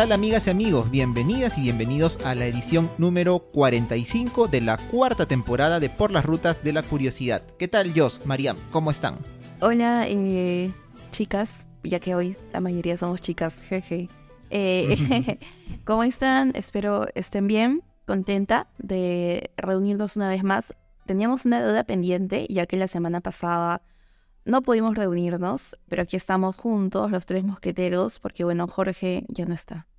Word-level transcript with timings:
¿Qué 0.00 0.06
tal 0.06 0.12
amigas 0.12 0.46
y 0.46 0.50
amigos? 0.50 0.90
Bienvenidas 0.90 1.58
y 1.58 1.60
bienvenidos 1.60 2.24
a 2.24 2.34
la 2.34 2.46
edición 2.46 2.88
número 2.96 3.38
45 3.38 4.48
de 4.48 4.62
la 4.62 4.78
cuarta 4.78 5.26
temporada 5.26 5.78
de 5.78 5.90
Por 5.90 6.10
las 6.10 6.24
Rutas 6.24 6.64
de 6.64 6.72
la 6.72 6.82
Curiosidad. 6.82 7.42
¿Qué 7.58 7.68
tal 7.68 7.92
Jos, 7.94 8.24
Mariam? 8.24 8.56
¿Cómo 8.70 8.90
están? 8.90 9.18
Hola 9.60 10.06
eh, 10.08 10.72
chicas, 11.10 11.66
ya 11.84 12.00
que 12.00 12.14
hoy 12.14 12.34
la 12.50 12.60
mayoría 12.60 12.96
somos 12.96 13.20
chicas, 13.20 13.52
jeje. 13.68 14.08
Eh, 14.48 15.38
¿Cómo 15.84 16.02
están? 16.02 16.52
Espero 16.54 17.06
estén 17.14 17.46
bien, 17.46 17.82
contenta 18.06 18.68
de 18.78 19.50
reunirnos 19.58 20.16
una 20.16 20.30
vez 20.30 20.42
más. 20.42 20.74
Teníamos 21.04 21.44
una 21.44 21.60
deuda 21.60 21.84
pendiente, 21.84 22.46
ya 22.48 22.64
que 22.64 22.78
la 22.78 22.88
semana 22.88 23.20
pasada 23.20 23.82
no 24.46 24.62
pudimos 24.62 24.94
reunirnos, 24.94 25.76
pero 25.90 26.00
aquí 26.00 26.16
estamos 26.16 26.56
juntos, 26.56 27.10
los 27.10 27.26
tres 27.26 27.44
mosqueteros, 27.44 28.18
porque 28.18 28.44
bueno, 28.44 28.66
Jorge 28.66 29.26
ya 29.28 29.44
no 29.44 29.52
está. 29.52 29.89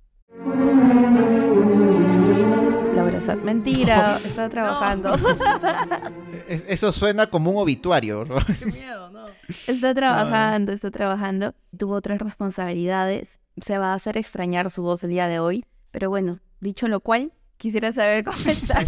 La 2.94 3.02
verdad, 3.02 3.36
mentira, 3.38 4.18
está 4.24 4.48
trabajando. 4.48 5.14
Eso 6.48 6.92
suena 6.92 7.26
como 7.28 7.50
un 7.50 7.58
obituario. 7.58 8.24
¿no? 8.24 8.36
Qué 8.58 8.66
miedo, 8.66 9.10
¿no? 9.10 9.26
Está 9.66 9.94
trabajando, 9.94 10.72
está 10.72 10.90
trabajando. 10.90 11.54
Tuvo 11.76 11.94
otras 11.94 12.18
responsabilidades. 12.20 13.40
Se 13.60 13.78
va 13.78 13.92
a 13.92 13.94
hacer 13.94 14.16
extrañar 14.16 14.70
su 14.70 14.82
voz 14.82 15.04
el 15.04 15.10
día 15.10 15.28
de 15.28 15.38
hoy. 15.38 15.64
Pero 15.90 16.08
bueno, 16.10 16.40
dicho 16.60 16.88
lo 16.88 17.00
cual, 17.00 17.32
quisiera 17.58 17.92
saber 17.92 18.24
cómo 18.24 18.36
está. 18.46 18.80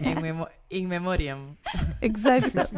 En, 0.00 0.04
en 0.06 0.22
memo- 0.22 0.48
in 0.70 0.88
memoriam. 0.88 1.56
Exacto. 2.00 2.62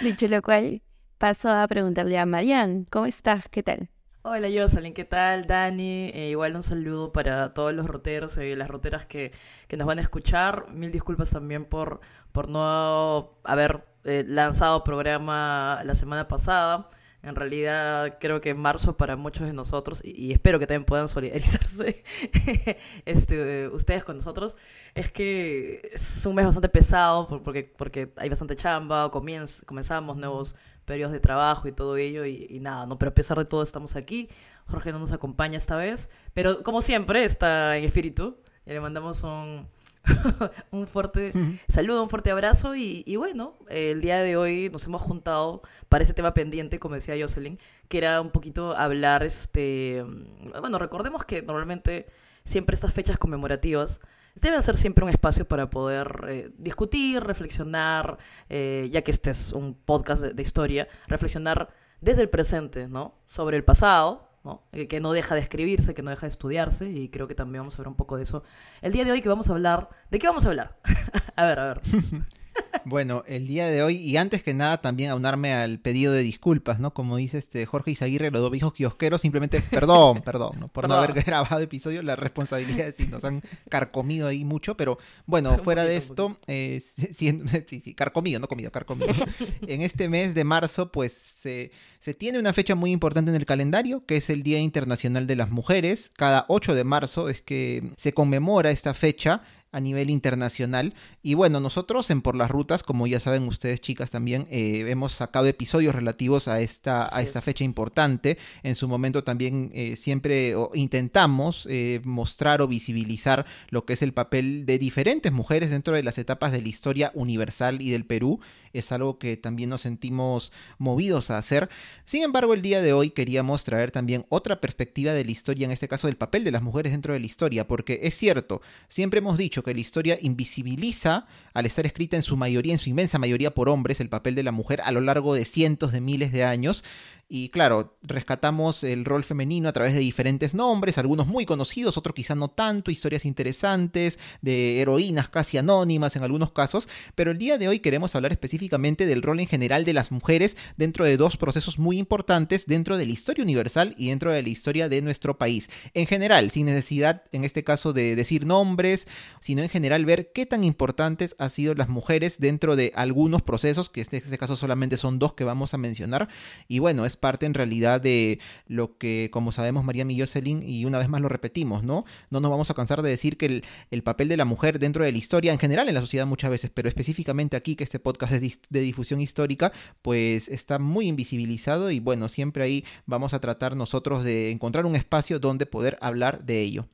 Dicho 0.00 0.26
lo 0.26 0.42
cual, 0.42 0.82
paso 1.18 1.48
a 1.50 1.64
preguntarle 1.68 2.18
a 2.18 2.26
Marian, 2.26 2.86
¿cómo 2.90 3.06
estás? 3.06 3.48
¿Qué 3.48 3.62
tal? 3.62 3.88
Hola 4.22 4.48
Jocelyn, 4.54 4.92
¿qué 4.92 5.04
tal? 5.04 5.46
Dani, 5.46 6.10
Eh, 6.12 6.28
igual 6.30 6.54
un 6.56 6.62
saludo 6.62 7.10
para 7.12 7.54
todos 7.54 7.72
los 7.72 7.86
roteros 7.86 8.36
y 8.36 8.54
las 8.54 8.68
roteras 8.68 9.06
que, 9.06 9.32
que 9.66 9.76
nos 9.78 9.86
van 9.86 9.98
a 9.98 10.02
escuchar. 10.02 10.66
Mil 10.70 10.92
disculpas 10.92 11.30
también 11.30 11.64
por, 11.64 12.00
por 12.32 12.48
no 12.48 13.38
haber 13.44 13.82
eh, 14.04 14.24
lanzado 14.26 14.84
programa 14.84 15.80
la 15.84 15.94
semana 15.94 16.28
pasada. 16.28 16.90
En 17.22 17.34
realidad 17.36 18.16
creo 18.20 18.40
que 18.40 18.50
en 18.50 18.58
marzo 18.58 18.96
para 18.96 19.16
muchos 19.16 19.46
de 19.46 19.52
nosotros, 19.52 20.00
y, 20.04 20.10
y 20.28 20.32
espero 20.32 20.58
que 20.58 20.66
también 20.66 20.84
puedan 20.86 21.08
solidarizarse 21.08 22.02
este, 23.04 23.64
eh, 23.64 23.68
ustedes 23.68 24.04
con 24.04 24.16
nosotros, 24.16 24.56
es 24.94 25.10
que 25.10 25.90
es 25.92 26.24
un 26.26 26.34
mes 26.34 26.46
bastante 26.46 26.68
pesado 26.68 27.26
por- 27.28 27.42
porque, 27.42 27.64
porque 27.76 28.12
hay 28.16 28.28
bastante 28.28 28.56
chamba, 28.56 29.10
comienz- 29.10 29.64
comenzamos 29.66 30.16
nuevos 30.16 30.56
periodos 30.90 31.12
de 31.12 31.20
trabajo 31.20 31.68
y 31.68 31.72
todo 31.72 31.96
ello, 31.96 32.24
y, 32.24 32.48
y 32.50 32.58
nada, 32.58 32.84
¿no? 32.84 32.98
Pero 32.98 33.12
a 33.12 33.14
pesar 33.14 33.38
de 33.38 33.44
todo 33.44 33.62
estamos 33.62 33.94
aquí. 33.94 34.28
Jorge 34.66 34.90
no 34.90 34.98
nos 34.98 35.12
acompaña 35.12 35.56
esta 35.56 35.76
vez, 35.76 36.10
pero 36.34 36.64
como 36.64 36.82
siempre 36.82 37.24
está 37.24 37.76
en 37.76 37.84
espíritu. 37.84 38.38
Y 38.66 38.70
le 38.70 38.80
mandamos 38.80 39.22
un, 39.22 39.68
un 40.72 40.88
fuerte 40.88 41.32
saludo, 41.68 42.02
un 42.02 42.10
fuerte 42.10 42.32
abrazo 42.32 42.74
y, 42.74 43.04
y 43.06 43.14
bueno, 43.14 43.54
el 43.68 44.00
día 44.00 44.18
de 44.18 44.36
hoy 44.36 44.68
nos 44.68 44.84
hemos 44.86 45.00
juntado 45.00 45.62
para 45.88 46.02
ese 46.02 46.12
tema 46.12 46.34
pendiente, 46.34 46.80
como 46.80 46.96
decía 46.96 47.14
Jocelyn, 47.16 47.60
que 47.88 47.98
era 47.98 48.20
un 48.20 48.30
poquito 48.30 48.76
hablar, 48.76 49.22
este, 49.22 50.04
mm, 50.04 50.60
bueno, 50.60 50.78
recordemos 50.78 51.24
que 51.24 51.42
normalmente 51.42 52.06
siempre 52.44 52.74
estas 52.74 52.92
fechas 52.92 53.16
conmemorativas 53.16 54.00
deben 54.40 54.62
ser 54.62 54.76
siempre 54.76 55.04
un 55.04 55.10
espacio 55.10 55.46
para 55.46 55.70
poder 55.70 56.24
eh, 56.28 56.50
discutir, 56.58 57.22
reflexionar, 57.22 58.18
eh, 58.48 58.88
ya 58.92 59.02
que 59.02 59.10
este 59.10 59.30
es 59.30 59.52
un 59.52 59.74
podcast 59.74 60.22
de, 60.22 60.32
de 60.32 60.42
historia, 60.42 60.88
reflexionar 61.06 61.68
desde 62.00 62.22
el 62.22 62.28
presente, 62.28 62.88
¿no? 62.88 63.14
Sobre 63.26 63.56
el 63.56 63.64
pasado, 63.64 64.28
¿no? 64.44 64.62
Eh, 64.72 64.88
que 64.88 65.00
no 65.00 65.12
deja 65.12 65.34
de 65.34 65.40
escribirse, 65.42 65.94
que 65.94 66.02
no 66.02 66.10
deja 66.10 66.26
de 66.26 66.30
estudiarse, 66.30 66.88
y 66.88 67.08
creo 67.08 67.28
que 67.28 67.34
también 67.34 67.62
vamos 67.62 67.74
a 67.74 67.76
hablar 67.78 67.88
un 67.88 67.96
poco 67.96 68.16
de 68.16 68.22
eso. 68.22 68.42
El 68.80 68.92
día 68.92 69.04
de 69.04 69.12
hoy 69.12 69.22
que 69.22 69.28
vamos 69.28 69.48
a 69.48 69.52
hablar, 69.52 69.88
¿de 70.10 70.18
qué 70.18 70.26
vamos 70.26 70.44
a 70.46 70.48
hablar? 70.48 70.76
a 71.36 71.44
ver, 71.44 71.58
a 71.58 71.64
ver. 71.66 71.80
Bueno, 72.84 73.24
el 73.26 73.46
día 73.46 73.66
de 73.66 73.82
hoy, 73.82 73.96
y 73.96 74.16
antes 74.16 74.42
que 74.42 74.54
nada 74.54 74.80
también 74.80 75.10
aunarme 75.10 75.52
al 75.52 75.78
pedido 75.78 76.12
de 76.12 76.22
disculpas, 76.22 76.80
¿no? 76.80 76.92
Como 76.94 77.16
dice 77.16 77.38
este 77.38 77.66
Jorge 77.66 77.92
Izaguirre, 77.92 78.30
los 78.30 78.40
dos 78.40 78.50
viejos 78.50 78.72
kiosqueros, 78.72 79.20
simplemente 79.20 79.60
perdón, 79.60 80.22
perdón, 80.24 80.58
¿no? 80.58 80.68
por 80.68 80.88
no 80.88 80.94
haber 80.94 81.12
grabado 81.12 81.60
episodio, 81.60 82.02
las 82.02 82.18
responsabilidades 82.18 82.96
sí 82.96 83.06
nos 83.06 83.24
han 83.24 83.42
carcomido 83.68 84.28
ahí 84.28 84.44
mucho, 84.44 84.76
pero 84.76 84.98
bueno, 85.26 85.58
fuera 85.58 85.84
de 85.84 86.00
poquito, 86.00 86.28
esto, 86.28 86.40
eh, 86.46 86.82
sí, 87.16 87.42
sí, 87.66 87.94
carcomido, 87.94 88.40
no 88.40 88.48
comido, 88.48 88.70
carcomido. 88.70 89.12
en 89.66 89.82
este 89.82 90.08
mes 90.08 90.34
de 90.34 90.44
marzo, 90.44 90.90
pues 90.90 91.12
se, 91.12 91.72
se 91.98 92.14
tiene 92.14 92.38
una 92.38 92.52
fecha 92.52 92.74
muy 92.74 92.92
importante 92.92 93.30
en 93.30 93.36
el 93.36 93.46
calendario, 93.46 94.04
que 94.06 94.16
es 94.16 94.30
el 94.30 94.42
Día 94.42 94.58
Internacional 94.58 95.26
de 95.26 95.36
las 95.36 95.50
Mujeres. 95.50 96.10
Cada 96.16 96.46
8 96.48 96.74
de 96.74 96.84
marzo 96.84 97.28
es 97.28 97.42
que 97.42 97.92
se 97.96 98.12
conmemora 98.14 98.70
esta 98.70 98.94
fecha 98.94 99.42
a 99.72 99.80
nivel 99.80 100.10
internacional. 100.10 100.94
Y 101.22 101.34
bueno, 101.34 101.60
nosotros 101.60 102.10
en 102.10 102.22
Por 102.22 102.34
las 102.34 102.50
Rutas, 102.50 102.82
como 102.82 103.06
ya 103.06 103.20
saben 103.20 103.46
ustedes 103.46 103.80
chicas 103.80 104.10
también, 104.10 104.46
eh, 104.50 104.84
hemos 104.88 105.12
sacado 105.12 105.46
episodios 105.46 105.94
relativos 105.94 106.48
a 106.48 106.60
esta, 106.60 107.08
a 107.14 107.22
esta 107.22 107.38
es. 107.38 107.44
fecha 107.44 107.64
importante. 107.64 108.38
En 108.62 108.74
su 108.74 108.88
momento 108.88 109.22
también 109.22 109.70
eh, 109.72 109.96
siempre 109.96 110.54
intentamos 110.74 111.66
eh, 111.70 112.00
mostrar 112.04 112.62
o 112.62 112.68
visibilizar 112.68 113.46
lo 113.68 113.84
que 113.84 113.92
es 113.92 114.02
el 114.02 114.12
papel 114.12 114.66
de 114.66 114.78
diferentes 114.78 115.32
mujeres 115.32 115.70
dentro 115.70 115.94
de 115.94 116.02
las 116.02 116.18
etapas 116.18 116.52
de 116.52 116.62
la 116.62 116.68
historia 116.68 117.12
universal 117.14 117.80
y 117.80 117.90
del 117.90 118.04
Perú. 118.04 118.40
Es 118.72 118.92
algo 118.92 119.18
que 119.18 119.36
también 119.36 119.70
nos 119.70 119.80
sentimos 119.80 120.52
movidos 120.78 121.30
a 121.30 121.38
hacer. 121.38 121.68
Sin 122.04 122.22
embargo, 122.22 122.54
el 122.54 122.62
día 122.62 122.80
de 122.82 122.92
hoy 122.92 123.10
queríamos 123.10 123.64
traer 123.64 123.90
también 123.90 124.26
otra 124.28 124.60
perspectiva 124.60 125.12
de 125.12 125.24
la 125.24 125.30
historia, 125.30 125.64
en 125.64 125.72
este 125.72 125.88
caso 125.88 126.06
del 126.06 126.16
papel 126.16 126.44
de 126.44 126.52
las 126.52 126.62
mujeres 126.62 126.92
dentro 126.92 127.12
de 127.12 127.20
la 127.20 127.26
historia, 127.26 127.66
porque 127.66 128.00
es 128.02 128.16
cierto, 128.16 128.62
siempre 128.88 129.18
hemos 129.18 129.38
dicho 129.38 129.59
que 129.62 129.74
la 129.74 129.80
historia 129.80 130.18
invisibiliza, 130.20 131.26
al 131.54 131.66
estar 131.66 131.86
escrita 131.86 132.16
en 132.16 132.22
su 132.22 132.36
mayoría, 132.36 132.72
en 132.72 132.78
su 132.78 132.90
inmensa 132.90 133.18
mayoría 133.18 133.52
por 133.52 133.68
hombres, 133.68 134.00
el 134.00 134.08
papel 134.08 134.34
de 134.34 134.42
la 134.42 134.52
mujer 134.52 134.80
a 134.82 134.92
lo 134.92 135.00
largo 135.00 135.34
de 135.34 135.44
cientos 135.44 135.92
de 135.92 136.00
miles 136.00 136.32
de 136.32 136.44
años. 136.44 136.84
Y 137.32 137.50
claro, 137.50 137.96
rescatamos 138.02 138.82
el 138.82 139.04
rol 139.04 139.22
femenino 139.22 139.68
a 139.68 139.72
través 139.72 139.94
de 139.94 140.00
diferentes 140.00 140.52
nombres, 140.52 140.98
algunos 140.98 141.28
muy 141.28 141.46
conocidos, 141.46 141.96
otros 141.96 142.12
quizá 142.12 142.34
no 142.34 142.48
tanto, 142.48 142.90
historias 142.90 143.24
interesantes, 143.24 144.18
de 144.42 144.80
heroínas 144.80 145.28
casi 145.28 145.56
anónimas 145.56 146.16
en 146.16 146.24
algunos 146.24 146.50
casos, 146.50 146.88
pero 147.14 147.30
el 147.30 147.38
día 147.38 147.56
de 147.56 147.68
hoy 147.68 147.78
queremos 147.78 148.16
hablar 148.16 148.32
específicamente 148.32 149.06
del 149.06 149.22
rol 149.22 149.38
en 149.38 149.46
general 149.46 149.84
de 149.84 149.92
las 149.92 150.10
mujeres 150.10 150.56
dentro 150.76 151.04
de 151.04 151.16
dos 151.16 151.36
procesos 151.36 151.78
muy 151.78 151.98
importantes 151.98 152.66
dentro 152.66 152.98
de 152.98 153.06
la 153.06 153.12
historia 153.12 153.44
universal 153.44 153.94
y 153.96 154.08
dentro 154.08 154.32
de 154.32 154.42
la 154.42 154.48
historia 154.48 154.88
de 154.88 155.00
nuestro 155.00 155.38
país. 155.38 155.70
En 155.94 156.08
general, 156.08 156.50
sin 156.50 156.66
necesidad 156.66 157.22
en 157.30 157.44
este 157.44 157.62
caso 157.62 157.92
de 157.92 158.16
decir 158.16 158.44
nombres, 158.44 159.06
sino 159.38 159.62
en 159.62 159.68
general 159.68 160.04
ver 160.04 160.32
qué 160.32 160.46
tan 160.46 160.64
importantes 160.64 161.36
han 161.38 161.50
sido 161.50 161.74
las 161.74 161.88
mujeres 161.88 162.40
dentro 162.40 162.74
de 162.74 162.90
algunos 162.96 163.42
procesos, 163.42 163.88
que 163.88 164.00
en 164.00 164.08
este 164.10 164.36
caso 164.36 164.56
solamente 164.56 164.96
son 164.96 165.20
dos 165.20 165.34
que 165.34 165.44
vamos 165.44 165.74
a 165.74 165.78
mencionar, 165.78 166.28
y 166.66 166.80
bueno, 166.80 167.06
es 167.06 167.19
parte 167.20 167.46
en 167.46 167.54
realidad 167.54 168.00
de 168.00 168.40
lo 168.66 168.98
que, 168.98 169.28
como 169.32 169.52
sabemos, 169.52 169.84
María 169.84 170.04
y 170.08 170.18
Jocelyn, 170.18 170.62
y 170.62 170.84
una 170.84 170.98
vez 170.98 171.08
más 171.08 171.20
lo 171.20 171.28
repetimos, 171.28 171.84
¿no? 171.84 172.04
No 172.30 172.40
nos 172.40 172.50
vamos 172.50 172.70
a 172.70 172.74
cansar 172.74 173.02
de 173.02 173.10
decir 173.10 173.36
que 173.36 173.46
el, 173.46 173.64
el 173.90 174.02
papel 174.02 174.28
de 174.28 174.36
la 174.36 174.44
mujer 174.44 174.78
dentro 174.78 175.04
de 175.04 175.12
la 175.12 175.18
historia, 175.18 175.52
en 175.52 175.58
general 175.58 175.88
en 175.88 175.94
la 175.94 176.00
sociedad 176.00 176.26
muchas 176.26 176.50
veces, 176.50 176.70
pero 176.72 176.88
específicamente 176.88 177.56
aquí, 177.56 177.76
que 177.76 177.84
este 177.84 177.98
podcast 177.98 178.32
es 178.32 178.60
de 178.68 178.80
difusión 178.80 179.20
histórica, 179.20 179.72
pues 180.02 180.48
está 180.48 180.78
muy 180.78 181.06
invisibilizado 181.08 181.90
y 181.90 182.00
bueno, 182.00 182.28
siempre 182.28 182.64
ahí 182.64 182.84
vamos 183.06 183.34
a 183.34 183.40
tratar 183.40 183.76
nosotros 183.76 184.24
de 184.24 184.50
encontrar 184.50 184.86
un 184.86 184.96
espacio 184.96 185.38
donde 185.38 185.66
poder 185.66 185.98
hablar 186.00 186.44
de 186.44 186.60
ello. 186.60 186.88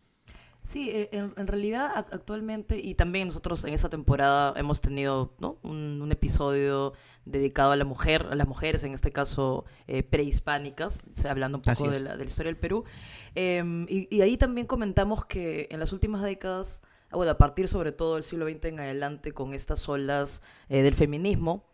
Sí, 0.67 0.91
eh, 0.91 1.09
en, 1.13 1.33
en 1.37 1.47
realidad 1.47 1.93
ac- 1.95 2.09
actualmente, 2.13 2.77
y 2.77 2.97
también 2.97 3.29
nosotros 3.29 3.65
en 3.65 3.73
esta 3.73 3.89
temporada 3.89 4.53
hemos 4.57 4.81
tenido 4.81 5.33
¿no? 5.39 5.59
un, 5.63 6.01
un 6.03 6.11
episodio 6.11 6.93
dedicado 7.25 7.71
a 7.71 7.77
la 7.77 7.85
mujer, 7.85 8.27
a 8.31 8.35
las 8.35 8.49
mujeres, 8.49 8.83
en 8.83 8.93
este 8.93 9.13
caso 9.13 9.65
eh, 9.87 10.03
prehispánicas, 10.03 11.05
hablando 11.25 11.59
un 11.59 11.63
poco 11.63 11.89
de 11.89 12.01
la, 12.01 12.17
de 12.17 12.25
la 12.25 12.29
historia 12.31 12.51
del 12.51 12.59
Perú. 12.59 12.83
Em, 13.37 13.87
y, 13.89 14.09
y 14.15 14.23
ahí 14.23 14.37
también 14.37 14.67
comentamos 14.67 15.25
que 15.25 15.69
en 15.71 15.79
las 15.79 15.93
últimas 15.93 16.21
décadas, 16.23 16.83
ah, 17.11 17.17
bueno, 17.17 17.31
a 17.31 17.39
partir 17.39 17.69
sobre 17.69 17.93
todo 17.93 18.15
del 18.15 18.25
siglo 18.25 18.45
XX 18.49 18.65
en 18.65 18.81
adelante, 18.81 19.31
con 19.31 19.55
estas 19.55 19.89
olas 19.89 20.43
eh, 20.69 20.83
del 20.83 20.95
feminismo, 20.97 21.65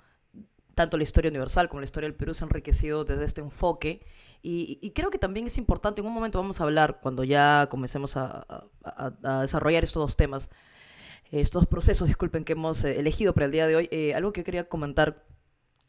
tanto 0.74 0.96
la 0.98 1.02
historia 1.02 1.30
universal 1.30 1.68
como 1.70 1.80
la 1.80 1.84
historia 1.84 2.08
del 2.10 2.16
Perú 2.16 2.34
se 2.34 2.44
han 2.44 2.48
enriquecido 2.50 3.04
desde 3.04 3.24
este 3.24 3.40
enfoque. 3.40 4.04
Y, 4.42 4.78
y 4.82 4.90
creo 4.90 5.10
que 5.10 5.18
también 5.18 5.46
es 5.46 5.56
importante, 5.56 6.00
en 6.00 6.06
un 6.08 6.12
momento 6.12 6.38
vamos 6.40 6.60
a 6.60 6.64
hablar, 6.64 6.98
cuando 7.00 7.22
ya 7.22 7.68
comencemos 7.70 8.16
a, 8.16 8.44
a- 8.84 9.12
a- 9.22 9.40
desarrollar 9.42 9.84
estos 9.84 10.02
dos 10.02 10.16
temas, 10.16 10.50
estos 11.30 11.66
procesos, 11.66 12.08
disculpen, 12.08 12.44
que 12.44 12.52
hemos 12.54 12.84
eh, 12.84 12.98
elegido 12.98 13.32
para 13.34 13.46
el 13.46 13.52
día 13.52 13.66
de 13.66 13.76
hoy, 13.76 13.88
eh, 13.92 14.14
algo 14.14 14.32
que 14.32 14.40
yo 14.40 14.44
quería 14.44 14.68
comentar 14.68 15.24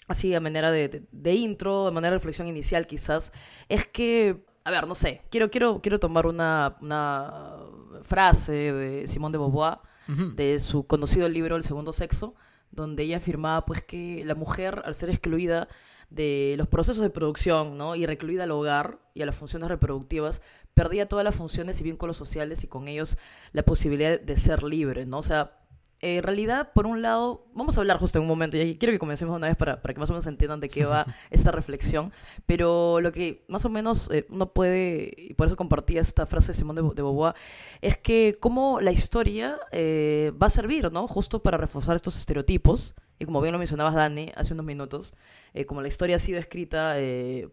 así 0.08 0.34
a 0.36 0.40
manera 0.40 0.72
de, 0.72 0.88
de- 0.90 1.04
de 1.12 1.34
intro, 1.34 1.86
de 1.86 1.92
manera 1.92 2.12
de 2.12 2.18
reflexión 2.20 2.48
inicial 2.48 2.86
quizás, 2.88 3.32
es 3.70 3.88
que, 3.88 4.46
a 4.64 4.70
ver, 4.72 4.88
no 4.88 4.94
sé, 4.96 5.22
quiero, 5.32 5.50
quiero, 5.50 5.82
quiero 5.82 6.00
tomar 6.00 6.28
una, 6.28 6.78
una 6.82 7.58
frase 8.04 8.54
de 8.54 9.08
Simone 9.08 9.34
de 9.34 9.38
Beauvoir, 9.40 9.80
Ujú. 10.08 10.36
de 10.36 10.60
su 10.60 10.86
conocido 10.86 11.28
libro 11.30 11.56
El 11.56 11.64
segundo 11.64 11.92
sexo, 11.94 12.36
donde 12.72 13.04
ella 13.04 13.18
afirmaba 13.18 13.66
pues 13.66 13.82
que 13.84 14.22
la 14.26 14.36
mujer 14.36 14.82
al 14.86 14.94
ser 14.96 15.10
excluida 15.10 15.68
de 16.14 16.56
los 16.58 16.68
procesos 16.68 17.02
de 17.02 17.10
producción, 17.10 17.78
¿no? 17.78 17.96
Y 17.96 18.06
recluida 18.06 18.44
al 18.44 18.52
hogar 18.52 19.00
y 19.14 19.22
a 19.22 19.26
las 19.26 19.36
funciones 19.36 19.70
reproductivas, 19.70 20.42
perdía 20.74 21.08
todas 21.08 21.26
las 21.26 21.36
funciones 21.36 21.80
y 21.82 21.84
vínculos 21.84 22.18
sociales 22.18 22.64
y 22.64 22.68
con 22.68 22.88
ellos 22.88 23.18
la 23.52 23.64
posibilidad 23.64 24.20
de 24.20 24.38
ser 24.38 24.64
libre, 24.64 25.06
¿no? 25.06 25.20
O 25.20 25.24
sea, 25.24 25.58
en 26.06 26.22
realidad, 26.22 26.72
por 26.74 26.86
un 26.86 27.02
lado, 27.02 27.46
vamos 27.54 27.78
a 27.78 27.82
hablar 27.82 27.98
justo 27.98 28.20
en 28.20 28.24
un 28.24 28.28
momento, 28.28 28.58
y 28.58 28.76
quiero 28.76 28.92
que 28.92 29.00
comencemos 29.00 29.38
una 29.38 29.48
vez 29.48 29.56
para, 29.56 29.82
para 29.82 29.94
que 29.94 30.02
más 30.02 30.10
o 30.10 30.14
menos 30.14 30.28
entiendan 30.28 30.60
de 30.60 30.68
qué 30.68 30.84
va 30.84 31.06
esta 31.32 31.52
reflexión, 31.52 32.12
pero 32.46 33.00
lo 33.00 33.14
que 33.14 33.46
más 33.48 33.64
o 33.64 33.70
menos 33.70 34.12
eh, 34.12 34.26
uno 34.30 34.52
puede, 34.52 35.14
y 35.16 35.34
por 35.34 35.48
eso 35.48 35.56
compartía 35.56 36.02
esta 36.02 36.26
frase 36.26 36.50
de 36.50 36.56
Simón 36.56 36.76
de, 36.76 36.82
de 36.82 37.02
Beauvoir, 37.02 37.36
es 37.82 37.98
que 37.98 38.38
cómo 38.38 38.82
la 38.82 38.92
historia 38.92 39.58
eh, 39.72 40.34
va 40.42 40.48
a 40.48 40.50
servir, 40.50 40.92
¿no? 40.92 41.08
Justo 41.08 41.42
para 41.42 41.58
reforzar 41.58 41.96
estos 41.96 42.18
estereotipos, 42.18 42.96
y 43.18 43.24
como 43.24 43.40
bien 43.40 43.54
lo 43.54 43.60
mencionabas, 43.60 43.96
Dani, 43.96 44.30
hace 44.36 44.54
unos 44.54 44.66
minutos, 44.66 45.14
eh, 45.54 45.66
como 45.66 45.82
la 45.82 45.88
historia 45.88 46.16
ha 46.18 46.20
sido 46.20 46.40
escrita 46.40 46.96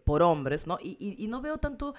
por 0.03 0.21
hombres, 0.21 0.67
¿no? 0.67 0.77
Y, 0.81 0.97
y, 0.99 1.23
y 1.23 1.27
no 1.27 1.41
veo 1.41 1.57
tanto 1.57 1.93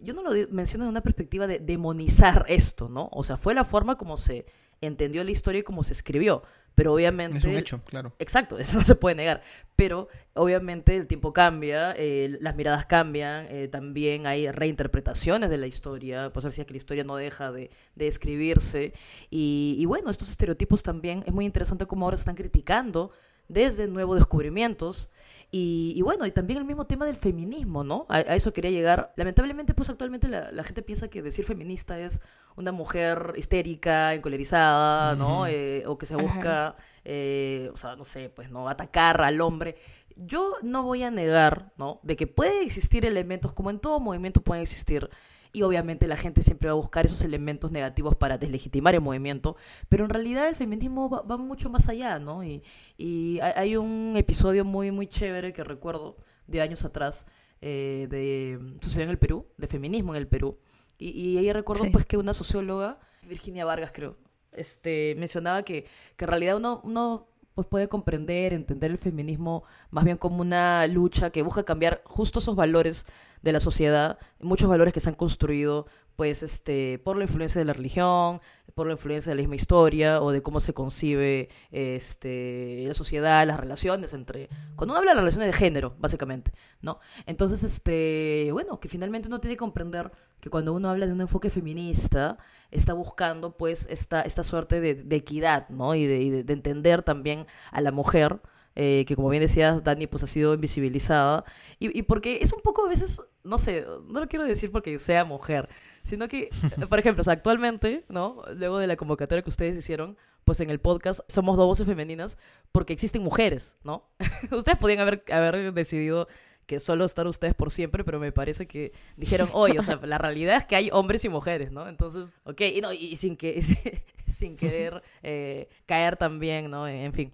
yo 0.00 0.14
no 0.14 0.22
lo 0.22 0.30
menciono 0.50 0.84
de 0.84 0.90
una 0.90 1.02
perspectiva 1.02 1.46
de 1.46 1.58
demonizar 1.58 2.44
esto, 2.48 2.88
¿no? 2.88 3.08
O 3.12 3.22
sea, 3.22 3.36
fue 3.36 3.54
la 3.54 3.64
forma 3.64 3.96
como 3.96 4.16
se 4.16 4.46
entendió 4.80 5.22
la 5.24 5.30
historia 5.30 5.60
y 5.60 5.62
cómo 5.62 5.84
se 5.84 5.92
escribió. 5.92 6.42
Pero 6.74 6.94
obviamente... 6.94 7.38
Es 7.38 7.44
un 7.44 7.56
hecho, 7.56 7.82
claro. 7.84 8.14
Exacto, 8.18 8.58
eso 8.58 8.78
no 8.78 8.84
se 8.84 8.94
puede 8.94 9.16
negar. 9.16 9.42
Pero 9.76 10.08
obviamente 10.34 10.96
el 10.96 11.06
tiempo 11.06 11.32
cambia, 11.32 11.92
eh, 11.96 12.38
las 12.40 12.56
miradas 12.56 12.86
cambian, 12.86 13.46
eh, 13.50 13.68
también 13.68 14.26
hay 14.26 14.50
reinterpretaciones 14.50 15.50
de 15.50 15.58
la 15.58 15.66
historia, 15.66 16.30
pues 16.32 16.44
decía 16.44 16.64
que 16.64 16.74
la 16.74 16.78
historia 16.78 17.04
no 17.04 17.16
deja 17.16 17.52
de, 17.52 17.70
de 17.94 18.06
escribirse. 18.06 18.94
Y, 19.28 19.76
y, 19.78 19.84
bueno, 19.84 20.10
estos 20.10 20.30
estereotipos 20.30 20.82
también 20.82 21.24
es 21.26 21.34
muy 21.34 21.44
interesante 21.44 21.86
cómo 21.86 22.06
ahora 22.06 22.16
se 22.16 22.22
están 22.22 22.36
criticando 22.36 23.10
desde 23.48 23.86
nuevos 23.88 24.16
descubrimientos 24.16 25.10
y, 25.52 25.94
y, 25.96 26.02
bueno, 26.02 26.26
y 26.26 26.30
también 26.30 26.60
el 26.60 26.64
mismo 26.64 26.86
tema 26.86 27.06
del 27.06 27.16
feminismo, 27.16 27.82
¿no? 27.82 28.06
A, 28.08 28.18
a 28.18 28.34
eso 28.36 28.52
quería 28.52 28.70
llegar. 28.70 29.12
Lamentablemente, 29.16 29.74
pues 29.74 29.90
actualmente 29.90 30.28
la, 30.28 30.52
la, 30.52 30.62
gente 30.62 30.82
piensa 30.82 31.08
que 31.08 31.22
decir 31.22 31.44
feminista 31.44 31.98
es 31.98 32.20
una 32.56 32.70
mujer 32.70 33.32
histérica, 33.36 34.14
encolerizada, 34.14 35.16
¿no? 35.16 35.40
Uh 35.40 35.44
-huh. 35.44 35.50
eh, 35.50 35.84
o 35.86 35.98
que 35.98 36.06
se 36.06 36.14
busca, 36.14 36.76
eh, 37.04 37.68
o 37.72 37.76
sea, 37.76 37.96
no 37.96 38.04
sé, 38.04 38.28
pues, 38.30 38.50
¿no? 38.50 38.68
Atacar 38.68 39.22
al 39.22 39.40
hombre. 39.40 39.76
Yo 40.14 40.54
no 40.62 40.84
voy 40.84 41.02
a 41.02 41.10
negar, 41.10 41.72
¿no? 41.76 41.98
De 42.04 42.14
que 42.14 42.26
pueden 42.28 42.62
existir 42.62 43.04
elementos, 43.04 43.52
como 43.52 43.70
en 43.70 43.80
todo 43.80 43.98
movimiento 43.98 44.42
pueden 44.42 44.62
existir 44.62 45.10
y 45.52 45.62
obviamente 45.62 46.06
la 46.06 46.16
gente 46.16 46.42
siempre 46.42 46.68
va 46.68 46.72
a 46.72 46.76
buscar 46.76 47.06
esos 47.06 47.22
elementos 47.22 47.72
negativos 47.72 48.16
para 48.16 48.38
deslegitimar 48.38 48.94
el 48.94 49.00
movimiento, 49.00 49.56
pero 49.88 50.04
en 50.04 50.10
realidad 50.10 50.48
el 50.48 50.54
feminismo 50.54 51.08
va, 51.08 51.22
va 51.22 51.36
mucho 51.36 51.70
más 51.70 51.88
allá, 51.88 52.18
¿no? 52.18 52.44
Y, 52.44 52.62
y, 52.96 53.40
hay 53.40 53.76
un 53.76 54.14
episodio 54.16 54.64
muy, 54.64 54.90
muy 54.90 55.06
chévere 55.06 55.52
que 55.52 55.64
recuerdo 55.64 56.16
de 56.46 56.60
años 56.60 56.84
atrás, 56.84 57.26
eh, 57.60 58.06
de, 58.10 58.58
sucedió 58.80 59.04
en 59.04 59.10
el 59.10 59.18
Perú, 59.18 59.46
de 59.56 59.66
feminismo 59.66 60.14
en 60.14 60.18
el 60.20 60.28
Perú, 60.28 60.58
y, 60.98 61.10
y 61.10 61.38
ahí 61.38 61.52
recuerdo 61.52 61.84
sí. 61.84 61.90
pues 61.90 62.06
que 62.06 62.16
una 62.16 62.32
socióloga, 62.32 63.00
Virginia 63.28 63.64
Vargas 63.64 63.90
creo, 63.92 64.16
este, 64.52 65.14
mencionaba 65.18 65.62
que, 65.62 65.86
que 66.16 66.24
en 66.24 66.28
realidad 66.28 66.56
uno, 66.56 66.80
uno 66.84 67.26
pues 67.54 67.66
puede 67.66 67.88
comprender, 67.88 68.52
entender 68.52 68.90
el 68.90 68.98
feminismo 68.98 69.64
más 69.90 70.04
bien 70.04 70.16
como 70.16 70.40
una 70.40 70.86
lucha 70.86 71.30
que 71.30 71.42
busca 71.42 71.64
cambiar 71.64 72.02
justo 72.04 72.38
esos 72.38 72.56
valores 72.56 73.06
de 73.42 73.52
la 73.52 73.60
sociedad, 73.60 74.18
muchos 74.40 74.68
valores 74.68 74.92
que 74.92 75.00
se 75.00 75.08
han 75.08 75.14
construido 75.14 75.86
pues 76.16 76.42
este 76.42 76.98
por 76.98 77.16
la 77.16 77.22
influencia 77.22 77.58
de 77.58 77.64
la 77.64 77.72
religión, 77.72 78.42
por 78.74 78.86
la 78.86 78.92
influencia 78.92 79.30
de 79.30 79.36
la 79.36 79.40
misma 79.40 79.56
historia 79.56 80.20
o 80.20 80.32
de 80.32 80.42
cómo 80.42 80.60
se 80.60 80.74
concibe 80.74 81.48
este 81.70 82.84
la 82.86 82.94
sociedad, 82.94 83.46
las 83.46 83.58
relaciones 83.58 84.12
entre 84.12 84.50
cuando 84.76 84.92
uno 84.92 84.98
habla 84.98 85.12
de 85.12 85.20
relaciones 85.20 85.46
de 85.46 85.52
género, 85.54 85.94
básicamente, 85.98 86.52
¿no? 86.82 87.00
Entonces 87.24 87.62
este, 87.62 88.50
bueno, 88.52 88.80
que 88.80 88.88
finalmente 88.88 89.28
uno 89.28 89.40
tiene 89.40 89.54
que 89.54 89.60
comprender 89.60 90.12
que 90.40 90.50
cuando 90.50 90.72
uno 90.72 90.90
habla 90.90 91.06
de 91.06 91.12
un 91.12 91.20
enfoque 91.20 91.50
feminista, 91.50 92.38
está 92.70 92.92
buscando 92.92 93.56
pues 93.56 93.86
esta, 93.90 94.22
esta 94.22 94.42
suerte 94.42 94.80
de, 94.80 95.16
equidad, 95.16 95.68
¿no? 95.68 95.94
Y, 95.94 96.06
de, 96.06 96.40
entender 96.52 97.02
también 97.02 97.46
a 97.72 97.80
la 97.80 97.92
mujer 97.92 98.40
eh, 98.76 99.04
que 99.06 99.16
como 99.16 99.28
bien 99.28 99.42
decías, 99.42 99.82
Dani, 99.82 100.06
pues 100.06 100.22
ha 100.22 100.26
sido 100.26 100.54
invisibilizada. 100.54 101.44
Y, 101.78 102.02
porque 102.02 102.38
es 102.40 102.52
un 102.52 102.60
poco 102.62 102.86
a 102.86 102.88
veces, 102.88 103.20
no 103.44 103.58
sé, 103.58 103.84
no 104.06 104.20
lo 104.20 104.28
quiero 104.28 104.44
decir 104.44 104.70
porque 104.70 104.98
sea 104.98 105.24
mujer, 105.24 105.68
sino 106.02 106.28
que, 106.28 106.50
por 106.88 106.98
ejemplo, 106.98 107.22
actualmente, 107.26 108.04
¿no? 108.08 108.42
Luego 108.54 108.78
de 108.78 108.86
la 108.86 108.96
convocatoria 108.96 109.42
que 109.42 109.50
ustedes 109.50 109.76
hicieron, 109.76 110.16
pues 110.44 110.60
en 110.60 110.70
el 110.70 110.80
podcast 110.80 111.20
somos 111.28 111.56
dos 111.56 111.66
voces 111.66 111.86
femeninas 111.86 112.38
porque 112.72 112.92
existen 112.92 113.22
mujeres, 113.22 113.76
¿no? 113.84 114.08
ustedes 114.50 114.78
podían 114.78 115.00
haber, 115.00 115.24
haber 115.32 115.72
decidido 115.72 116.28
que 116.70 116.78
solo 116.78 117.04
estar 117.04 117.26
ustedes 117.26 117.56
por 117.56 117.72
siempre, 117.72 118.04
pero 118.04 118.20
me 118.20 118.30
parece 118.30 118.68
que 118.68 118.92
dijeron, 119.16 119.48
oye, 119.54 119.76
o 119.76 119.82
sea, 119.82 119.96
la 120.04 120.18
realidad 120.18 120.56
es 120.56 120.64
que 120.64 120.76
hay 120.76 120.88
hombres 120.92 121.24
y 121.24 121.28
mujeres, 121.28 121.72
¿no? 121.72 121.88
Entonces, 121.88 122.36
ok, 122.44 122.60
y, 122.60 122.80
no, 122.80 122.92
y 122.92 123.16
sin 123.16 123.36
que 123.36 123.60
sin 124.30 124.56
querer 124.56 125.02
eh, 125.24 125.68
caer 125.84 126.16
también, 126.16 126.70
¿no? 126.70 126.86
En 126.86 127.12
fin. 127.12 127.32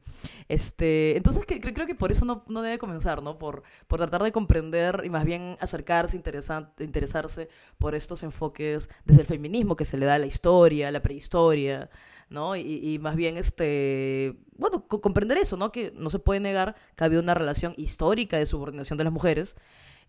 Este, 0.48 1.18
entonces 1.18 1.44
que, 1.44 1.60
creo 1.60 1.86
que 1.86 1.94
por 1.94 2.10
eso 2.10 2.24
no, 2.24 2.44
no 2.48 2.62
debe 2.62 2.78
comenzar, 2.78 3.22
¿no? 3.22 3.36
Por, 3.36 3.62
por 3.88 3.98
tratar 3.98 4.22
de 4.22 4.32
comprender 4.32 5.02
y 5.04 5.10
más 5.10 5.26
bien 5.26 5.58
acercarse, 5.60 6.16
interesarse 6.16 7.50
por 7.76 7.94
estos 7.94 8.22
enfoques 8.22 8.88
desde 9.04 9.20
el 9.20 9.26
feminismo 9.26 9.76
que 9.76 9.84
se 9.84 9.98
le 9.98 10.06
da 10.06 10.14
a 10.14 10.18
la 10.18 10.26
historia, 10.26 10.88
a 10.88 10.92
la 10.92 11.02
prehistoria, 11.02 11.90
¿no? 12.28 12.56
Y, 12.56 12.62
y, 12.62 12.98
más 12.98 13.16
bien, 13.16 13.36
este, 13.36 14.36
bueno, 14.56 14.86
comprender 14.86 15.38
eso, 15.38 15.56
¿no? 15.56 15.72
Que 15.72 15.92
no 15.94 16.10
se 16.10 16.18
puede 16.18 16.40
negar 16.40 16.74
que 16.96 17.04
ha 17.04 17.06
habido 17.06 17.22
una 17.22 17.34
relación 17.34 17.74
histórica 17.76 18.36
de 18.38 18.46
subordinación 18.46 18.98
de 18.98 19.04
las 19.04 19.12
mujeres. 19.12 19.56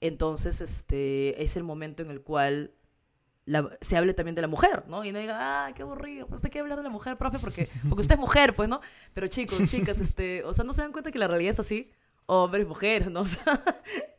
Entonces, 0.02 0.62
este, 0.62 1.42
es 1.42 1.56
el 1.58 1.64
momento 1.64 2.04
en 2.04 2.12
el 2.12 2.22
cual 2.22 2.72
la, 3.46 3.70
se 3.82 3.98
hable 3.98 4.14
también 4.14 4.36
de 4.36 4.42
la 4.42 4.48
mujer, 4.48 4.84
¿no? 4.88 5.06
Y 5.06 5.12
no 5.12 5.20
diga, 5.20 5.66
ah, 5.66 5.74
qué 5.74 5.82
aburrido, 5.82 6.28
pues 6.28 6.40
usted 6.40 6.52
quiere 6.52 6.64
hablar 6.64 6.78
de 6.80 6.84
la 6.84 6.90
mujer, 6.90 7.18
profe, 7.18 7.40
porque, 7.40 7.70
porque 7.88 8.02
usted 8.02 8.16
es 8.16 8.20
mujer, 8.20 8.54
pues, 8.54 8.68
¿no? 8.68 8.82
Pero 9.14 9.28
chicos, 9.28 9.58
chicas, 9.70 10.00
este, 10.00 10.44
o 10.44 10.54
sea, 10.54 10.66
no 10.66 10.74
se 10.74 10.82
dan 10.82 10.92
cuenta 10.92 11.12
que 11.12 11.20
la 11.20 11.28
realidad 11.28 11.52
es 11.52 11.60
así, 11.60 11.92
hombres, 12.26 12.68
mujeres, 12.68 13.10
¿no? 13.10 13.22
O 13.22 13.26
sea, 13.26 13.64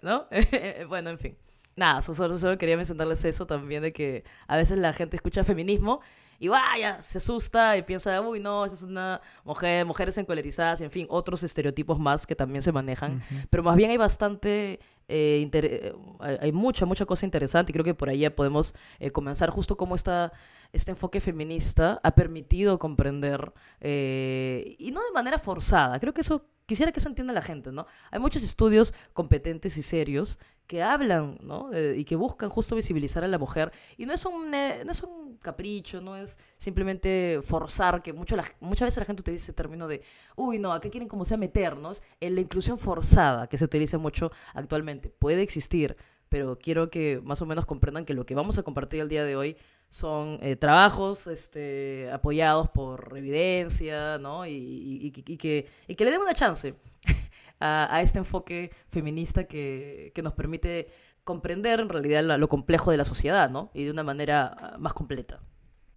¿no? 0.02 0.26
bueno, 0.88 1.11
en 1.11 1.18
fin. 1.18 1.37
Nada, 1.76 2.02
solo, 2.02 2.38
solo 2.38 2.58
quería 2.58 2.76
mencionarles 2.76 3.25
eso 3.25 3.46
también 3.46 3.82
de 3.82 3.92
que 3.92 4.25
a 4.49 4.56
veces 4.56 4.78
la 4.78 4.92
gente 4.92 5.14
escucha 5.14 5.44
feminismo 5.44 6.00
y 6.38 6.49
vaya, 6.49 7.02
se 7.02 7.18
asusta 7.18 7.76
y 7.76 7.83
piensa, 7.83 8.21
uy, 8.21 8.38
no, 8.40 8.64
esa 8.64 8.76
es 8.76 8.83
una 8.83 9.21
mujer, 9.45 9.85
mujeres 9.85 10.16
encolerizadas 10.18 10.80
y 10.80 10.85
en 10.85 10.90
fin, 10.90 11.07
otros 11.11 11.42
estereotipos 11.42 11.99
más 11.99 12.26
que 12.26 12.37
también 12.37 12.62
se 12.62 12.71
manejan. 12.71 13.16
Uh 13.16 13.16
-huh. 13.16 13.47
Pero 13.50 13.62
más 13.64 13.76
bien 13.76 13.90
hay 13.90 13.97
bastante, 13.97 14.78
eh, 15.09 15.40
inter... 15.42 15.95
hay 16.21 16.52
mucha, 16.52 16.87
mucha 16.87 17.07
cosa 17.07 17.26
interesante 17.26 17.73
y 17.73 17.75
creo 17.75 17.85
que 17.85 17.95
por 17.95 18.09
ahí 18.09 18.21
ya 18.21 18.35
podemos 18.35 18.75
eh, 19.00 19.11
comenzar 19.11 19.50
justo 19.50 19.76
como 19.76 19.95
esta, 19.95 20.33
este 20.73 20.92
enfoque 20.92 21.21
feminista 21.21 21.99
ha 22.02 22.14
permitido 22.14 22.78
comprender, 22.78 23.52
eh, 23.80 24.76
y 24.78 24.90
no 24.92 25.02
de 25.02 25.12
manera 25.12 25.38
forzada, 25.38 25.99
creo 25.99 26.14
que 26.14 26.21
eso, 26.21 26.45
quisiera 26.68 26.92
que 26.92 27.00
eso 27.00 27.08
entienda 27.08 27.32
la 27.32 27.40
gente, 27.40 27.72
¿no? 27.72 27.87
Hay 28.10 28.20
muchos 28.20 28.42
estudios 28.42 28.92
competentes 29.14 29.78
y 29.78 29.82
serios 29.82 30.38
que 30.66 30.82
hablan, 30.82 31.38
¿no? 31.40 31.72
Eh, 31.72 31.94
y 31.96 32.04
que 32.04 32.14
buscan 32.14 32.50
justo 32.50 32.76
visibilizar 32.76 33.25
a 33.25 33.26
la 33.26 33.38
mujer. 33.38 33.72
Y 33.96 34.04
no 34.04 34.12
es 34.12 34.26
un, 34.26 34.52
eh, 34.52 34.82
no 34.84 34.92
es 34.92 35.02
un 35.02 35.38
capricho, 35.38 36.02
no 36.02 36.14
es 36.14 36.38
simplemente 36.58 37.40
forzar, 37.42 38.02
que 38.02 38.12
mucho 38.12 38.37
la, 38.37 38.44
muchas 38.60 38.87
veces 38.87 38.98
la 38.98 39.06
gente 39.06 39.22
utiliza 39.22 39.44
ese 39.44 39.54
término 39.54 39.88
de, 39.88 40.02
uy, 40.37 40.58
no, 40.58 40.75
¿a 40.75 40.80
qué 40.82 40.90
quieren 40.90 41.08
como 41.08 41.25
sea 41.25 41.38
meternos? 41.38 42.02
En 42.20 42.34
la 42.34 42.42
inclusión 42.42 42.78
forzada, 42.78 43.46
que 43.46 43.56
se 43.56 43.64
utiliza 43.64 43.96
mucho 43.96 44.30
actualmente. 44.52 45.08
Puede 45.08 45.40
existir, 45.40 45.96
pero 46.28 46.58
quiero 46.58 46.90
que 46.90 47.22
más 47.25 47.40
o 47.40 47.46
menos 47.46 47.64
comprendan 47.64 48.04
que 48.04 48.12
lo 48.12 48.26
que 48.26 48.34
vamos 48.34 48.58
a 48.58 48.62
compartir 48.62 49.00
el 49.00 49.08
día 49.08 49.25
de 49.25 49.37
hoy 49.37 49.56
son 49.90 50.38
eh, 50.42 50.57
trabajos 50.57 51.26
este, 51.26 52.11
apoyados 52.12 52.68
por 52.68 53.14
evidencia, 53.16 54.18
¿no? 54.18 54.47
Y, 54.47 54.52
y, 54.52 55.07
y, 55.07 55.33
y, 55.33 55.37
que, 55.37 55.66
y 55.87 55.95
que 55.95 56.04
le 56.04 56.11
den 56.11 56.21
una 56.21 56.35
chance 56.35 56.75
a, 57.61 57.95
a 57.95 58.02
este 58.02 58.18
enfoque 58.18 58.71
feminista 58.88 59.45
que, 59.45 60.12
que, 60.14 60.23
nos 60.23 60.35
permite 60.35 60.88
comprender 61.25 61.80
en 61.80 61.88
realidad 61.88 62.23
lo, 62.23 62.37
lo, 62.37 62.49
complejo 62.49 62.90
de 62.90 62.99
la 62.99 63.04
sociedad, 63.04 63.50
¿no? 63.50 63.71
Y 63.75 63.85
de 63.85 63.90
una 63.90 64.02
manera 64.02 64.54
ah, 64.61 64.76
más 64.78 64.92
completa. 64.92 65.40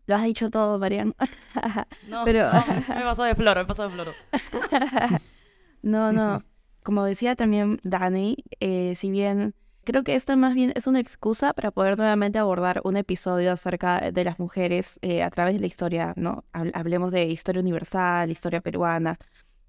Lo 0.07 0.15
has 0.15 0.23
dicho 0.23 0.49
todo, 0.49 0.79
Marian. 0.79 1.13
no, 2.09 2.23
Pero... 2.25 2.51
no, 2.51 2.95
me 2.95 3.03
pasó 3.03 3.23
de 3.23 3.35
floro, 3.35 3.61
me 3.61 3.65
pasó 3.65 3.83
de 3.83 3.89
floro. 3.89 4.13
no, 5.81 6.11
no. 6.11 6.43
Como 6.83 7.05
decía 7.05 7.35
también 7.35 7.79
Dani, 7.83 8.37
eh, 8.59 8.93
si 8.95 9.11
bien 9.11 9.53
creo 9.83 10.03
que 10.03 10.15
esta 10.15 10.35
más 10.35 10.53
bien 10.53 10.71
es 10.75 10.87
una 10.87 10.99
excusa 10.99 11.53
para 11.53 11.71
poder 11.71 11.97
nuevamente 11.97 12.39
abordar 12.39 12.81
un 12.83 12.97
episodio 12.97 13.51
acerca 13.51 14.11
de 14.11 14.23
las 14.23 14.39
mujeres 14.39 14.99
eh, 15.01 15.23
a 15.23 15.29
través 15.29 15.55
de 15.55 15.61
la 15.61 15.67
historia, 15.67 16.13
¿no? 16.15 16.45
Hablemos 16.51 17.11
de 17.11 17.25
historia 17.25 17.61
universal, 17.61 18.31
historia 18.31 18.61
peruana. 18.61 19.17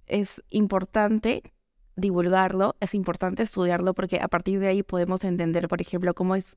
Es 0.06 0.42
importante 0.50 1.42
divulgarlo, 1.96 2.76
es 2.80 2.94
importante 2.94 3.42
estudiarlo 3.42 3.94
porque 3.94 4.18
a 4.20 4.28
partir 4.28 4.60
de 4.60 4.68
ahí 4.68 4.82
podemos 4.82 5.24
entender, 5.24 5.68
por 5.68 5.80
ejemplo, 5.80 6.14
cómo 6.14 6.34
es 6.36 6.56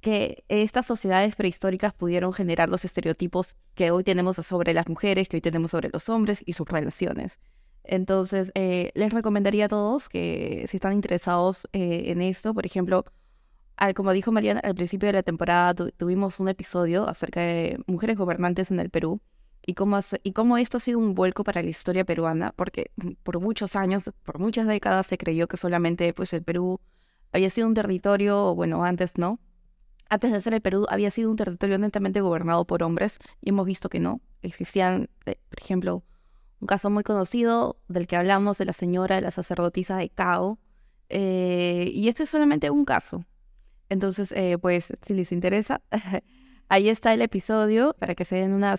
que 0.00 0.44
estas 0.48 0.86
sociedades 0.86 1.34
prehistóricas 1.36 1.94
pudieron 1.94 2.32
generar 2.32 2.68
los 2.68 2.84
estereotipos 2.84 3.56
que 3.74 3.90
hoy 3.90 4.04
tenemos 4.04 4.36
sobre 4.36 4.74
las 4.74 4.88
mujeres, 4.88 5.28
que 5.28 5.38
hoy 5.38 5.40
tenemos 5.40 5.70
sobre 5.70 5.90
los 5.92 6.08
hombres 6.08 6.42
y 6.44 6.52
sus 6.52 6.68
relaciones. 6.68 7.40
Entonces, 7.88 8.52
eh, 8.54 8.90
les 8.94 9.12
recomendaría 9.12 9.66
a 9.66 9.68
todos 9.68 10.08
que 10.08 10.66
si 10.68 10.76
están 10.76 10.92
interesados 10.92 11.68
eh, 11.72 12.04
en 12.06 12.20
esto, 12.22 12.54
por 12.54 12.66
ejemplo, 12.66 13.04
como 13.94 14.12
dijo 14.12 14.32
Mariana, 14.32 14.60
al 14.64 14.74
principio 14.74 15.06
de 15.08 15.12
la 15.12 15.22
temporada 15.22 15.74
tuvimos 15.74 16.40
un 16.40 16.48
episodio 16.48 17.08
acerca 17.08 17.40
de 17.40 17.78
mujeres 17.86 18.16
gobernantes 18.16 18.70
en 18.70 18.80
el 18.80 18.90
Perú 18.90 19.20
y 19.66 19.74
cómo, 19.74 19.98
y 20.22 20.32
cómo 20.32 20.56
esto 20.56 20.78
ha 20.78 20.80
sido 20.80 20.98
un 20.98 21.14
vuelco 21.14 21.44
para 21.44 21.62
la 21.62 21.68
historia 21.68 22.04
peruana, 22.04 22.52
porque 22.56 22.92
por 23.22 23.40
muchos 23.40 23.76
años, 23.76 24.04
por 24.22 24.38
muchas 24.38 24.66
décadas 24.66 25.06
se 25.08 25.18
creyó 25.18 25.48
que 25.48 25.56
solamente 25.56 26.12
pues, 26.14 26.32
el 26.32 26.42
Perú 26.42 26.80
había 27.32 27.50
sido 27.50 27.66
un 27.66 27.74
territorio, 27.74 28.54
bueno, 28.54 28.84
antes 28.84 29.18
no, 29.18 29.40
antes 30.08 30.32
de 30.32 30.40
ser 30.40 30.54
el 30.54 30.60
Perú 30.60 30.86
había 30.88 31.10
sido 31.10 31.30
un 31.30 31.36
territorio 31.36 31.78
netamente 31.78 32.20
gobernado 32.20 32.64
por 32.64 32.82
hombres 32.82 33.18
y 33.42 33.50
hemos 33.50 33.66
visto 33.66 33.88
que 33.88 34.00
no. 34.00 34.20
Existían, 34.42 35.08
eh, 35.26 35.36
por 35.48 35.60
ejemplo, 35.60 36.04
un 36.60 36.66
caso 36.66 36.90
muy 36.90 37.02
conocido 37.02 37.78
del 37.88 38.06
que 38.06 38.16
hablamos 38.16 38.58
de 38.58 38.64
la 38.64 38.72
señora 38.72 39.16
de 39.16 39.22
la 39.22 39.30
sacerdotisa 39.30 39.96
de 39.96 40.08
Cao. 40.08 40.58
Eh, 41.08 41.90
y 41.94 42.08
este 42.08 42.24
es 42.24 42.30
solamente 42.30 42.70
un 42.70 42.84
caso. 42.84 43.24
Entonces, 43.88 44.32
eh, 44.32 44.58
pues, 44.60 44.92
si 45.06 45.14
les 45.14 45.32
interesa, 45.32 45.80
ahí 46.68 46.88
está 46.88 47.14
el 47.14 47.22
episodio 47.22 47.94
para 47.98 48.14
que 48.14 48.24
se 48.24 48.36
den 48.36 48.52
una 48.52 48.74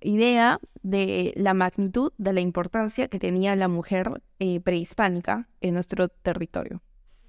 idea 0.00 0.60
de 0.82 1.32
la 1.36 1.54
magnitud, 1.54 2.12
de 2.18 2.32
la 2.32 2.40
importancia 2.40 3.08
que 3.08 3.18
tenía 3.18 3.56
la 3.56 3.68
mujer 3.68 4.22
prehispánica 4.64 5.48
en 5.60 5.74
nuestro 5.74 6.08
territorio. 6.08 6.82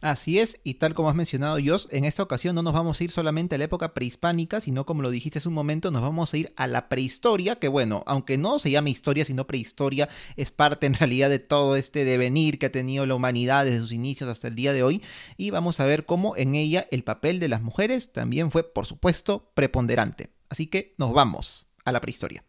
Así 0.04 0.38
es, 0.38 0.60
y 0.66 0.74
tal 0.74 0.94
como 0.94 1.10
has 1.10 1.16
mencionado, 1.16 1.58
Jos, 1.66 1.88
en 1.90 2.04
esta 2.04 2.24
ocasión 2.24 2.56
no 2.56 2.62
nos 2.62 2.74
vamos 2.74 3.00
a 3.00 3.04
ir 3.06 3.10
solamente 3.10 3.56
a 3.56 3.58
la 3.58 3.64
época 3.64 3.94
prehispánica, 3.94 4.60
sino 4.60 4.86
como 4.86 5.02
lo 5.02 5.10
dijiste 5.10 5.40
hace 5.40 5.48
un 5.48 5.54
momento, 5.54 5.92
nos 5.92 6.02
vamos 6.02 6.34
a 6.34 6.38
ir 6.38 6.52
a 6.58 6.68
la 6.68 6.90
prehistoria, 6.90 7.56
que 7.56 7.70
bueno, 7.70 8.04
aunque 8.06 8.38
no 8.38 8.60
se 8.60 8.70
llame 8.70 8.90
historia, 8.90 9.24
sino 9.24 9.48
prehistoria, 9.48 10.10
es 10.36 10.52
parte 10.52 10.88
en 10.88 10.96
realidad 10.96 11.30
de 11.30 11.40
todo 11.40 11.78
este 11.78 12.04
devenir 12.04 12.60
que 12.60 12.66
ha 12.66 12.72
tenido 12.74 13.06
la 13.06 13.16
humanidad 13.16 13.64
desde 13.64 13.80
sus 13.80 13.94
inicios 13.94 14.30
hasta 14.30 14.50
el 14.50 14.56
día 14.56 14.74
de 14.74 14.84
hoy, 14.84 15.02
y 15.38 15.52
vamos 15.52 15.80
a 15.80 15.86
ver 15.86 16.06
cómo 16.06 16.36
en 16.36 16.56
ella 16.56 16.86
el 16.92 17.06
papel 17.06 17.40
de 17.40 17.48
las 17.48 17.62
mujeres 17.62 18.12
también 18.12 18.52
fue, 18.52 18.64
por 18.64 18.86
supuesto, 18.86 19.54
preponderante. 19.54 20.32
Así 20.50 20.68
que 20.68 20.96
nos 20.98 21.14
vamos 21.14 21.68
a 21.86 21.94
la 21.94 22.02
prehistoria. 22.02 22.44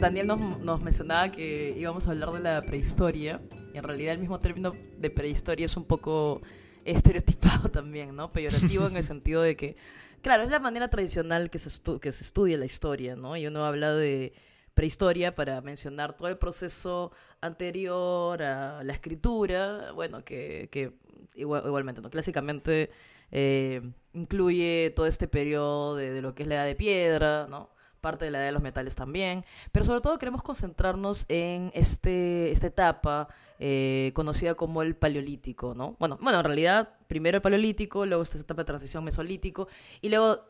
Daniel 0.00 0.28
nos, 0.28 0.80
mencionaba 0.80 1.30
que 1.30 1.74
íbamos 1.76 2.06
a 2.06 2.12
hablar 2.12 2.30
de 2.30 2.40
la 2.40 2.62
prehistoria. 2.62 3.40
Y 3.74 3.78
en 3.78 3.84
realidad 3.84 4.14
el 4.14 4.20
mismo 4.20 4.38
término 4.38 4.70
de 4.96 5.10
prehistoria 5.10 5.66
es 5.66 5.76
un 5.76 5.84
poco 5.84 6.40
estereotipado 6.84 7.68
también, 7.72 8.14
¿no? 8.14 8.32
Peyorativo 8.32 8.86
en 8.86 8.96
el 8.96 9.02
sentido 9.02 9.42
de 9.42 9.56
que, 9.56 9.76
claro, 10.22 10.44
es 10.44 10.50
la 10.50 10.60
manera 10.60 10.88
tradicional 10.88 11.50
que 11.50 11.58
se, 11.58 11.70
que 12.00 12.12
se 12.12 12.22
estudia 12.22 12.56
la 12.56 12.64
historia, 12.64 13.16
¿no? 13.16 13.36
Y 13.36 13.46
uno 13.48 13.64
habla 13.64 13.92
de 13.92 14.32
prehistoria 14.72 15.34
para 15.34 15.60
mencionar 15.62 16.16
todo 16.16 16.28
el 16.28 16.38
proceso 16.38 17.10
anterior 17.40 18.40
a 18.40 18.84
la 18.84 18.92
escritura, 18.92 19.90
bueno, 19.92 20.24
que, 20.24 20.94
igualmente, 21.34 22.00
¿no? 22.00 22.08
Clásicamente 22.08 22.90
eh, 23.32 23.82
incluye 24.12 24.92
todo 24.94 25.06
este 25.06 25.26
periodo 25.26 25.96
de, 25.96 26.12
de, 26.12 26.22
lo 26.22 26.36
que 26.36 26.44
es 26.44 26.48
la 26.48 26.54
edad 26.54 26.66
de 26.66 26.76
piedra, 26.76 27.48
¿no? 27.50 27.70
Parte 28.00 28.24
de 28.24 28.30
la 28.30 28.38
edad 28.38 28.46
de 28.46 28.52
los 28.52 28.62
metales 28.62 28.94
también, 28.94 29.44
pero 29.72 29.84
sobre 29.84 30.00
todo 30.00 30.18
queremos 30.18 30.42
concentrarnos 30.42 31.24
en 31.28 31.70
este, 31.74 32.50
esta 32.50 32.66
etapa 32.68 33.28
eh, 33.58 34.12
conocida 34.14 34.54
como 34.54 34.82
el 34.82 34.96
paleolítico, 34.96 35.74
¿no? 35.74 35.96
Bueno, 35.98 36.18
bueno, 36.20 36.38
en 36.38 36.44
realidad 36.44 36.90
primero 37.08 37.36
el 37.36 37.42
paleolítico, 37.42 38.06
luego 38.06 38.22
esta 38.22 38.38
etapa 38.38 38.62
de 38.62 38.66
transición 38.66 39.04
mesolítico 39.04 39.68
y 40.00 40.08
luego 40.08 40.40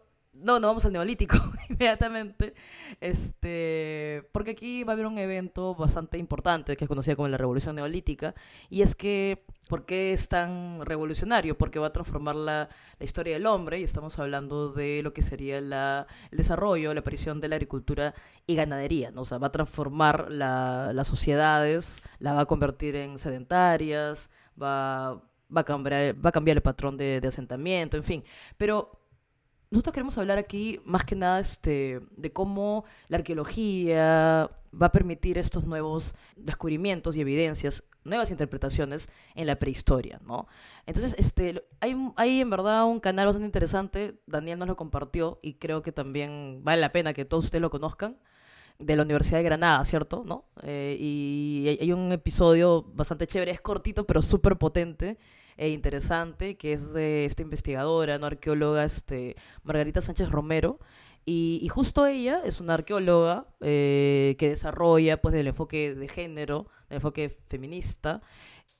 no, 0.40 0.60
no 0.60 0.68
vamos 0.68 0.84
al 0.84 0.92
neolítico 0.92 1.36
inmediatamente, 1.68 2.54
este, 3.00 4.28
porque 4.32 4.52
aquí 4.52 4.84
va 4.84 4.92
a 4.92 4.94
haber 4.94 5.06
un 5.06 5.18
evento 5.18 5.74
bastante 5.74 6.18
importante 6.18 6.76
que 6.76 6.84
es 6.84 6.88
conocido 6.88 7.16
como 7.16 7.28
la 7.28 7.36
Revolución 7.36 7.76
Neolítica, 7.76 8.34
y 8.70 8.82
es 8.82 8.94
que, 8.94 9.44
¿por 9.68 9.84
qué 9.84 10.12
es 10.12 10.28
tan 10.28 10.84
revolucionario? 10.84 11.56
Porque 11.58 11.78
va 11.78 11.88
a 11.88 11.92
transformar 11.92 12.36
la, 12.36 12.68
la 12.98 13.04
historia 13.04 13.34
del 13.34 13.46
hombre, 13.46 13.80
y 13.80 13.84
estamos 13.84 14.18
hablando 14.18 14.72
de 14.72 15.02
lo 15.02 15.12
que 15.12 15.22
sería 15.22 15.60
la, 15.60 16.06
el 16.30 16.38
desarrollo, 16.38 16.94
la 16.94 17.00
aparición 17.00 17.40
de 17.40 17.48
la 17.48 17.56
agricultura 17.56 18.14
y 18.46 18.54
ganadería, 18.54 19.10
¿no? 19.10 19.22
O 19.22 19.24
sea, 19.24 19.38
va 19.38 19.48
a 19.48 19.52
transformar 19.52 20.30
la, 20.30 20.92
las 20.94 21.08
sociedades, 21.08 22.02
la 22.18 22.32
va 22.34 22.42
a 22.42 22.46
convertir 22.46 22.96
en 22.96 23.18
sedentarias, 23.18 24.30
va, 24.60 25.14
va, 25.54 25.60
a, 25.60 25.64
cambiar, 25.64 26.14
va 26.24 26.30
a 26.30 26.32
cambiar 26.32 26.56
el 26.56 26.62
patrón 26.62 26.96
de, 26.96 27.20
de 27.20 27.28
asentamiento, 27.28 27.96
en 27.96 28.04
fin, 28.04 28.24
pero 28.56 28.97
nosotros 29.70 29.92
queremos 29.92 30.16
hablar 30.18 30.38
aquí 30.38 30.80
más 30.84 31.04
que 31.04 31.14
nada 31.14 31.40
este, 31.40 32.00
de 32.16 32.32
cómo 32.32 32.84
la 33.08 33.18
arqueología 33.18 34.50
va 34.80 34.86
a 34.86 34.92
permitir 34.92 35.38
estos 35.38 35.64
nuevos 35.64 36.14
descubrimientos 36.36 37.16
y 37.16 37.20
evidencias, 37.20 37.84
nuevas 38.04 38.30
interpretaciones 38.30 39.08
en 39.34 39.46
la 39.46 39.58
prehistoria, 39.58 40.20
¿no? 40.26 40.46
Entonces, 40.86 41.14
este, 41.18 41.64
hay, 41.80 41.96
hay 42.16 42.40
en 42.40 42.50
verdad 42.50 42.86
un 42.86 43.00
canal 43.00 43.26
bastante 43.26 43.46
interesante, 43.46 44.20
Daniel 44.26 44.58
nos 44.58 44.68
lo 44.68 44.76
compartió 44.76 45.38
y 45.42 45.54
creo 45.54 45.82
que 45.82 45.92
también 45.92 46.60
vale 46.62 46.80
la 46.80 46.92
pena 46.92 47.12
que 47.12 47.24
todos 47.24 47.44
ustedes 47.44 47.62
lo 47.62 47.70
conozcan, 47.70 48.16
de 48.78 48.94
la 48.94 49.02
Universidad 49.02 49.38
de 49.38 49.44
Granada, 49.44 49.84
¿cierto? 49.84 50.22
¿No? 50.24 50.44
Eh, 50.62 50.96
y 51.00 51.78
hay 51.80 51.92
un 51.92 52.12
episodio 52.12 52.82
bastante 52.94 53.26
chévere, 53.26 53.50
es 53.50 53.60
cortito 53.60 54.06
pero 54.06 54.22
súper 54.22 54.56
potente, 54.56 55.18
e 55.58 55.68
interesante, 55.70 56.56
que 56.56 56.72
es 56.72 56.92
de 56.94 57.24
esta 57.26 57.42
investigadora, 57.42 58.18
no 58.18 58.26
arqueóloga, 58.26 58.84
este, 58.84 59.36
Margarita 59.64 60.00
Sánchez 60.00 60.30
Romero. 60.30 60.78
Y, 61.26 61.68
justo 61.68 62.06
ella 62.06 62.40
es 62.44 62.58
una 62.58 62.74
arqueóloga 62.74 63.48
eh, 63.60 64.34
que 64.38 64.48
desarrolla 64.48 65.20
pues 65.20 65.34
el 65.34 65.46
enfoque 65.46 65.94
de 65.94 66.08
género, 66.08 66.68
el 66.88 66.96
enfoque 66.96 67.36
feminista. 67.48 68.22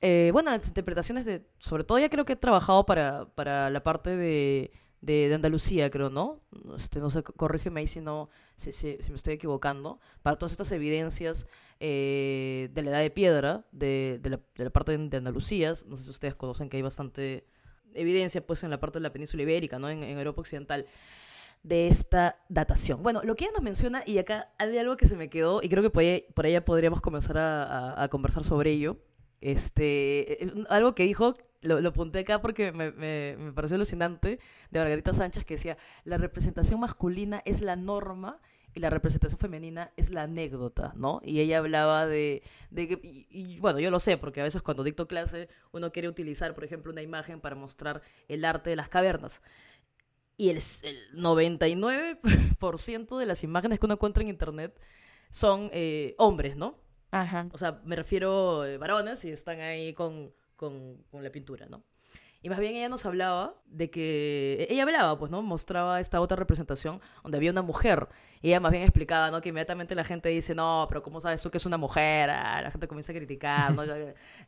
Eh, 0.01 0.31
bueno, 0.33 0.49
las 0.49 0.67
interpretaciones 0.67 1.25
de, 1.25 1.45
sobre 1.59 1.83
todo 1.83 1.99
ya 1.99 2.09
creo 2.09 2.25
que 2.25 2.33
he 2.33 2.37
trabajado 2.37 2.85
para, 2.87 3.27
para 3.35 3.69
la 3.69 3.83
parte 3.83 4.15
de, 4.15 4.71
de, 5.01 5.33
Andalucía, 5.33 5.89
creo, 5.89 6.09
¿no? 6.09 6.41
Este, 6.75 6.99
no 6.99 7.09
sé, 7.09 7.23
corrígeme 7.23 7.81
ahí 7.81 7.87
si 7.87 8.01
no, 8.01 8.29
si, 8.55 8.71
si, 8.71 8.97
me 9.09 9.15
estoy 9.15 9.35
equivocando, 9.35 9.99
para 10.21 10.37
todas 10.37 10.51
estas 10.51 10.71
evidencias 10.71 11.47
eh, 11.79 12.69
de 12.73 12.81
la 12.81 12.91
edad 12.91 12.99
de 12.99 13.09
piedra, 13.09 13.65
de, 13.71 14.19
de, 14.21 14.29
la, 14.29 14.39
de, 14.55 14.63
la, 14.65 14.69
parte 14.69 14.97
de 14.97 15.17
Andalucía, 15.17 15.73
no 15.87 15.97
sé 15.97 16.03
si 16.03 16.09
ustedes 16.09 16.35
conocen 16.35 16.69
que 16.69 16.77
hay 16.77 16.83
bastante 16.83 17.45
evidencia, 17.93 18.45
pues, 18.45 18.63
en 18.63 18.69
la 18.69 18.79
parte 18.79 18.99
de 18.99 19.03
la 19.03 19.13
península 19.13 19.43
ibérica, 19.43 19.79
¿no? 19.79 19.89
En, 19.89 20.03
en 20.03 20.17
Europa 20.17 20.41
Occidental 20.41 20.85
de 21.63 21.87
esta 21.87 22.37
datación. 22.47 23.03
Bueno, 23.03 23.21
lo 23.23 23.35
que 23.35 23.45
ella 23.45 23.53
nos 23.53 23.63
menciona, 23.63 24.03
y 24.05 24.17
acá 24.17 24.51
hay 24.57 24.77
algo 24.77 24.97
que 24.97 25.05
se 25.05 25.17
me 25.17 25.29
quedó, 25.29 25.61
y 25.61 25.69
creo 25.69 25.83
que 25.83 25.89
por 25.89 26.03
ahí, 26.03 26.25
por 26.33 26.45
ahí 26.45 26.59
podríamos 26.61 27.01
comenzar 27.01 27.37
a, 27.37 27.63
a, 27.63 28.03
a 28.03 28.07
conversar 28.09 28.43
sobre 28.43 28.71
ello, 28.71 28.97
este, 29.41 30.43
eh, 30.43 30.53
algo 30.69 30.95
que 30.95 31.03
dijo 31.03 31.35
lo, 31.61 31.81
lo 31.81 31.89
apunté 31.89 32.19
acá 32.19 32.41
porque 32.41 32.71
me, 32.71 32.91
me, 32.91 33.35
me, 33.37 33.53
pareció 33.53 33.75
alucinante, 33.75 34.39
de 34.71 34.79
Margarita 34.79 35.13
Sánchez, 35.13 35.45
que 35.45 35.55
decía, 35.55 35.77
la 36.03 36.17
representación 36.17 36.79
masculina 36.79 37.41
es 37.45 37.61
la 37.61 37.75
norma 37.75 38.39
y 38.73 38.79
la 38.79 38.89
representación 38.89 39.39
femenina 39.39 39.91
es 39.97 40.11
la 40.11 40.23
anécdota, 40.23 40.93
¿no? 40.95 41.21
Y 41.23 41.39
ella 41.39 41.57
hablaba 41.57 42.05
de, 42.05 42.43
de 42.69 42.87
que, 42.87 43.27
y, 43.29 43.59
bueno, 43.59 43.79
yo 43.79 43.91
lo 43.91 43.99
sé, 43.99 44.17
porque 44.17 44.41
a 44.41 44.43
veces 44.43 44.61
cuando 44.61 44.83
dicto 44.83 45.07
clase 45.07 45.49
uno 45.71 45.91
quiere 45.91 46.07
utilizar, 46.07 46.53
por 46.53 46.63
ejemplo, 46.63 46.91
una 46.91 47.01
imagen 47.01 47.41
para 47.41 47.55
mostrar 47.55 48.01
el 48.27 48.45
arte 48.45 48.69
de 48.69 48.75
las 48.75 48.89
cavernas. 48.89 49.41
Y 50.37 50.49
el, 50.49 50.57
el 50.57 51.15
99% 51.15 53.17
de 53.17 53.25
las 53.25 53.43
imágenes 53.43 53.79
que 53.79 53.85
uno 53.85 53.95
encuentra 53.95 54.23
en 54.23 54.29
internet 54.29 54.79
son 55.29 55.69
eh, 55.73 56.15
hombres, 56.17 56.55
¿no? 56.55 56.79
Ajá. 57.11 57.49
O 57.51 57.57
sea, 57.57 57.81
me 57.83 57.95
refiero 57.95 58.61
a 58.61 58.69
eh, 58.69 58.77
varones 58.77 59.25
y 59.25 59.31
están 59.31 59.59
ahí 59.59 59.93
con 59.93 60.31
con, 60.59 61.23
la 61.23 61.31
pintura, 61.31 61.65
¿no? 61.67 61.83
Y 62.41 62.49
más 62.49 62.59
bien 62.59 62.75
ella 62.75 62.87
nos 62.87 63.05
hablaba 63.05 63.55
de 63.65 63.89
que... 63.89 64.65
Ella 64.69 64.83
hablaba, 64.83 65.17
pues, 65.17 65.29
¿no? 65.29 65.41
Mostraba 65.41 65.99
esta 65.99 66.21
otra 66.21 66.37
representación 66.37 67.01
donde 67.23 67.37
había 67.37 67.51
una 67.51 67.61
mujer. 67.61 68.07
Y 68.41 68.49
ella 68.49 68.61
más 68.61 68.71
bien 68.71 68.83
explicaba, 68.83 69.29
¿no? 69.29 69.41
Que 69.41 69.49
inmediatamente 69.49 69.93
la 69.93 70.05
gente 70.05 70.29
dice, 70.29 70.55
no, 70.55 70.85
pero 70.87 71.03
¿cómo 71.03 71.19
sabes 71.19 71.41
tú 71.41 71.51
que 71.51 71.57
es 71.57 71.65
una 71.65 71.77
mujer? 71.77 72.29
Ah, 72.29 72.61
la 72.61 72.71
gente 72.71 72.87
comienza 72.87 73.11
a 73.11 73.15
criticar, 73.15 73.73
¿no? 73.73 73.83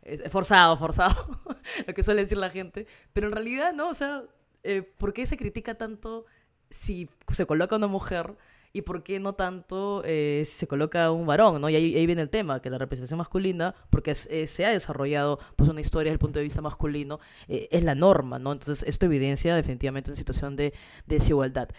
es 0.03 0.31
forzado, 0.31 0.77
forzado, 0.77 1.41
lo 1.87 1.93
que 1.93 2.03
suele 2.03 2.21
decir 2.21 2.37
la 2.37 2.49
gente. 2.49 2.87
Pero 3.11 3.27
en 3.27 3.33
realidad, 3.33 3.73
¿no? 3.73 3.89
O 3.89 3.93
sea, 3.93 4.23
eh, 4.63 4.83
¿por 4.83 5.11
qué 5.11 5.25
se 5.25 5.35
critica 5.35 5.75
tanto 5.75 6.25
si 6.69 7.09
se 7.29 7.45
coloca 7.45 7.75
una 7.75 7.87
mujer 7.87 8.37
y 8.73 8.81
por 8.81 9.03
qué 9.03 9.19
no 9.19 9.33
tanto 9.33 10.01
eh, 10.05 10.43
se 10.45 10.67
coloca 10.67 11.11
un 11.11 11.25
varón, 11.25 11.61
¿no? 11.61 11.69
Y 11.69 11.75
ahí, 11.75 12.05
viene 12.05 12.21
el 12.21 12.29
tema, 12.29 12.61
que 12.61 12.69
la 12.69 12.77
representación 12.77 13.17
masculina, 13.17 13.75
porque 13.89 14.11
eh, 14.29 14.47
se 14.47 14.65
ha 14.65 14.69
desarrollado 14.69 15.39
pues 15.55 15.69
una 15.69 15.81
historia 15.81 16.11
desde 16.11 16.15
el 16.15 16.19
punto 16.19 16.39
de 16.39 16.43
vista 16.43 16.61
masculino, 16.61 17.19
eh, 17.47 17.67
es 17.71 17.83
la 17.83 17.95
norma, 17.95 18.39
¿no? 18.39 18.51
Entonces 18.51 18.87
esto 18.87 19.05
evidencia 19.05 19.55
definitivamente 19.55 20.11
una 20.11 20.17
situación 20.17 20.55
de, 20.55 20.73
desigualdad. 21.05 21.69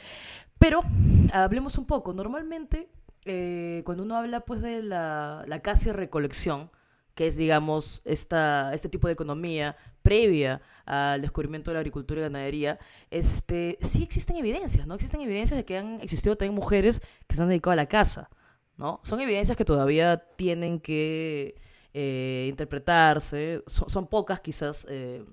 Pero 0.59 0.83
hablemos 1.33 1.79
un 1.79 1.87
poco, 1.87 2.13
normalmente 2.13 2.89
cuando 3.85 4.03
uno 4.03 4.17
habla 4.17 4.41
pues 4.41 4.61
de 4.63 4.83
la, 4.83 5.45
la 5.47 5.61
casi 5.61 5.93
recolección, 5.93 6.71
que 7.15 7.27
es, 7.27 7.37
digamos, 7.37 8.03
esta, 8.05 8.73
este 8.75 8.89
tipo 8.89 9.07
de 9.07 9.13
economía 9.15 9.77
previa 10.03 10.63
al 10.85 11.21
descubrimiento 11.23 11.71
de 11.71 11.75
la 11.75 11.81
agricultura 11.81 12.21
y 12.21 12.25
ganadería, 12.25 12.79
este, 13.11 13.79
sí 13.83 14.03
existen 14.03 14.37
evidencias, 14.37 14.87
¿no? 14.87 14.95
Existen 14.95 15.21
evidencias 15.21 15.57
de 15.57 15.65
que 15.65 15.79
han 15.79 16.01
existido 16.01 16.37
también 16.37 16.55
mujeres 16.55 17.03
que 17.27 17.37
se 17.37 17.43
han 17.43 17.49
dedicado 17.49 17.73
a 17.73 17.77
la 17.77 17.87
caza, 17.87 18.31
¿no? 18.77 19.01
Son 19.05 19.21
evidencias 19.21 19.57
que 19.57 19.65
todavía 19.65 20.25
tienen 20.37 20.81
que 20.81 21.57
eh, 21.95 22.47
interpretarse, 22.49 23.63
son, 23.67 24.07
pocas 24.07 24.41
quizás, 24.41 24.87
eh, 24.89 25.25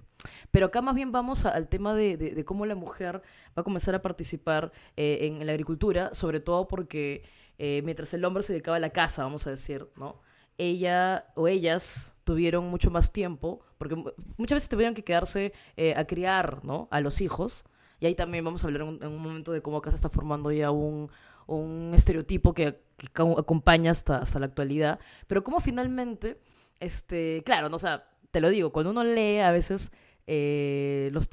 pero 0.51 0.67
acá 0.67 0.81
más 0.81 0.93
bien 0.93 1.11
vamos 1.13 1.45
al 1.45 1.69
tema 1.69 1.95
de, 1.95 2.43
cómo 2.45 2.65
la 2.65 2.75
mujer 2.75 3.21
va 3.57 3.61
a 3.61 3.63
comenzar 3.63 3.95
a 3.95 4.01
participar 4.01 4.73
eh, 4.97 5.19
en, 5.21 5.45
la 5.45 5.53
agricultura, 5.53 6.13
sobre 6.13 6.41
todo 6.41 6.67
porque 6.67 7.23
mientras 7.57 8.13
el 8.13 8.23
hombre 8.23 8.41
se 8.43 8.53
dedicaba 8.53 8.77
a 8.77 8.79
la 8.79 8.91
caza, 8.91 9.23
vamos 9.23 9.45
a 9.45 9.49
decir, 9.49 9.87
¿no? 9.97 10.21
Ella 10.59 11.25
o 11.35 11.47
ellas 11.47 12.15
tuvieron 12.23 12.65
mucho 12.65 12.91
más 12.91 13.11
tiempo, 13.11 13.61
porque 13.79 13.95
muchas 14.37 14.57
veces 14.57 14.69
tuvieron 14.69 14.93
que 14.93 15.03
quedarse 15.03 15.53
a 15.95 16.05
criar, 16.05 16.63
¿no? 16.63 16.87
A 16.91 17.01
los 17.01 17.21
hijos. 17.21 17.63
Y 17.99 18.05
ahí 18.05 18.13
también 18.13 18.45
vamos 18.45 18.63
a 18.63 18.67
hablar 18.67 18.83
en 18.83 19.07
un, 19.07 19.17
momento 19.17 19.51
de 19.51 19.61
cómo 19.61 19.77
acá 19.77 19.89
se 19.89 19.95
está 19.95 20.09
formando 20.09 20.51
ya 20.51 20.69
un, 20.69 21.09
un 21.47 21.91
estereotipo 21.95 22.53
que, 22.53 22.79
acompaña 23.15 23.91
hasta, 23.91 24.19
hasta 24.19 24.39
la 24.39 24.45
actualidad. 24.45 24.99
Pero 25.27 25.43
cómo 25.43 25.59
finalmente 25.59 26.37
este, 26.79 27.43
claro, 27.45 27.69
no, 27.69 27.75
o 27.75 27.79
sea, 27.79 28.07
te 28.31 28.41
lo 28.41 28.49
digo, 28.49 28.71
cuando 28.71 28.91
uno 28.91 29.03
lee 29.03 29.39
a 29.39 29.51
veces 29.51 29.91
eh, 30.27 31.09
los, 31.11 31.29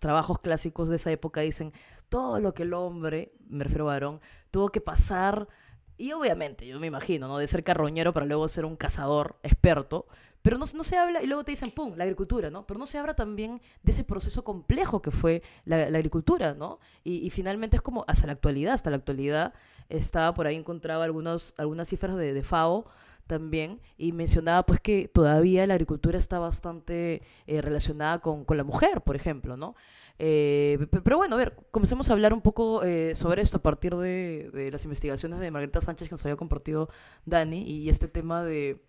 trabajos 0.00 0.38
clásicos 0.38 0.88
de 0.88 0.96
esa 0.96 1.10
época 1.10 1.40
dicen 1.40 1.72
todo 2.08 2.40
lo 2.40 2.54
que 2.54 2.62
el 2.62 2.74
hombre, 2.74 3.32
me 3.48 3.64
refiero 3.64 3.84
a 3.84 3.94
varón, 3.94 4.20
tuvo 4.50 4.68
que 4.68 4.80
pasar, 4.80 5.48
y 5.98 6.12
obviamente, 6.12 6.66
yo 6.66 6.78
me 6.78 6.86
imagino, 6.86 7.28
¿no? 7.28 7.38
De 7.38 7.48
ser 7.48 7.64
carroñero 7.64 8.12
para 8.12 8.26
luego 8.26 8.48
ser 8.48 8.64
un 8.64 8.76
cazador 8.76 9.36
experto, 9.42 10.06
pero 10.42 10.58
no, 10.58 10.64
no, 10.74 10.84
se 10.84 10.96
habla, 10.96 11.22
y 11.22 11.26
luego 11.26 11.42
te 11.42 11.50
dicen, 11.50 11.72
¡pum!, 11.72 11.96
la 11.96 12.04
agricultura, 12.04 12.50
¿no? 12.50 12.66
Pero 12.66 12.78
no 12.78 12.86
se 12.86 12.98
habla 12.98 13.14
también 13.14 13.60
de 13.82 13.90
ese 13.92 14.04
proceso 14.04 14.44
complejo 14.44 15.02
que 15.02 15.10
fue 15.10 15.42
la, 15.64 15.82
agricultura, 15.84 16.54
¿no? 16.54 16.78
Y, 17.02 17.30
finalmente 17.30 17.76
es 17.76 17.82
como, 17.82 18.04
hasta 18.06 18.26
la 18.26 18.34
actualidad, 18.34 18.74
hasta 18.74 18.90
la 18.90 18.96
actualidad, 18.96 19.54
estaba 19.88 20.34
por 20.34 20.46
ahí, 20.46 20.54
encontraba 20.54 21.04
algunos, 21.04 21.52
algunas 21.56 21.88
cifras 21.88 22.16
de, 22.16 22.32
de 22.32 22.42
FAO, 22.42 22.86
también 23.26 23.80
y 23.98 24.12
mencionaba 24.12 24.64
pues 24.64 24.80
que 24.80 25.08
todavía 25.08 25.66
la 25.66 25.74
agricultura 25.74 26.18
está 26.18 26.38
bastante 26.38 27.22
eh, 27.46 27.60
relacionada 27.60 28.20
con, 28.20 28.44
con, 28.44 28.56
la 28.56 28.64
mujer, 28.64 29.02
por 29.02 29.16
ejemplo, 29.16 29.56
¿no? 29.56 29.74
Eh, 30.18 30.86
pero 31.04 31.18
bueno, 31.18 31.36
a 31.36 31.38
ver, 31.38 31.56
comencemos 31.70 32.08
a 32.08 32.14
hablar 32.14 32.32
un 32.32 32.40
poco 32.40 32.82
eh, 32.82 33.14
sobre 33.14 33.42
esto 33.42 33.58
a 33.58 33.62
partir 33.62 33.94
de, 33.96 34.50
de, 34.52 34.70
las 34.70 34.84
investigaciones 34.84 35.40
de 35.40 35.50
Margarita 35.50 35.80
Sánchez 35.80 36.08
que 36.08 36.14
nos 36.14 36.24
había 36.24 36.36
compartido 36.36 36.88
Dani 37.26 37.62
y 37.62 37.88
este 37.90 38.08
tema 38.08 38.42
de, 38.42 38.82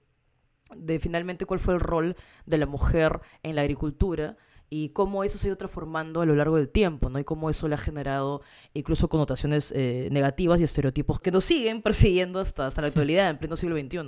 de 0.75 0.99
finalmente 0.99 1.45
cuál 1.45 1.59
fue 1.59 1.73
el 1.73 1.79
rol 1.79 2.15
de 2.45 2.57
la 2.57 2.65
mujer 2.65 3.19
en 3.43 3.55
la 3.55 3.61
agricultura 3.61 4.37
y 4.69 4.89
cómo 4.89 5.23
eso 5.23 5.37
se 5.37 5.47
ha 5.47 5.49
ido 5.49 5.57
transformando 5.57 6.21
a 6.21 6.25
lo 6.25 6.35
largo 6.35 6.57
del 6.57 6.69
tiempo, 6.69 7.09
¿no? 7.09 7.19
Y 7.19 7.23
cómo 7.23 7.49
eso 7.49 7.67
le 7.67 7.75
ha 7.75 7.77
generado 7.77 8.41
incluso 8.73 9.07
connotaciones 9.07 9.71
eh, 9.75 10.09
negativas 10.11 10.59
y 10.59 10.65
estereotipos 10.65 11.19
que 11.19 11.31
nos 11.31 11.45
siguen 11.45 11.81
persiguiendo 11.81 12.39
hasta, 12.39 12.67
hasta 12.67 12.81
la 12.81 12.89
actualidad, 12.89 13.29
en 13.29 13.37
pleno 13.37 13.55
siglo 13.55 13.77
XXI. 13.77 13.99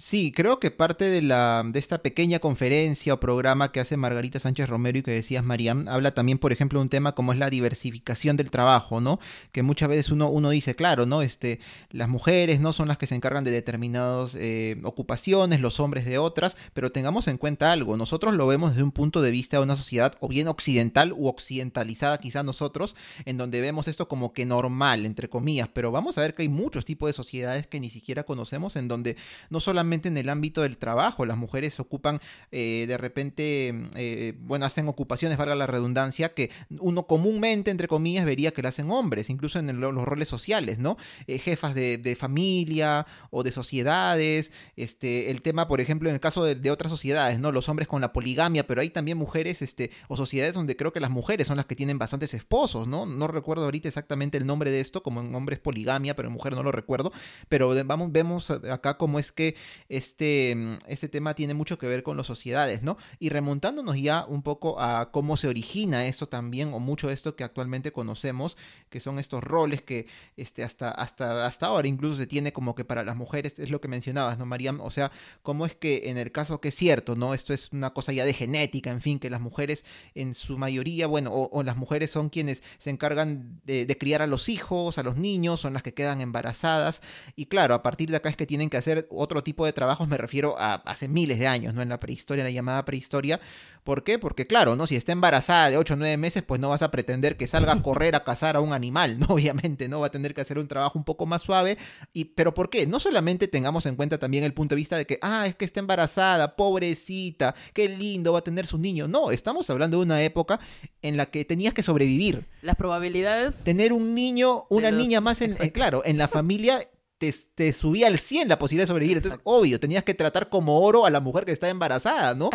Sí, 0.00 0.32
creo 0.32 0.60
que 0.60 0.70
parte 0.70 1.04
de, 1.04 1.20
la, 1.20 1.62
de 1.62 1.78
esta 1.78 1.98
pequeña 1.98 2.38
conferencia 2.38 3.12
o 3.12 3.20
programa 3.20 3.70
que 3.70 3.80
hace 3.80 3.98
Margarita 3.98 4.40
Sánchez 4.40 4.66
Romero 4.66 4.96
y 4.96 5.02
que 5.02 5.10
decías, 5.10 5.44
Mariam, 5.44 5.88
habla 5.88 6.14
también, 6.14 6.38
por 6.38 6.52
ejemplo, 6.52 6.78
de 6.78 6.84
un 6.84 6.88
tema 6.88 7.14
como 7.14 7.34
es 7.34 7.38
la 7.38 7.50
diversificación 7.50 8.38
del 8.38 8.50
trabajo, 8.50 9.02
¿no? 9.02 9.20
Que 9.52 9.62
muchas 9.62 9.90
veces 9.90 10.10
uno, 10.10 10.30
uno 10.30 10.48
dice, 10.48 10.74
claro, 10.74 11.04
¿no? 11.04 11.20
Este, 11.20 11.60
las 11.90 12.08
mujeres 12.08 12.60
no 12.60 12.72
son 12.72 12.88
las 12.88 12.96
que 12.96 13.06
se 13.06 13.14
encargan 13.14 13.44
de 13.44 13.50
determinadas 13.50 14.34
eh, 14.36 14.80
ocupaciones, 14.84 15.60
los 15.60 15.80
hombres 15.80 16.06
de 16.06 16.16
otras, 16.16 16.56
pero 16.72 16.90
tengamos 16.90 17.28
en 17.28 17.36
cuenta 17.36 17.70
algo, 17.70 17.98
nosotros 17.98 18.34
lo 18.34 18.46
vemos 18.46 18.70
desde 18.70 18.84
un 18.84 18.92
punto 18.92 19.20
de 19.20 19.30
vista 19.30 19.58
de 19.58 19.64
una 19.64 19.76
sociedad 19.76 20.16
o 20.20 20.28
bien 20.28 20.48
occidental 20.48 21.12
u 21.12 21.26
occidentalizada 21.26 22.16
quizá 22.16 22.42
nosotros, 22.42 22.96
en 23.26 23.36
donde 23.36 23.60
vemos 23.60 23.86
esto 23.86 24.08
como 24.08 24.32
que 24.32 24.46
normal, 24.46 25.04
entre 25.04 25.28
comillas, 25.28 25.68
pero 25.70 25.92
vamos 25.92 26.16
a 26.16 26.22
ver 26.22 26.34
que 26.34 26.40
hay 26.40 26.48
muchos 26.48 26.86
tipos 26.86 27.06
de 27.06 27.12
sociedades 27.12 27.66
que 27.66 27.80
ni 27.80 27.90
siquiera 27.90 28.22
conocemos, 28.24 28.76
en 28.76 28.88
donde 28.88 29.18
no 29.50 29.60
solamente 29.60 29.89
en 29.92 30.16
el 30.16 30.28
ámbito 30.28 30.62
del 30.62 30.78
trabajo. 30.78 31.26
Las 31.26 31.36
mujeres 31.36 31.80
ocupan 31.80 32.20
eh, 32.52 32.84
de 32.88 32.96
repente, 32.96 33.88
eh, 33.94 34.34
bueno, 34.40 34.66
hacen 34.66 34.88
ocupaciones, 34.88 35.38
valga 35.38 35.54
la 35.54 35.66
redundancia, 35.66 36.32
que 36.34 36.50
uno 36.78 37.06
comúnmente, 37.06 37.70
entre 37.70 37.88
comillas, 37.88 38.24
vería 38.24 38.52
que 38.52 38.62
lo 38.62 38.68
hacen 38.68 38.90
hombres, 38.90 39.30
incluso 39.30 39.58
en 39.58 39.80
los 39.80 40.04
roles 40.04 40.28
sociales, 40.28 40.78
¿no? 40.78 40.96
Eh, 41.26 41.38
jefas 41.38 41.74
de, 41.74 42.16
familia 42.18 43.06
o 43.30 43.42
de 43.42 43.52
sociedades. 43.52 44.52
Este, 44.76 45.30
el 45.30 45.42
tema, 45.42 45.68
por 45.68 45.80
ejemplo, 45.80 46.08
en 46.08 46.14
el 46.14 46.20
caso 46.20 46.44
de, 46.44 46.70
otras 46.70 46.90
sociedades, 46.90 47.40
¿no? 47.40 47.52
Los 47.52 47.68
hombres 47.68 47.88
con 47.88 48.00
la 48.00 48.12
poligamia, 48.12 48.66
pero 48.66 48.80
hay 48.80 48.90
también 48.90 49.18
mujeres 49.18 49.62
este, 49.62 49.90
o 50.08 50.16
sociedades 50.16 50.54
donde 50.54 50.76
creo 50.76 50.92
que 50.92 51.00
las 51.00 51.10
mujeres 51.10 51.46
son 51.46 51.56
las 51.56 51.66
que 51.66 51.74
tienen 51.74 51.98
bastantes 51.98 52.34
esposos, 52.34 52.86
¿no? 52.86 53.06
No 53.06 53.26
recuerdo 53.26 53.64
ahorita 53.64 53.88
exactamente 53.88 54.38
el 54.38 54.46
nombre 54.46 54.70
de 54.70 54.80
esto, 54.80 55.02
como 55.02 55.20
en 55.20 55.34
hombres 55.34 55.58
poligamia, 55.58 56.14
pero 56.14 56.28
en 56.28 56.34
mujer 56.34 56.54
no 56.54 56.62
lo 56.62 56.72
recuerdo. 56.72 57.12
Pero 57.48 57.74
vamos, 57.84 58.12
vemos 58.12 58.50
acá 58.50 58.96
cómo 58.96 59.18
es 59.18 59.32
que 59.32 59.56
este, 59.88 60.54
mm, 60.56 60.78
este 60.86 61.08
tema 61.08 61.34
tiene 61.34 61.54
mucho 61.54 61.78
que 61.78 61.86
ver 61.86 62.02
con 62.02 62.16
las 62.16 62.26
sociedades, 62.26 62.82
¿no? 62.82 62.96
Y 63.18 63.28
remontándonos 63.28 64.00
ya 64.00 64.24
un 64.26 64.42
poco 64.42 64.80
a 64.80 65.10
cómo 65.10 65.36
se 65.36 65.48
origina 65.48 66.06
eso 66.06 66.28
también, 66.28 66.72
o 66.72 66.78
mucho 66.78 67.08
de 67.08 67.14
esto 67.14 67.36
que 67.36 67.44
actualmente 67.44 67.92
conocemos, 67.92 68.56
que 68.88 69.00
son 69.00 69.18
estos 69.18 69.42
roles 69.42 69.82
que 69.82 70.06
este, 70.36 70.62
hasta, 70.64 70.90
hasta, 70.90 71.46
hasta 71.46 71.66
ahora 71.66 71.88
incluso 71.88 72.18
se 72.18 72.26
tiene 72.26 72.52
como 72.52 72.74
que 72.74 72.84
para 72.84 73.04
las 73.04 73.16
mujeres, 73.16 73.58
es 73.58 73.70
lo 73.70 73.80
que 73.80 73.88
mencionabas, 73.88 74.38
¿no, 74.38 74.46
Mariam? 74.46 74.80
O 74.80 74.90
sea, 74.90 75.10
cómo 75.42 75.66
es 75.66 75.74
que 75.74 76.10
en 76.10 76.18
el 76.18 76.32
caso 76.32 76.60
que 76.60 76.68
es 76.68 76.74
cierto, 76.74 77.16
¿no? 77.16 77.34
Esto 77.34 77.52
es 77.52 77.72
una 77.72 77.90
cosa 77.90 78.12
ya 78.12 78.24
de 78.24 78.34
genética, 78.34 78.90
en 78.90 79.00
fin, 79.00 79.18
que 79.18 79.30
las 79.30 79.40
mujeres 79.40 79.84
en 80.14 80.34
su 80.34 80.58
mayoría, 80.58 81.06
bueno, 81.06 81.30
o, 81.32 81.62
las 81.62 81.76
mujeres 81.76 82.10
son 82.10 82.30
quienes 82.30 82.62
se 82.78 82.90
encargan 82.90 83.60
de, 83.64 83.86
de 83.86 83.98
criar 83.98 84.22
a 84.22 84.26
los 84.26 84.48
hijos, 84.48 84.98
a 84.98 85.02
los 85.02 85.16
niños, 85.16 85.60
son 85.60 85.74
las 85.74 85.82
que 85.82 85.94
quedan 85.94 86.20
embarazadas, 86.20 87.02
y 87.36 87.46
claro, 87.46 87.74
a 87.74 87.82
partir 87.82 88.10
de 88.10 88.16
acá 88.16 88.28
es 88.28 88.36
que 88.36 88.46
tienen 88.46 88.70
que 88.70 88.76
hacer 88.76 89.06
otro 89.10 89.42
tipo 89.42 89.64
de 89.66 89.69
trabajos 89.72 90.08
me 90.08 90.16
refiero 90.16 90.56
a 90.58 90.74
hace 90.74 91.08
miles 91.08 91.38
de 91.38 91.46
años, 91.46 91.74
¿no? 91.74 91.82
En 91.82 91.88
la 91.88 92.00
prehistoria, 92.00 92.44
la 92.44 92.50
llamada 92.50 92.84
prehistoria. 92.84 93.40
¿Por 93.84 94.04
qué? 94.04 94.18
Porque 94.18 94.46
claro, 94.46 94.76
¿no? 94.76 94.86
Si 94.86 94.94
está 94.94 95.12
embarazada 95.12 95.70
de 95.70 95.78
8 95.78 95.94
o 95.94 95.96
9 95.96 96.16
meses, 96.16 96.42
pues 96.42 96.60
no 96.60 96.68
vas 96.68 96.82
a 96.82 96.90
pretender 96.90 97.36
que 97.36 97.46
salga 97.46 97.72
a 97.72 97.82
correr 97.82 98.14
a 98.14 98.24
cazar 98.24 98.56
a 98.56 98.60
un 98.60 98.72
animal, 98.72 99.18
¿no? 99.18 99.26
Obviamente, 99.30 99.88
¿no? 99.88 100.00
Va 100.00 100.08
a 100.08 100.10
tener 100.10 100.34
que 100.34 100.40
hacer 100.40 100.58
un 100.58 100.68
trabajo 100.68 100.98
un 100.98 101.04
poco 101.04 101.26
más 101.26 101.42
suave. 101.42 101.78
Y, 102.12 102.26
¿Pero 102.26 102.54
por 102.54 102.68
qué? 102.68 102.86
No 102.86 103.00
solamente 103.00 103.48
tengamos 103.48 103.86
en 103.86 103.96
cuenta 103.96 104.18
también 104.18 104.44
el 104.44 104.52
punto 104.52 104.74
de 104.74 104.80
vista 104.80 104.96
de 104.96 105.06
que, 105.06 105.18
ah, 105.22 105.46
es 105.46 105.54
que 105.54 105.64
está 105.64 105.80
embarazada, 105.80 106.56
pobrecita, 106.56 107.54
qué 107.72 107.88
lindo 107.88 108.32
va 108.32 108.40
a 108.40 108.44
tener 108.44 108.66
su 108.66 108.78
niño. 108.78 109.08
No, 109.08 109.30
estamos 109.30 109.70
hablando 109.70 109.98
de 109.98 110.04
una 110.04 110.22
época 110.22 110.60
en 111.02 111.16
la 111.16 111.26
que 111.26 111.44
tenías 111.44 111.72
que 111.72 111.82
sobrevivir. 111.82 112.46
Las 112.62 112.76
probabilidades. 112.76 113.64
Tener 113.64 113.92
un 113.92 114.14
niño, 114.14 114.66
una 114.68 114.90
niña 114.90 115.20
más 115.20 115.40
en, 115.40 115.54
claro, 115.70 116.02
en 116.04 116.18
la 116.18 116.28
familia 116.28 116.86
te, 117.20 117.72
subía 117.74 118.06
al 118.06 118.18
100 118.18 118.48
la 118.48 118.58
posibilidad 118.58 118.84
de 118.84 118.92
sobrevivir. 118.92 119.18
Entonces, 119.18 119.40
obvio, 119.44 119.78
tenías 119.78 120.04
que 120.04 120.14
tratar 120.14 120.48
como 120.48 120.80
oro 120.80 121.04
a 121.04 121.10
la 121.10 121.20
mujer 121.20 121.44
que 121.44 121.52
está 121.52 121.68
embarazada, 121.68 122.34
¿no? 122.34 122.48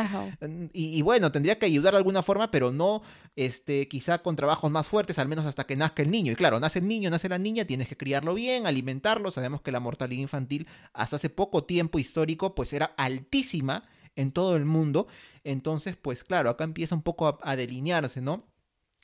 Y, 0.74 1.02
bueno, 1.04 1.32
tendría 1.32 1.60
que 1.60 1.68
ayudar 1.68 1.94
de 1.94 2.00
alguna 2.00 2.24
forma, 2.24 2.50
pero 2.50 2.72
no 2.72 3.04
este, 3.36 3.88
quizá 3.88 4.20
con 4.20 4.36
trabajos 4.36 4.72
más 4.72 4.88
fuertes, 4.88 5.20
al 5.20 5.28
menos 5.28 5.46
hasta 5.46 5.66
que 5.66 5.76
nazca 5.76 6.02
el 6.02 6.10
niño. 6.10 6.32
Y 6.32 6.36
claro, 6.36 6.60
nace 6.60 6.80
el 6.80 6.88
niño, 6.88 7.12
nace 7.12 7.30
la 7.30 7.38
niña, 7.38 7.66
tienes 7.66 7.88
que 7.88 7.96
criarlo 7.96 8.34
bien, 8.34 8.66
alimentarlo. 8.66 9.30
Sabemos 9.30 9.62
que 9.62 9.72
la 9.72 9.80
mortalidad 9.80 10.22
infantil 10.22 10.68
hasta 10.94 11.18
hace 11.18 11.30
poco 11.30 11.64
tiempo 11.66 12.00
histórico, 12.00 12.56
pues 12.56 12.74
era 12.74 12.86
altísima 12.98 13.84
en 14.16 14.32
todo 14.32 14.56
el 14.56 14.66
mundo. 14.66 15.06
Entonces, 15.44 15.96
pues 15.96 16.24
claro, 16.24 16.50
acá 16.50 16.64
empieza 16.64 16.96
un 16.96 17.04
poco 17.04 17.38
a 17.40 17.56
delinearse, 17.56 18.20
¿no? 18.20 18.55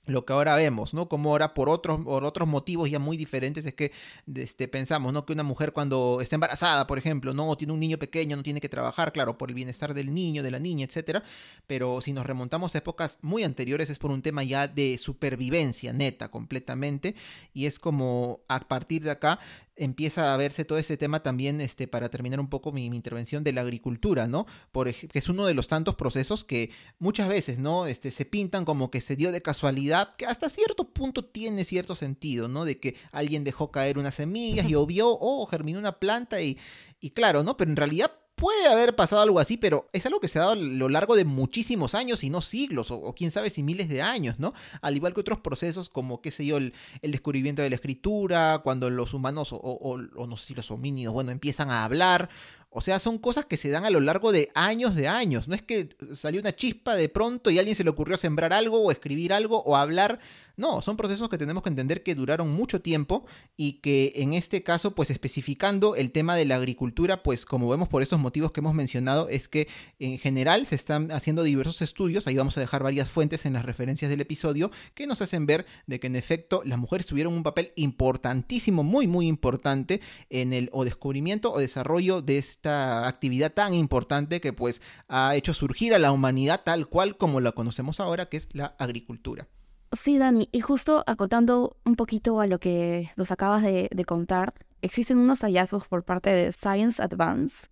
Lo 0.06 0.26
que 0.26 0.34
ahora 0.34 0.56
vemos, 0.56 0.94
¿no? 0.94 1.08
Como 1.08 1.30
ahora 1.30 1.54
por 1.54 1.70
otros, 1.70 2.02
por 2.04 2.24
otros 2.24 2.48
motivos 2.48 2.90
ya 2.90 3.00
muy 3.00 3.18
diferentes 3.18 3.66
es 3.66 3.74
que 3.74 3.92
este, 4.36 4.68
pensamos, 4.68 5.14
¿no? 5.14 5.26
Que 5.26 5.34
una 5.34 5.44
mujer 5.44 5.74
cuando 5.74 6.20
está 6.22 6.36
embarazada, 6.36 6.88
por 6.88 6.98
ejemplo, 6.98 7.34
¿no? 7.34 7.50
O 7.50 7.58
tiene 7.58 7.74
un 7.74 7.80
niño 7.80 8.00
pequeño, 8.00 8.36
no 8.36 8.44
tiene 8.44 8.62
que 8.62 8.70
trabajar, 8.70 9.14
claro, 9.14 9.38
por 9.38 9.50
el 9.50 9.56
bienestar 9.56 9.94
del 9.94 10.14
niño, 10.14 10.42
de 10.44 10.52
la 10.52 10.60
niña, 10.60 10.86
etcétera. 10.86 11.24
Pero 11.68 12.02
si 12.02 12.14
nos 12.14 12.26
remontamos 12.26 12.74
a 12.74 12.80
épocas 12.80 13.20
muy 13.22 13.44
anteriores 13.44 13.90
es 13.90 14.00
por 14.00 14.12
un 14.12 14.22
tema 14.22 14.44
ya 14.44 14.68
de 14.68 14.98
supervivencia 14.98 15.94
neta, 15.94 16.30
completamente. 16.30 17.16
Y 17.54 17.68
es 17.68 17.78
como 17.78 18.42
a 18.48 18.60
partir 18.62 19.04
de 19.04 19.12
acá 19.12 19.40
empieza 19.76 20.34
a 20.34 20.38
verse 20.38 20.66
todo 20.66 20.78
ese 20.78 20.98
tema 20.98 21.24
también, 21.24 21.62
este, 21.62 21.88
para 21.88 22.10
terminar 22.10 22.40
un 22.40 22.50
poco 22.50 22.72
mi, 22.72 22.86
intervención 22.86 23.44
de 23.44 23.54
la 23.54 23.62
agricultura, 23.62 24.28
¿no? 24.28 24.46
Por, 24.72 24.94
que 24.94 25.20
es 25.20 25.30
uno 25.30 25.46
de 25.46 25.54
los 25.54 25.68
tantos 25.68 25.96
procesos 25.96 26.44
que 26.44 26.72
muchas 27.00 27.28
veces, 27.28 27.58
¿no? 27.60 27.88
Este, 27.88 28.12
se 28.12 28.26
pintan 28.26 28.66
como 28.66 28.92
que 28.92 29.02
se 29.02 29.16
dio 29.16 29.32
de 29.32 29.42
casualidad, 29.42 30.16
que 30.16 30.26
hasta 30.26 30.50
cierto 30.50 30.94
punto 30.94 31.26
tiene 31.26 31.66
cierto 31.66 31.96
sentido, 31.96 32.48
¿no? 32.48 32.66
De 32.66 32.80
que 32.80 32.96
alguien 33.12 33.44
dejó 33.44 33.72
caer 33.72 33.98
unas 33.98 34.16
semillas, 34.16 34.68
llovió, 34.68 35.10
oh, 35.10 35.46
germinó 35.48 35.80
una 35.80 36.00
planta 36.00 36.42
y, 36.42 36.58
y 37.00 37.12
claro, 37.12 37.44
¿no? 37.44 37.58
Pero 37.58 37.72
en 37.72 37.78
realidad 37.78 38.12
puede 38.36 38.68
haber 38.68 38.96
pasado 38.96 39.22
algo 39.22 39.40
así, 39.40 39.58
pero 39.58 39.90
es 39.94 40.06
algo 40.06 40.20
que 40.20 40.28
se 40.28 40.40
ha 40.40 40.42
dado 40.42 40.54
a 40.54 40.56
lo 40.56 40.90
largo 40.90 41.16
de 41.16 41.26
muchísimos 41.26 41.94
años 41.96 42.24
y 42.24 42.30
no 42.30 42.42
siglos, 42.42 42.90
o, 42.90 43.14
quién 43.14 43.32
sabe 43.32 43.50
si 43.50 43.62
miles 43.64 43.88
de 43.88 44.02
años, 44.02 44.40
¿no? 44.40 44.54
Al 44.82 44.96
igual 44.96 45.14
que 45.14 45.22
otros 45.22 45.40
procesos 45.40 45.90
como, 45.90 46.22
qué 46.22 46.32
sé 46.32 46.46
yo, 46.46 46.58
el, 46.58 46.74
descubrimiento 47.04 47.62
de 47.62 47.70
la 47.70 47.76
escritura, 47.76 48.62
cuando 48.64 48.90
los 48.90 49.14
humanos, 49.14 49.54
o, 49.54 49.58
o, 49.58 50.28
no 50.28 50.38
sé 50.38 50.48
si 50.48 50.56
los 50.56 50.72
homínidos, 50.72 51.14
bueno, 51.14 51.32
empiezan 51.32 51.70
a 51.70 51.84
hablar, 51.84 52.30
O 52.74 52.80
sea, 52.80 53.00
son 53.00 53.18
cosas 53.18 53.46
que 53.46 53.58
se 53.58 53.70
dan 53.70 53.84
a 53.84 53.90
lo 53.90 54.00
largo 54.00 54.32
de 54.32 54.50
años 54.56 54.96
de 54.96 55.10
años. 55.10 55.50
No 55.50 55.56
es 55.56 55.62
que 55.62 55.90
salió 56.16 56.40
una 56.40 56.56
chispa 56.56 56.96
de 56.96 57.10
pronto 57.10 57.52
y 57.52 57.58
a 57.58 57.60
alguien 57.60 57.76
se 57.76 57.84
le 57.84 57.90
ocurrió 57.90 58.16
sembrar 58.16 58.54
algo 58.54 58.82
o 58.82 58.92
escribir 58.92 59.34
algo 59.34 59.62
o 59.64 59.76
hablar 59.76 60.20
no, 60.58 60.82
son 60.82 60.98
procesos 60.98 61.30
que 61.30 61.38
tenemos 61.38 61.64
que 61.64 61.70
entender 61.70 62.04
que 62.04 62.16
duraron 62.16 62.52
mucho 62.52 62.82
tiempo 62.82 63.26
y 63.58 63.74
que 63.82 64.14
en 64.16 64.34
este 64.34 64.64
caso, 64.64 64.96
pues 64.96 65.10
especificando 65.10 65.96
el 65.96 66.12
tema 66.12 66.36
de 66.36 66.46
la 66.46 66.56
agricultura, 66.56 67.24
pues 67.24 67.46
como 67.46 67.70
vemos 67.70 67.88
por 67.88 68.02
estos 68.02 68.20
motivos 68.20 68.52
que 68.52 68.60
hemos 68.60 68.74
mencionado, 68.74 69.30
es 69.30 69.48
que 69.48 69.68
en 70.00 70.18
general 70.18 70.66
se 70.66 70.76
están 70.76 71.12
haciendo 71.12 71.44
diversos 71.44 71.82
estudios, 71.82 72.28
ahí 72.28 72.36
vamos 72.36 72.58
a 72.58 72.62
dejar 72.62 72.84
varias 72.84 73.10
fuentes 73.10 73.46
en 73.46 73.54
las 73.54 73.66
referencias 73.66 74.10
del 74.10 74.22
episodio, 74.22 74.72
que 74.94 75.08
nos 75.08 75.22
hacen 75.22 75.46
ver 75.46 75.66
de 75.88 76.00
que 76.00 76.08
en 76.08 76.16
efecto 76.16 76.62
las 76.66 76.80
mujeres 76.80 77.06
tuvieron 77.06 77.34
un 77.34 77.44
papel 77.44 77.72
importantísimo, 77.76 78.84
muy, 78.84 79.08
muy 79.08 79.28
importante 79.28 80.02
en 80.30 80.54
el 80.54 80.70
o 80.72 80.84
descubrimiento 80.84 81.52
o 81.52 81.60
desarrollo 81.60 82.22
de 82.22 82.38
esta 82.38 83.08
actividad 83.08 83.54
tan 83.54 83.74
importante 83.74 84.42
que 84.42 84.54
pues 84.54 84.82
ha 85.08 85.36
hecho 85.36 85.54
surgir 85.54 85.94
a 85.94 86.00
la 86.00 86.12
humanidad 86.12 86.62
tal 86.64 86.88
cual 86.88 87.18
como 87.18 87.40
la 87.40 87.52
conocemos 87.52 88.00
ahora, 88.00 88.28
que 88.28 88.38
es 88.38 88.50
la 88.54 88.76
agricultura. 88.78 89.48
Sí, 89.94 90.18
Dani, 90.18 90.48
y 90.54 90.62
justo 90.62 91.04
acotando 91.06 91.76
un 91.84 91.96
poquito 91.96 92.40
a 92.40 92.48
lo 92.48 92.60
que 92.60 93.12
nos 93.18 93.32
acabas 93.32 93.62
de, 93.62 94.06
contar, 94.06 94.54
existen 94.82 95.18
unos 95.18 95.42
hallazgos 95.42 95.88
por 95.88 96.04
parte 96.04 96.30
de 96.30 96.54
Science 96.54 97.02
Advance. 97.02 97.68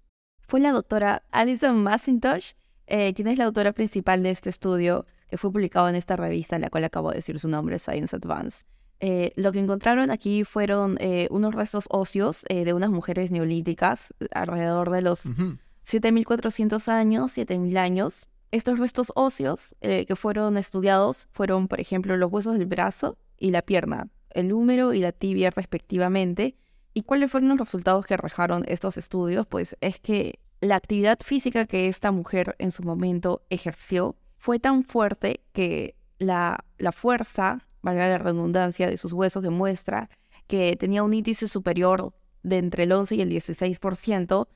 Fue 0.48 0.60
la 0.60 0.74
doctora 0.74 1.24
Alison 1.32 1.82
Macintosh, 1.82 2.54
eh, 2.88 3.14
quien 3.14 3.30
es 3.30 3.38
la 3.38 3.46
autora 3.46 3.72
principal 3.72 4.22
de 4.22 4.32
este 4.32 4.50
estudio 4.50 5.06
que 5.30 5.38
fue 5.38 5.52
publicado 5.52 5.88
en 5.88 5.96
esta 5.96 6.18
revista, 6.18 6.58
en 6.58 6.64
la 6.64 6.70
cual 6.70 6.84
acabo 6.84 7.10
de 7.10 7.18
decir 7.18 7.40
su 7.40 7.48
nombre, 7.48 7.80
Science 7.80 8.14
Advance. 8.16 8.66
Eh, 9.00 9.32
lo 9.38 9.54
que 9.54 9.60
encontraron 9.60 10.12
aquí 10.12 10.44
fueron 10.44 10.98
eh, 11.00 11.28
unos 11.32 11.56
restos 11.56 11.86
óseos 11.90 12.44
de 12.50 12.74
unas 12.74 12.90
mujeres 12.90 13.32
neolíticas 13.32 14.14
alrededor 14.32 14.90
de 14.90 15.04
los 15.04 15.26
7.400 15.26 16.90
años, 16.90 17.38
7.000 17.38 17.78
años, 17.78 18.28
estos 18.52 18.80
restos 18.80 19.12
óseos 19.16 19.76
eh, 19.82 20.06
que 20.06 20.16
fueron 20.16 20.58
estudiados 20.58 21.28
fueron, 21.32 21.68
por 21.68 21.80
ejemplo, 21.80 22.18
los 22.18 22.32
huesos 22.32 22.58
del 22.58 22.66
brazo 22.66 23.18
y 23.38 23.52
la 23.52 23.62
pierna, 23.62 24.10
el 24.32 24.54
húmero 24.54 24.94
y 24.94 25.00
la 25.00 25.12
tibia 25.12 25.50
respectivamente. 25.52 26.56
¿Y 26.94 27.04
cuáles 27.04 27.32
fueron 27.32 27.50
los 27.50 27.60
resultados 27.60 28.06
que 28.06 28.16
arrojaron 28.16 28.64
estos 28.68 28.98
estudios? 28.98 29.46
Pues 29.46 29.78
es 29.82 30.00
que 30.00 30.40
la 30.62 30.76
actividad 30.76 31.20
física 31.24 31.66
que 31.66 31.88
esta 31.88 32.12
mujer 32.12 32.56
en 32.60 32.72
su 32.72 32.84
momento 32.84 33.44
ejerció 33.50 34.16
fue 34.38 34.60
tan 34.60 34.84
fuerte 34.84 35.42
que 35.54 35.96
la, 36.18 36.66
la 36.78 36.92
fuerza, 36.92 37.68
valga 37.82 38.10
la 38.10 38.18
redundancia, 38.18 38.90
de 38.90 38.98
sus 38.98 39.14
huesos 39.14 39.44
demuestra 39.44 40.10
que 40.48 40.76
tenía 40.76 41.04
un 41.04 41.14
índice 41.14 41.48
superior 41.48 42.14
de 42.44 42.58
entre 42.58 42.84
el 42.84 42.92
11 42.92 43.16
y 43.16 43.22
el 43.22 43.30
16%, 43.30 44.48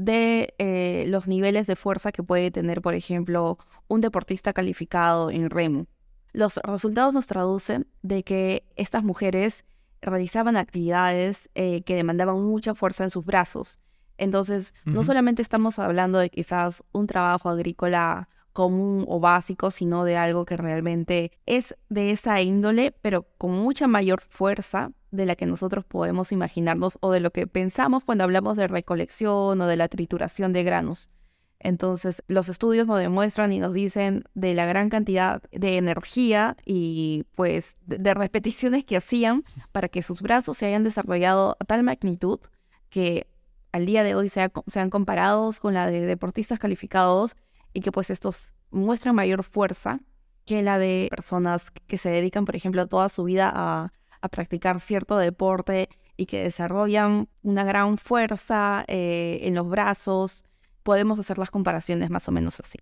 de 0.00 0.54
eh, 0.56 1.04
los 1.08 1.28
niveles 1.28 1.66
de 1.66 1.76
fuerza 1.76 2.10
que 2.10 2.22
puede 2.22 2.50
tener, 2.50 2.80
por 2.80 2.94
ejemplo, 2.94 3.58
un 3.86 4.00
deportista 4.00 4.54
calificado 4.54 5.30
en 5.30 5.50
remo. 5.50 5.86
Los 6.32 6.56
resultados 6.64 7.12
nos 7.12 7.26
traducen 7.26 7.86
de 8.00 8.22
que 8.22 8.64
estas 8.76 9.04
mujeres 9.04 9.66
realizaban 10.00 10.56
actividades 10.56 11.50
eh, 11.54 11.82
que 11.82 11.96
demandaban 11.96 12.42
mucha 12.42 12.74
fuerza 12.74 13.04
en 13.04 13.10
sus 13.10 13.26
brazos. 13.26 13.78
Entonces, 14.16 14.74
no 14.86 15.04
solamente 15.04 15.42
estamos 15.42 15.78
hablando 15.78 16.18
de 16.18 16.30
quizás 16.30 16.82
un 16.92 17.06
trabajo 17.06 17.50
agrícola 17.50 18.28
común 18.54 19.04
o 19.06 19.20
básico, 19.20 19.70
sino 19.70 20.04
de 20.04 20.16
algo 20.16 20.46
que 20.46 20.56
realmente 20.56 21.32
es 21.44 21.76
de 21.90 22.10
esa 22.10 22.40
índole, 22.40 22.94
pero 23.02 23.26
con 23.36 23.52
mucha 23.52 23.86
mayor 23.86 24.22
fuerza 24.22 24.92
de 25.10 25.26
la 25.26 25.36
que 25.36 25.46
nosotros 25.46 25.84
podemos 25.84 26.32
imaginarnos 26.32 26.98
o 27.00 27.10
de 27.10 27.20
lo 27.20 27.30
que 27.30 27.46
pensamos 27.46 28.04
cuando 28.04 28.24
hablamos 28.24 28.56
de 28.56 28.68
recolección 28.68 29.60
o 29.60 29.66
de 29.66 29.76
la 29.76 29.88
trituración 29.88 30.52
de 30.52 30.62
granos. 30.62 31.10
Entonces, 31.58 32.22
los 32.26 32.48
estudios 32.48 32.86
nos 32.86 32.98
demuestran 32.98 33.52
y 33.52 33.58
nos 33.58 33.74
dicen 33.74 34.24
de 34.34 34.54
la 34.54 34.64
gran 34.64 34.88
cantidad 34.88 35.42
de 35.52 35.76
energía 35.76 36.56
y 36.64 37.26
pues 37.34 37.76
de, 37.86 38.14
repeticiones 38.14 38.84
que 38.84 38.96
hacían 38.96 39.44
para 39.70 39.88
que 39.88 40.02
sus 40.02 40.22
brazos 40.22 40.56
se 40.56 40.66
hayan 40.66 40.84
desarrollado 40.84 41.56
a 41.60 41.64
tal 41.64 41.82
magnitud 41.82 42.40
que 42.88 43.26
al 43.72 43.84
día 43.84 44.02
de 44.02 44.14
hoy 44.14 44.30
sean 44.30 44.90
comparados 44.90 45.60
con 45.60 45.74
la 45.74 45.86
de 45.86 46.00
deportistas 46.06 46.58
calificados 46.58 47.36
y 47.74 47.82
que 47.82 47.92
pues 47.92 48.08
estos 48.08 48.54
muestran 48.70 49.14
mayor 49.14 49.44
fuerza 49.44 50.00
que 50.46 50.62
la 50.62 50.78
de 50.78 51.08
personas 51.10 51.70
que 51.70 51.98
se 51.98 52.08
dedican, 52.08 52.46
por 52.46 52.56
ejemplo, 52.56 52.86
toda 52.86 53.08
su 53.10 53.24
vida 53.24 53.52
a, 53.54 53.92
practicar 54.28 54.80
cierto 54.80 55.16
deporte 55.16 55.88
y 56.16 56.26
que 56.26 56.42
desarrollan 56.42 57.28
una 57.42 57.64
gran 57.64 57.96
fuerza 57.96 58.84
eh, 58.88 59.40
en 59.42 59.54
los 59.54 59.68
brazos. 59.68 60.44
Podemos 60.82 61.18
hacer 61.18 61.38
las 61.38 61.50
comparaciones 61.50 62.10
más 62.10 62.28
o 62.28 62.32
menos 62.32 62.60
así. 62.60 62.78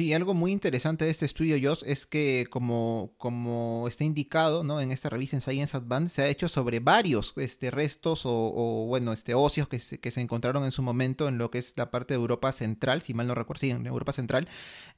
Sí, 0.00 0.14
algo 0.14 0.32
muy 0.32 0.50
interesante 0.50 1.04
de 1.04 1.10
este 1.10 1.26
estudio, 1.26 1.58
Joss, 1.62 1.84
es 1.86 2.06
que 2.06 2.46
como, 2.48 3.12
como 3.18 3.86
está 3.86 4.02
indicado 4.02 4.64
¿no? 4.64 4.80
en 4.80 4.92
esta 4.92 5.10
revista 5.10 5.36
en 5.36 5.42
Science 5.42 5.76
Advance, 5.76 6.14
se 6.14 6.22
ha 6.22 6.28
hecho 6.28 6.48
sobre 6.48 6.80
varios 6.80 7.34
este, 7.36 7.70
restos 7.70 8.22
o, 8.24 8.86
bueno, 8.88 9.12
este, 9.12 9.34
óseos 9.34 9.68
que 9.68 9.78
se, 9.78 10.00
que 10.00 10.10
se 10.10 10.22
encontraron 10.22 10.64
en 10.64 10.72
su 10.72 10.80
momento 10.80 11.28
en 11.28 11.36
lo 11.36 11.50
que 11.50 11.58
es 11.58 11.74
la 11.76 11.90
parte 11.90 12.14
de 12.14 12.18
Europa 12.18 12.50
Central, 12.52 13.02
si 13.02 13.12
mal 13.12 13.26
no 13.26 13.34
recuerdo, 13.34 13.60
sí, 13.60 13.68
en 13.68 13.86
Europa 13.86 14.14
Central, 14.14 14.48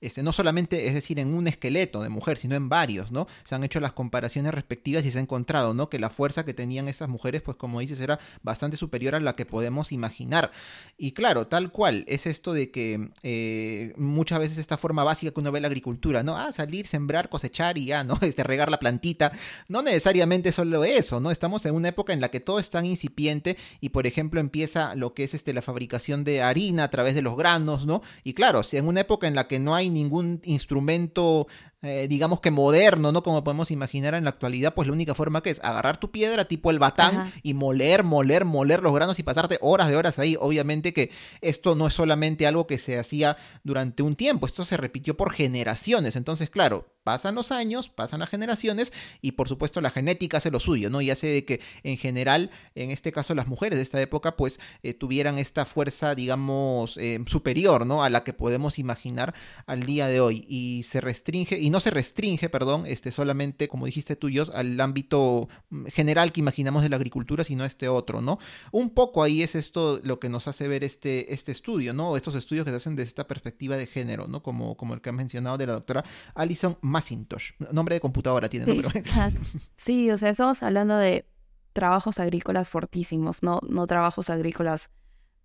este, 0.00 0.22
no 0.22 0.32
solamente, 0.32 0.86
es 0.86 0.94
decir, 0.94 1.18
en 1.18 1.34
un 1.34 1.48
esqueleto 1.48 2.00
de 2.00 2.08
mujer, 2.08 2.38
sino 2.38 2.54
en 2.54 2.68
varios, 2.68 3.10
¿no? 3.10 3.26
Se 3.42 3.56
han 3.56 3.64
hecho 3.64 3.80
las 3.80 3.94
comparaciones 3.94 4.54
respectivas 4.54 5.04
y 5.04 5.10
se 5.10 5.18
ha 5.18 5.22
encontrado, 5.22 5.74
¿no? 5.74 5.88
Que 5.88 5.98
la 5.98 6.10
fuerza 6.10 6.44
que 6.44 6.54
tenían 6.54 6.86
esas 6.86 7.08
mujeres, 7.08 7.42
pues 7.42 7.56
como 7.56 7.80
dices, 7.80 7.98
era 7.98 8.20
bastante 8.44 8.76
superior 8.76 9.16
a 9.16 9.20
la 9.20 9.34
que 9.34 9.46
podemos 9.46 9.90
imaginar. 9.90 10.52
Y 10.96 11.10
claro, 11.10 11.48
tal 11.48 11.72
cual, 11.72 12.04
es 12.06 12.26
esto 12.26 12.52
de 12.52 12.70
que 12.70 13.10
eh, 13.24 13.94
muchas 13.96 14.38
veces 14.38 14.58
esta 14.58 14.78
forma 14.78 14.91
básica 14.94 15.32
que 15.32 15.40
uno 15.40 15.50
ve 15.50 15.60
la 15.60 15.68
agricultura, 15.68 16.22
¿no? 16.22 16.36
Ah, 16.36 16.52
salir, 16.52 16.86
sembrar, 16.86 17.28
cosechar 17.28 17.78
y 17.78 17.86
ya, 17.86 18.04
¿no? 18.04 18.18
Este, 18.32 18.42
regar 18.42 18.70
la 18.70 18.78
plantita. 18.78 19.32
No 19.68 19.82
necesariamente 19.82 20.52
solo 20.52 20.84
eso, 20.84 21.20
¿no? 21.20 21.30
Estamos 21.30 21.64
en 21.66 21.74
una 21.74 21.88
época 21.88 22.12
en 22.12 22.20
la 22.20 22.30
que 22.30 22.40
todo 22.40 22.58
es 22.58 22.70
tan 22.70 22.86
incipiente 22.86 23.56
y, 23.80 23.88
por 23.88 24.06
ejemplo, 24.06 24.40
empieza 24.40 24.94
lo 24.94 25.14
que 25.14 25.24
es 25.24 25.34
este, 25.34 25.52
la 25.52 25.62
fabricación 25.62 26.24
de 26.24 26.42
harina 26.42 26.84
a 26.84 26.90
través 26.90 27.14
de 27.14 27.22
los 27.22 27.36
granos, 27.36 27.86
¿no? 27.86 28.02
Y 28.24 28.34
claro, 28.34 28.62
si 28.62 28.76
en 28.76 28.86
una 28.86 29.00
época 29.00 29.26
en 29.26 29.34
la 29.34 29.48
que 29.48 29.58
no 29.58 29.74
hay 29.74 29.90
ningún 29.90 30.40
instrumento 30.44 31.46
eh, 31.82 32.06
digamos 32.08 32.40
que 32.40 32.52
moderno, 32.52 33.10
¿no? 33.10 33.24
Como 33.24 33.42
podemos 33.42 33.72
imaginar 33.72 34.14
en 34.14 34.22
la 34.22 34.30
actualidad, 34.30 34.72
pues 34.72 34.86
la 34.86 34.94
única 34.94 35.16
forma 35.16 35.42
que 35.42 35.50
es 35.50 35.60
agarrar 35.64 35.96
tu 35.96 36.12
piedra 36.12 36.44
tipo 36.44 36.70
el 36.70 36.78
batán 36.78 37.32
y 37.42 37.54
moler, 37.54 38.04
moler, 38.04 38.44
moler 38.44 38.82
los 38.82 38.94
granos 38.94 39.18
y 39.18 39.24
pasarte 39.24 39.58
horas 39.60 39.88
de 39.88 39.96
horas 39.96 40.20
ahí. 40.20 40.36
Obviamente 40.38 40.92
que 40.92 41.10
esto 41.40 41.74
no 41.74 41.88
es 41.88 41.94
solamente 41.94 42.46
algo 42.46 42.68
que 42.68 42.78
se 42.78 43.00
hacía 43.00 43.36
durante 43.64 44.04
un 44.04 44.14
tiempo, 44.14 44.46
esto 44.46 44.64
se 44.64 44.76
repitió 44.76 45.16
por 45.16 45.32
generaciones. 45.32 46.14
Entonces, 46.14 46.50
claro, 46.50 46.86
pasan 47.02 47.34
los 47.34 47.52
años, 47.52 47.88
pasan 47.88 48.20
las 48.20 48.30
generaciones 48.30 48.92
y 49.20 49.32
por 49.32 49.48
supuesto 49.48 49.80
la 49.80 49.90
genética 49.90 50.38
hace 50.38 50.50
lo 50.50 50.60
suyo, 50.60 50.90
¿no? 50.90 51.00
Y 51.00 51.10
hace 51.10 51.26
de 51.26 51.44
que 51.44 51.60
en 51.82 51.96
general, 51.96 52.50
en 52.74 52.90
este 52.90 53.12
caso 53.12 53.34
las 53.34 53.46
mujeres 53.46 53.78
de 53.78 53.82
esta 53.82 54.00
época, 54.00 54.36
pues 54.36 54.60
eh, 54.82 54.94
tuvieran 54.94 55.38
esta 55.38 55.64
fuerza, 55.64 56.14
digamos, 56.14 56.96
eh, 56.96 57.18
superior, 57.26 57.86
¿no? 57.86 58.02
A 58.02 58.10
la 58.10 58.24
que 58.24 58.32
podemos 58.32 58.78
imaginar 58.78 59.34
al 59.66 59.84
día 59.84 60.06
de 60.06 60.20
hoy. 60.20 60.44
Y 60.48 60.82
se 60.84 61.00
restringe, 61.00 61.58
y 61.58 61.70
no 61.70 61.80
se 61.80 61.90
restringe, 61.90 62.48
perdón, 62.48 62.84
este, 62.86 63.12
solamente, 63.12 63.68
como 63.68 63.86
dijiste 63.86 64.16
tuyos, 64.16 64.50
al 64.50 64.80
ámbito 64.80 65.48
mm, 65.70 65.86
general 65.86 66.32
que 66.32 66.40
imaginamos 66.40 66.82
de 66.82 66.88
la 66.88 66.96
agricultura, 66.96 67.44
sino 67.44 67.64
este 67.64 67.88
otro, 67.88 68.20
¿no? 68.20 68.38
Un 68.70 68.90
poco 68.90 69.22
ahí 69.22 69.42
es 69.42 69.54
esto 69.54 70.00
lo 70.02 70.20
que 70.20 70.28
nos 70.28 70.48
hace 70.48 70.68
ver 70.68 70.84
este, 70.84 71.32
este 71.34 71.52
estudio, 71.52 71.92
¿no? 71.92 72.16
Estos 72.16 72.34
estudios 72.34 72.64
que 72.64 72.70
se 72.70 72.76
hacen 72.76 72.96
desde 72.96 73.08
esta 73.08 73.26
perspectiva 73.26 73.76
de 73.76 73.86
género, 73.86 74.28
¿no? 74.28 74.42
Como, 74.42 74.76
como 74.76 74.94
el 74.94 75.00
que 75.00 75.10
ha 75.10 75.12
mencionado 75.12 75.58
de 75.58 75.66
la 75.66 75.74
doctora 75.74 76.04
Alison 76.34 76.78
Macintosh. 76.92 77.52
Nombre 77.72 77.96
de 77.96 78.00
computadora 78.00 78.48
tiene, 78.48 78.66
sí. 78.66 78.82
sí, 79.76 80.10
o 80.10 80.18
sea, 80.18 80.30
estamos 80.30 80.62
hablando 80.62 80.96
de 80.96 81.26
trabajos 81.72 82.20
agrícolas 82.20 82.68
fortísimos, 82.68 83.42
no, 83.42 83.60
no 83.68 83.86
trabajos 83.86 84.30
agrícolas 84.30 84.90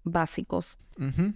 básicos. 0.03 0.79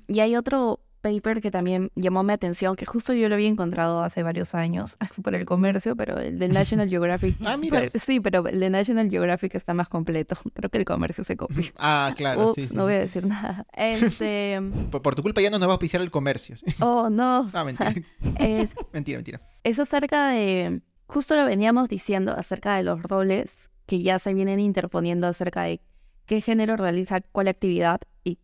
Y 0.08 0.20
hay 0.22 0.36
otro 0.36 0.82
paper 1.02 1.42
que 1.42 1.52
también 1.52 1.92
llamó 1.96 2.24
mi 2.24 2.34
atención, 2.34 2.76
que 2.76 2.86
justo 2.86 3.14
yo 3.14 3.28
lo 3.28 3.36
había 3.36 3.48
encontrado 3.48 4.02
hace 4.02 4.24
varios 4.24 4.56
años 4.56 4.98
por 5.24 5.36
el 5.36 5.46
comercio, 5.46 5.96
pero 5.96 6.18
el 6.20 6.40
de 6.40 6.48
National 6.48 6.90
Geographic. 6.90 7.36
ah, 7.46 7.58
mira. 7.58 7.90
sí, 8.00 8.20
pero 8.20 8.48
el 8.48 8.60
de 8.60 8.70
National 8.70 9.10
Geographic 9.10 9.56
está 9.56 9.74
más 9.74 9.90
completo. 9.90 10.38
Creo 10.54 10.70
que 10.70 10.78
el 10.78 10.86
comercio 10.86 11.24
se 11.24 11.36
copió. 11.36 11.64
ah, 11.78 12.14
claro. 12.16 12.54
sí, 12.56 12.70
no 12.72 12.84
voy 12.84 12.94
a 12.94 13.00
decir 13.00 13.26
nada. 13.26 13.66
Este... 13.74 14.60
Por, 14.92 15.16
tu 15.16 15.24
culpa 15.24 15.42
ya 15.42 15.50
no 15.50 15.60
nos 15.60 15.68
va 15.68 15.74
a 15.74 15.76
auspiciar 15.76 16.02
el 16.02 16.12
comercio. 16.12 16.56
oh, 16.80 17.10
no. 17.10 17.50
Ah, 17.54 17.64
mentira. 17.64 17.94
es... 18.40 18.76
mentira, 18.94 19.18
mentira. 19.18 19.42
Es 19.64 19.80
acerca 19.80 20.30
de. 20.30 20.82
Justo 21.06 21.36
lo 21.36 21.46
veníamos 21.46 21.88
diciendo 21.90 22.34
acerca 22.36 22.76
de 22.78 22.84
los 22.84 23.04
roles 23.04 23.70
que 23.86 24.02
ya 24.02 24.18
se 24.18 24.34
vienen 24.34 24.60
interponiendo 24.60 25.28
acerca 25.28 25.64
de 25.64 25.82
qué 26.26 26.42
género 26.42 26.78
realiza 26.78 27.22
cuál 27.22 27.48
actividad 27.48 28.02
y 28.24 28.40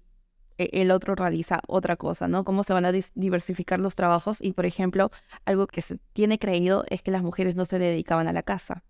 e, 0.58 0.70
el 0.74 0.92
otro 0.92 1.16
realiza 1.16 1.62
otra 1.68 1.96
cosa, 1.96 2.28
¿no? 2.28 2.44
Cómo 2.44 2.64
se 2.64 2.74
van 2.74 2.86
a 2.86 2.92
diversificar 2.92 3.80
los 3.80 3.96
trabajos 3.96 4.38
y, 4.42 4.54
por 4.54 4.66
ejemplo, 4.66 5.10
algo 5.46 5.66
que 5.66 5.82
se 5.82 5.98
tiene 6.14 6.38
creído 6.38 6.84
es 6.90 7.02
que 7.02 7.12
las 7.12 7.24
mujeres 7.24 7.56
no 7.56 7.66
se 7.66 7.80
dedicaban 7.80 8.28
a 8.28 8.34
la 8.34 8.44
casa. 8.44 8.84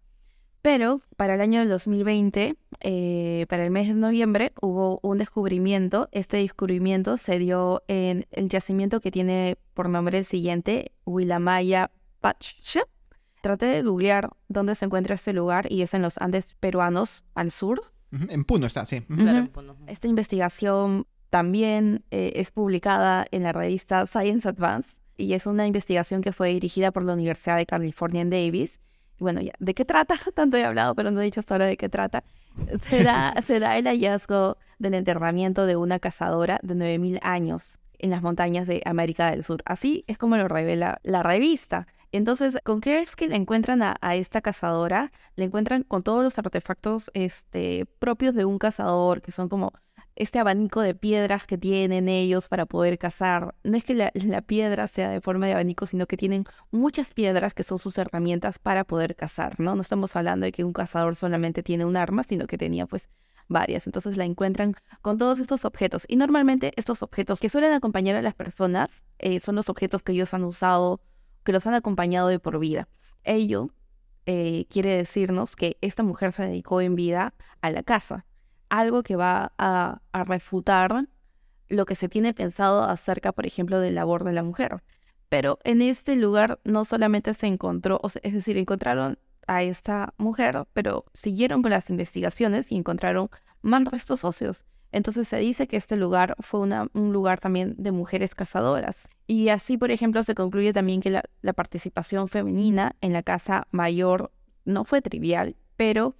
Pero 0.62 1.02
para 1.16 1.36
el 1.36 1.42
año 1.42 1.66
2020, 1.66 2.58
eh, 2.82 3.46
para 3.48 3.64
el 3.64 3.72
mes 3.72 3.88
de 3.88 3.94
noviembre, 3.94 4.52
hubo 4.60 5.00
un 5.02 5.20
descubrimiento. 5.20 6.10
Este 6.12 6.38
descubrimiento 6.38 7.16
se 7.16 7.40
dio 7.40 7.84
en 7.88 8.26
el 8.32 8.50
yacimiento 8.50 9.00
que 9.00 9.12
tiene 9.12 9.58
por 9.74 9.88
nombre 9.88 10.18
el 10.18 10.26
siguiente, 10.26 10.92
Willamaya 11.06 11.92
Patch. 12.20 12.56
Traté 13.42 13.68
de 13.68 13.84
googlear 13.84 14.30
dónde 14.48 14.76
se 14.76 14.86
encuentra 14.86 15.16
este 15.16 15.34
lugar 15.34 15.72
y 15.72 15.82
es 15.82 15.94
en 15.94 16.02
los 16.02 16.18
Andes 16.18 16.56
peruanos 16.60 17.24
al 17.36 17.52
sur. 17.52 17.82
En 18.12 18.44
Puno 18.46 18.66
está, 18.66 18.86
sí. 18.86 19.04
Esta 19.88 20.08
investigación 20.08 21.06
también 21.30 22.04
eh, 22.12 22.34
es 22.36 22.52
publicada 22.52 23.26
en 23.32 23.44
la 23.44 23.52
revista 23.52 24.06
Science 24.08 24.48
Advance 24.48 25.02
y 25.18 25.34
es 25.34 25.46
una 25.46 25.68
investigación 25.68 26.22
que 26.22 26.32
fue 26.32 26.50
dirigida 26.50 26.92
por 26.92 27.04
la 27.04 27.14
Universidad 27.14 27.58
de 27.58 27.66
California 27.66 28.22
en 28.22 28.30
Davis. 28.30 28.82
Bueno, 29.20 29.42
ya, 29.42 29.54
¿de 29.60 29.74
qué 29.74 29.84
trata? 29.84 30.16
Tanto 30.34 30.58
he 30.58 30.64
hablado, 30.64 30.96
pero 30.96 31.12
no 31.12 31.22
he 31.22 31.26
dicho 31.26 31.40
hasta 31.40 31.56
ahora 31.56 31.66
de 31.66 31.78
qué 31.78 31.90
trata. 31.90 32.24
Se 32.90 33.04
da, 33.04 33.36
se 33.46 33.60
da 33.60 33.78
el 33.78 33.86
hallazgo 33.86 34.58
del 34.80 34.94
enterramiento 34.94 35.66
de 35.66 35.76
una 35.76 36.00
cazadora 36.00 36.60
de 36.64 36.76
9.000 36.76 37.20
años 37.22 37.80
en 38.00 38.10
las 38.10 38.22
montañas 38.22 38.68
de 38.68 38.82
América 38.86 39.32
del 39.32 39.44
Sur. 39.44 39.62
Así 39.66 40.04
es 40.08 40.18
como 40.18 40.38
lo 40.38 40.48
revela 40.48 41.00
la 41.04 41.24
revista. 41.24 41.88
Entonces, 42.12 42.58
¿con 42.64 42.82
qué 42.82 43.00
es 43.02 43.16
que 43.16 43.26
encuentran 43.26 43.82
a, 43.84 44.16
esta 44.16 44.42
cazadora? 44.42 45.12
Le 45.36 45.46
encuentran 45.46 45.84
con 45.84 46.04
todos 46.04 46.24
los 46.24 46.38
artefactos 46.40 47.12
este, 47.14 47.86
propios 48.00 48.34
de 48.36 48.46
un 48.46 48.60
cazador, 48.60 49.22
que 49.22 49.32
son 49.32 49.50
como 49.50 49.74
este 50.18 50.40
abanico 50.40 50.82
de 50.82 50.96
piedras 50.96 51.46
que 51.46 51.58
tienen 51.58 52.10
ellos 52.10 52.48
para 52.48 52.66
poder 52.66 52.98
cazar. 52.98 53.54
No 53.64 53.78
es 53.78 53.84
que 53.84 53.94
la, 53.94 54.42
piedra 54.42 54.88
sea 54.88 55.10
de 55.10 55.22
forma 55.22 55.46
de 55.46 55.54
abanico, 55.54 55.86
sino 55.86 56.08
que 56.08 56.18
tienen 56.18 56.46
muchas 56.72 57.14
piedras 57.14 57.54
que 57.54 57.64
son 57.64 57.78
sus 57.78 57.98
herramientas 57.98 58.58
para 58.58 58.84
poder 58.84 59.16
cazar, 59.16 59.60
¿no? 59.60 59.76
No 59.76 59.82
estamos 59.82 60.16
hablando 60.16 60.46
de 60.46 60.52
que 60.52 60.64
un 60.64 60.74
cazador 60.74 61.16
solamente 61.16 61.62
tiene 61.62 61.86
un 61.86 61.98
arma, 61.98 62.24
sino 62.24 62.48
que 62.48 62.58
tenía 62.58 62.88
pues 62.88 63.10
varias. 63.48 63.86
Entonces 63.86 64.18
la 64.18 64.26
encuentran 64.26 64.74
con 65.02 65.18
todos 65.18 65.40
estos 65.40 65.66
objetos. 65.66 66.06
Y 66.08 66.16
normalmente 66.16 66.74
estos 66.76 67.04
objetos 67.04 67.40
que 67.40 67.50
suelen 67.50 67.74
acompañar 67.74 68.16
a 68.16 68.22
las 68.22 68.34
personas 68.34 68.90
eh, 69.20 69.40
son 69.40 69.56
los 69.56 69.70
objetos 69.70 70.02
que 70.02 70.14
ellos 70.14 70.34
han 70.34 70.44
usado, 70.44 71.00
que 71.48 71.54
los 71.54 71.66
han 71.66 71.76
acompañado 71.76 72.28
de 72.28 72.40
por 72.40 72.60
vida. 72.60 72.90
Ello 73.24 73.70
eh, 74.26 74.66
quiere 74.70 74.98
decirnos 74.98 75.56
que 75.56 75.78
esta 75.80 76.04
mujer 76.04 76.34
se 76.34 76.44
dedicó 76.44 76.82
en 76.82 76.96
vida 76.96 77.34
a 77.62 77.72
la 77.72 77.84
casa 77.84 78.26
algo 78.68 79.02
que 79.02 79.16
va 79.16 79.54
a, 79.58 80.02
refutar 80.26 81.08
lo 81.70 81.86
que 81.86 81.96
se 81.96 82.10
tiene 82.10 82.34
pensado 82.34 82.84
acerca, 82.84 83.32
por 83.32 83.46
ejemplo, 83.46 83.80
del 83.80 83.96
labor 83.96 84.26
de 84.26 84.34
la 84.34 84.44
mujer. 84.44 84.84
Pero 85.30 85.58
en 85.64 85.82
este 85.82 86.18
lugar 86.18 86.60
no 86.66 86.84
solamente 86.84 87.34
se 87.34 87.48
encontró, 87.48 88.02
es 88.24 88.34
decir, 88.34 88.58
encontraron 88.58 89.18
a 89.48 89.64
esta 89.64 90.14
mujer, 90.18 90.68
pero 90.74 91.06
siguieron 91.14 91.62
con 91.62 91.72
las 91.72 91.90
investigaciones 91.90 92.74
y 92.74 92.76
encontraron 92.76 93.30
más 93.62 93.86
restos 93.86 94.26
óseos. 94.26 94.66
Entonces 94.92 95.28
se 95.28 95.38
dice 95.38 95.68
que 95.68 95.78
este 95.78 95.96
lugar 95.96 96.36
fue 96.40 96.62
un 96.62 97.14
lugar 97.14 97.40
también 97.40 97.76
de 97.78 97.92
mujeres 97.92 98.36
cazadoras. 98.36 99.10
Y 99.28 99.50
así, 99.50 99.78
por 99.78 99.92
ejemplo, 99.92 100.24
se 100.24 100.36
concluye 100.36 100.74
también 100.74 101.02
que 101.02 101.10
la 101.10 101.54
participación 101.54 102.28
femenina 102.28 102.96
en 103.02 103.14
la 103.14 103.24
casa 103.24 103.68
mayor 103.72 104.32
no 104.66 104.86
fue 104.86 105.02
trivial, 105.02 105.56
pero 105.76 106.16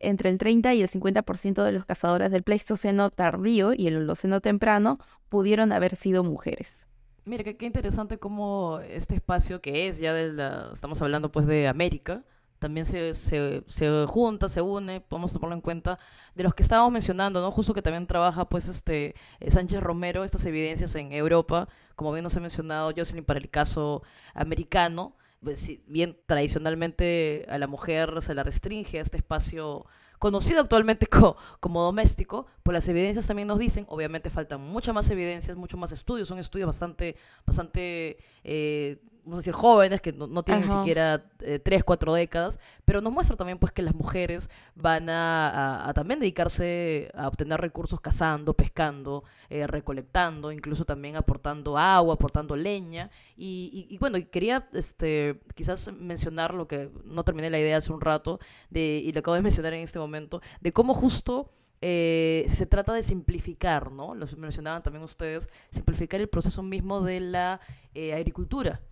entre 0.00 0.30
el 0.30 0.38
30 0.38 0.74
y 0.74 0.82
el 0.82 0.88
50% 0.88 1.62
de 1.62 1.72
los 1.72 1.84
cazadores 1.84 2.32
del 2.32 2.42
Pleistoceno 2.42 3.10
tardío 3.10 3.72
y 3.74 3.86
el 3.86 3.98
Holoceno 3.98 4.40
temprano 4.40 4.98
pudieron 5.28 5.72
haber 5.72 5.94
sido 5.94 6.24
mujeres. 6.24 6.88
Mira, 7.26 7.44
qué, 7.44 7.66
interesante 7.66 8.18
cómo 8.18 8.80
este 8.80 9.14
espacio 9.14 9.60
que 9.60 9.88
es 9.88 9.98
ya 9.98 10.14
de 10.14 10.32
la, 10.32 10.70
estamos 10.72 11.00
hablando 11.02 11.30
pues 11.30 11.46
de 11.46 11.68
América, 11.68 12.24
también 12.60 12.86
se, 12.86 13.14
se, 13.14 13.64
se, 13.66 14.06
junta, 14.06 14.48
se 14.48 14.60
une, 14.62 15.00
podemos 15.00 15.32
tomarlo 15.32 15.56
en 15.56 15.62
cuenta, 15.62 15.98
de 16.34 16.44
los 16.44 16.54
que 16.54 16.62
estábamos 16.62 16.92
mencionando, 16.92 17.40
¿no? 17.40 17.50
Justo 17.50 17.74
que 17.74 17.82
también 17.82 18.06
trabaja, 18.06 18.48
pues, 18.48 18.68
este, 18.68 19.14
Sánchez 19.48 19.80
Romero, 19.80 20.22
estas 20.22 20.44
evidencias 20.44 20.94
en 20.94 21.12
Europa, 21.12 21.68
como 21.96 22.12
bien 22.12 22.22
nos 22.22 22.36
ha 22.36 22.40
mencionado 22.40 22.92
Jocelyn 22.96 23.24
para 23.24 23.40
el 23.40 23.50
caso 23.50 24.02
americano, 24.34 25.16
pues, 25.42 25.70
bien 25.86 26.16
tradicionalmente 26.26 27.46
a 27.48 27.58
la 27.58 27.66
mujer 27.66 28.20
se 28.20 28.34
la 28.34 28.42
restringe 28.42 28.98
a 28.98 29.02
este 29.02 29.16
espacio 29.16 29.86
conocido 30.20 30.60
actualmente 30.60 31.08
como 31.60 31.82
doméstico, 31.82 32.46
pues 32.62 32.74
las 32.74 32.86
evidencias 32.88 33.26
también 33.26 33.48
nos 33.48 33.58
dicen, 33.58 33.86
obviamente 33.88 34.28
faltan 34.28 34.60
muchas 34.60 34.94
más 34.94 35.08
evidencias, 35.08 35.56
muchos 35.56 35.80
más 35.80 35.92
estudios, 35.92 36.28
son 36.28 36.38
estudios 36.38 36.66
bastante, 36.66 37.16
bastante 37.46 38.18
eh, 38.44 39.00
vamos 39.24 39.38
a 39.38 39.40
decir, 39.40 39.52
jóvenes 39.52 40.00
que 40.00 40.12
no, 40.12 40.42
tienen 40.42 40.64
ni 40.64 40.70
siquiera 40.70 41.24
eh, 41.40 41.58
tres, 41.58 41.84
cuatro 41.84 42.14
décadas, 42.14 42.58
pero 42.84 43.00
nos 43.00 43.12
muestra 43.12 43.36
también 43.36 43.58
pues 43.58 43.72
que 43.72 43.82
las 43.82 43.94
mujeres 43.94 44.50
van 44.74 45.08
a, 45.08 45.90
también 45.94 46.20
dedicarse 46.20 47.10
a 47.14 47.28
obtener 47.28 47.60
recursos 47.60 48.00
cazando, 48.00 48.54
pescando, 48.54 49.24
eh, 49.48 49.66
recolectando, 49.66 50.52
incluso 50.52 50.84
también 50.84 51.16
aportando 51.16 51.76
agua, 51.78 52.14
aportando 52.14 52.56
leña. 52.56 53.10
Y, 53.36 53.96
bueno, 53.98 54.18
quería 54.30 54.68
este, 54.72 55.40
quizás 55.54 55.92
mencionar 55.92 56.54
lo 56.54 56.66
que 56.66 56.90
no 57.04 57.22
terminé 57.24 57.50
la 57.50 57.58
idea 57.58 57.76
hace 57.76 57.92
un 57.92 58.00
rato, 58.00 58.40
de, 58.70 59.02
y 59.04 59.12
lo 59.12 59.20
acabo 59.20 59.34
de 59.34 59.42
mencionar 59.50 59.74
en 59.74 59.82
este 59.82 59.98
momento, 59.98 60.40
de 60.60 60.72
cómo 60.72 60.94
justo... 60.94 61.52
Eh, 61.82 62.44
se 62.46 62.66
trata 62.66 62.92
de 62.92 63.02
simplificar, 63.02 63.90
¿no? 63.90 64.14
Lo 64.14 64.26
mencionaban 64.36 64.82
también 64.82 65.02
ustedes, 65.02 65.48
simplificar 65.70 66.20
el 66.20 66.28
proceso 66.28 66.62
mismo 66.62 67.00
de 67.00 67.20
la 67.20 67.58
agricultura, 67.94 68.82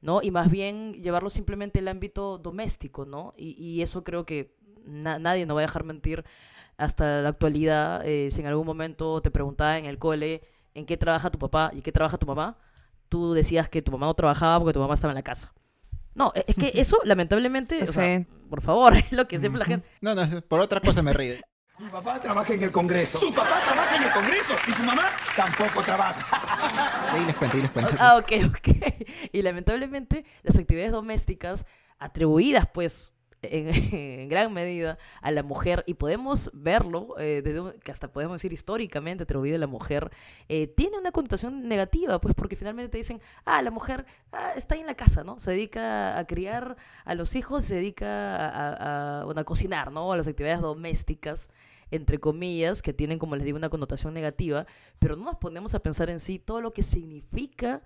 ¿no? 0.00 0.22
Y 0.22 0.30
más 0.30 0.50
bien 0.50 0.94
llevarlo 0.94 1.30
simplemente 1.30 1.80
al 1.80 1.88
ámbito 1.88 2.38
doméstico, 2.38 3.04
¿no? 3.04 3.34
Y, 3.36 3.82
eso 3.82 4.04
creo 4.04 4.24
que 4.24 4.56
nadie 4.84 5.46
nos 5.46 5.56
va 5.56 5.60
a 5.60 5.66
dejar 5.66 5.84
mentir 5.84 6.24
hasta 6.76 7.22
la 7.22 7.28
actualidad. 7.28 8.06
Eh, 8.06 8.30
si 8.30 8.40
en 8.40 8.46
algún 8.46 8.66
momento 8.66 9.20
te 9.20 9.30
preguntaba 9.30 9.78
en 9.78 9.86
el 9.86 9.98
cole 9.98 10.42
en 10.74 10.86
qué 10.86 10.96
trabaja 10.96 11.30
tu 11.30 11.38
papá 11.38 11.70
y 11.74 11.82
qué 11.82 11.92
trabaja 11.92 12.18
tu 12.18 12.26
mamá, 12.26 12.58
tú 13.08 13.32
decías 13.32 13.68
que 13.68 13.82
tu 13.82 13.92
mamá 13.92 14.06
no 14.06 14.14
trabajaba 14.14 14.60
porque 14.60 14.74
tu 14.74 14.80
mamá 14.80 14.94
estaba 14.94 15.12
en 15.12 15.16
la 15.16 15.22
casa. 15.22 15.52
No, 16.14 16.32
es 16.34 16.56
que 16.56 16.72
eso, 16.74 16.98
lamentablemente, 17.04 17.84
por 18.48 18.60
favor, 18.62 18.94
es 18.96 19.12
lo 19.12 19.26
que 19.28 19.38
siempre 19.38 19.58
la 19.58 19.64
gente... 19.64 19.88
No, 20.00 20.14
no, 20.14 20.40
por 20.42 20.60
otra 20.60 20.80
cosa 20.80 21.02
me 21.02 21.12
ríe. 21.12 21.40
Mi 21.78 21.88
papá 21.90 22.18
trabaja 22.18 22.54
en 22.54 22.62
el 22.64 22.72
Congreso. 22.72 23.18
Su 23.18 23.32
papá 23.32 23.60
trabaja 23.64 23.96
en 23.96 24.02
el 24.02 24.10
Congreso 24.10 24.54
y 24.66 24.72
su 24.72 24.82
mamá 24.82 25.10
tampoco 25.36 25.80
trabaja. 25.82 27.12
Ahí 27.12 27.24
les 27.24 27.36
cuento, 27.36 27.56
ahí 27.56 27.62
les 27.62 27.70
cuento. 27.70 27.94
Ah, 28.00 28.16
ok, 28.16 28.32
ok. 28.48 28.68
Y 29.32 29.42
lamentablemente 29.42 30.24
las 30.42 30.58
actividades 30.58 30.90
domésticas 30.90 31.66
atribuidas 31.98 32.68
pues 32.74 33.12
en, 33.42 34.28
gran 34.28 34.52
medida 34.52 34.98
a 35.22 35.30
la 35.30 35.42
mujer 35.42 35.84
y 35.86 35.94
podemos 35.94 36.50
verlo, 36.52 37.14
eh, 37.18 37.42
desde 37.44 37.78
que 37.80 37.92
hasta 37.92 38.12
podemos 38.12 38.36
decir 38.36 38.52
históricamente 38.52 39.22
atribuida 39.24 39.56
a 39.56 39.58
la 39.58 39.66
mujer, 39.66 40.10
eh, 40.48 40.66
tiene 40.66 40.98
una 40.98 41.12
connotación 41.12 41.68
negativa, 41.68 42.20
pues 42.20 42.34
porque 42.34 42.56
finalmente 42.56 42.90
te 42.90 42.98
dicen, 42.98 43.20
ah, 43.44 43.62
la 43.62 43.70
mujer 43.70 44.06
ah, 44.32 44.52
está 44.56 44.74
ahí 44.74 44.80
en 44.80 44.86
la 44.86 44.96
casa, 44.96 45.24
¿no? 45.24 45.38
Se 45.38 45.52
dedica 45.52 46.18
a 46.18 46.26
criar 46.26 46.76
a 47.04 47.14
los 47.14 47.36
hijos, 47.36 47.64
se 47.64 47.76
dedica 47.76 48.36
a, 48.36 49.20
a, 49.22 49.40
a 49.40 49.44
cocinar, 49.44 49.92
¿no? 49.92 50.12
A 50.12 50.16
las 50.16 50.26
actividades 50.26 50.60
domésticas 50.60 51.48
entre 51.90 52.18
comillas, 52.18 52.82
que 52.82 52.92
tienen, 52.92 53.18
como 53.18 53.34
les 53.34 53.46
digo, 53.46 53.56
una 53.56 53.70
connotación 53.70 54.12
negativa, 54.12 54.66
pero 54.98 55.16
no 55.16 55.24
nos 55.24 55.36
ponemos 55.36 55.74
a 55.74 55.78
pensar 55.78 56.10
en 56.10 56.20
sí 56.20 56.38
todo 56.38 56.60
lo 56.60 56.72
que 56.74 56.82
significa 56.82 57.82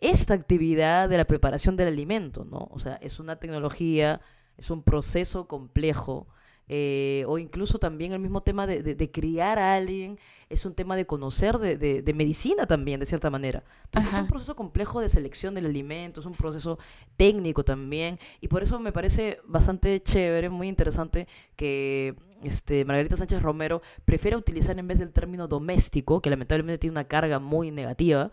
esta 0.00 0.34
actividad 0.34 1.08
de 1.08 1.18
la 1.18 1.26
preparación 1.26 1.76
del 1.76 1.88
alimento, 1.88 2.44
¿no? 2.44 2.68
O 2.70 2.78
sea, 2.78 2.94
es 2.96 3.20
una 3.20 3.36
tecnología 3.36 4.20
es 4.58 4.70
un 4.70 4.82
proceso 4.82 5.46
complejo. 5.46 6.26
Eh, 6.68 7.24
o 7.26 7.38
incluso 7.38 7.78
también 7.78 8.12
el 8.12 8.18
mismo 8.18 8.42
tema 8.42 8.66
de, 8.66 9.10
criar 9.10 9.58
a 9.58 9.74
alguien, 9.74 10.18
es 10.48 10.64
un 10.64 10.74
tema 10.74 10.96
de 10.96 11.04
conocer 11.04 11.58
de, 11.58 12.12
medicina 12.14 12.66
también, 12.66 13.00
de 13.00 13.04
cierta 13.04 13.28
manera. 13.30 13.62
Entonces 13.84 14.14
es 14.14 14.18
un 14.18 14.28
proceso 14.28 14.56
complejo 14.56 15.00
de 15.00 15.08
selección 15.08 15.54
del 15.54 15.66
alimento, 15.66 16.20
es 16.20 16.26
un 16.26 16.32
proceso 16.32 16.78
técnico 17.16 17.64
también, 17.64 18.18
y 18.40 18.48
por 18.48 18.62
eso 18.62 18.78
me 18.80 18.92
parece 18.92 19.40
bastante 19.44 20.00
chévere, 20.00 20.48
muy 20.48 20.68
interesante 20.68 21.26
que 21.56 22.14
este, 22.42 22.84
Margarita 22.84 23.16
Sánchez 23.16 23.42
Romero 23.42 23.82
prefiera 24.04 24.38
utilizar 24.38 24.78
en 24.78 24.86
vez 24.86 24.98
del 24.98 25.12
término 25.12 25.48
doméstico, 25.48 26.22
que 26.22 26.30
lamentablemente 26.30 26.78
tiene 26.78 26.92
una 26.92 27.04
carga 27.04 27.38
muy 27.38 27.70
negativa, 27.70 28.30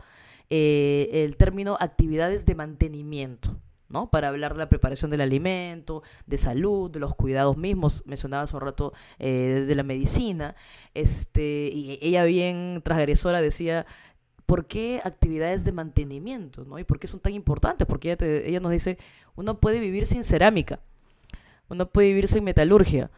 eh, 0.49 1.09
el 1.11 1.35
término 1.35 1.77
actividades 1.79 2.45
de 2.45 2.55
mantenimiento. 2.55 3.59
¿No? 3.89 4.09
Para 4.09 4.29
hablar 4.29 4.53
de 4.53 4.59
la 4.59 4.69
preparación 4.69 5.11
del 5.11 5.21
alimento, 5.21 6.03
de 6.25 6.37
salud, 6.37 6.89
de 6.91 6.99
los 6.99 7.15
cuidados 7.15 7.57
mismos, 7.57 8.03
mencionaba 8.05 8.43
hace 8.43 8.55
un 8.55 8.61
rato 8.61 8.93
eh, 9.17 9.65
de 9.67 9.75
la 9.75 9.83
medicina, 9.83 10.55
este, 10.93 11.69
y 11.73 11.99
ella 12.01 12.23
bien 12.23 12.81
transgresora 12.83 13.41
decía, 13.41 13.85
¿por 14.45 14.67
qué 14.67 15.01
actividades 15.03 15.63
de 15.63 15.71
mantenimiento, 15.71 16.65
¿no? 16.65 16.79
Y 16.79 16.83
por 16.83 16.99
qué 16.99 17.07
son 17.07 17.19
tan 17.19 17.33
importantes, 17.33 17.87
porque 17.87 18.11
ella, 18.11 18.25
ella 18.25 18.59
nos 18.59 18.71
dice, 18.71 18.97
uno 19.35 19.59
puede 19.59 19.79
vivir 19.79 20.05
sin 20.05 20.23
cerámica, 20.23 20.79
uno 21.67 21.89
puede 21.89 22.09
vivir 22.09 22.27
sin 22.27 22.43
metalurgia, 22.43 23.11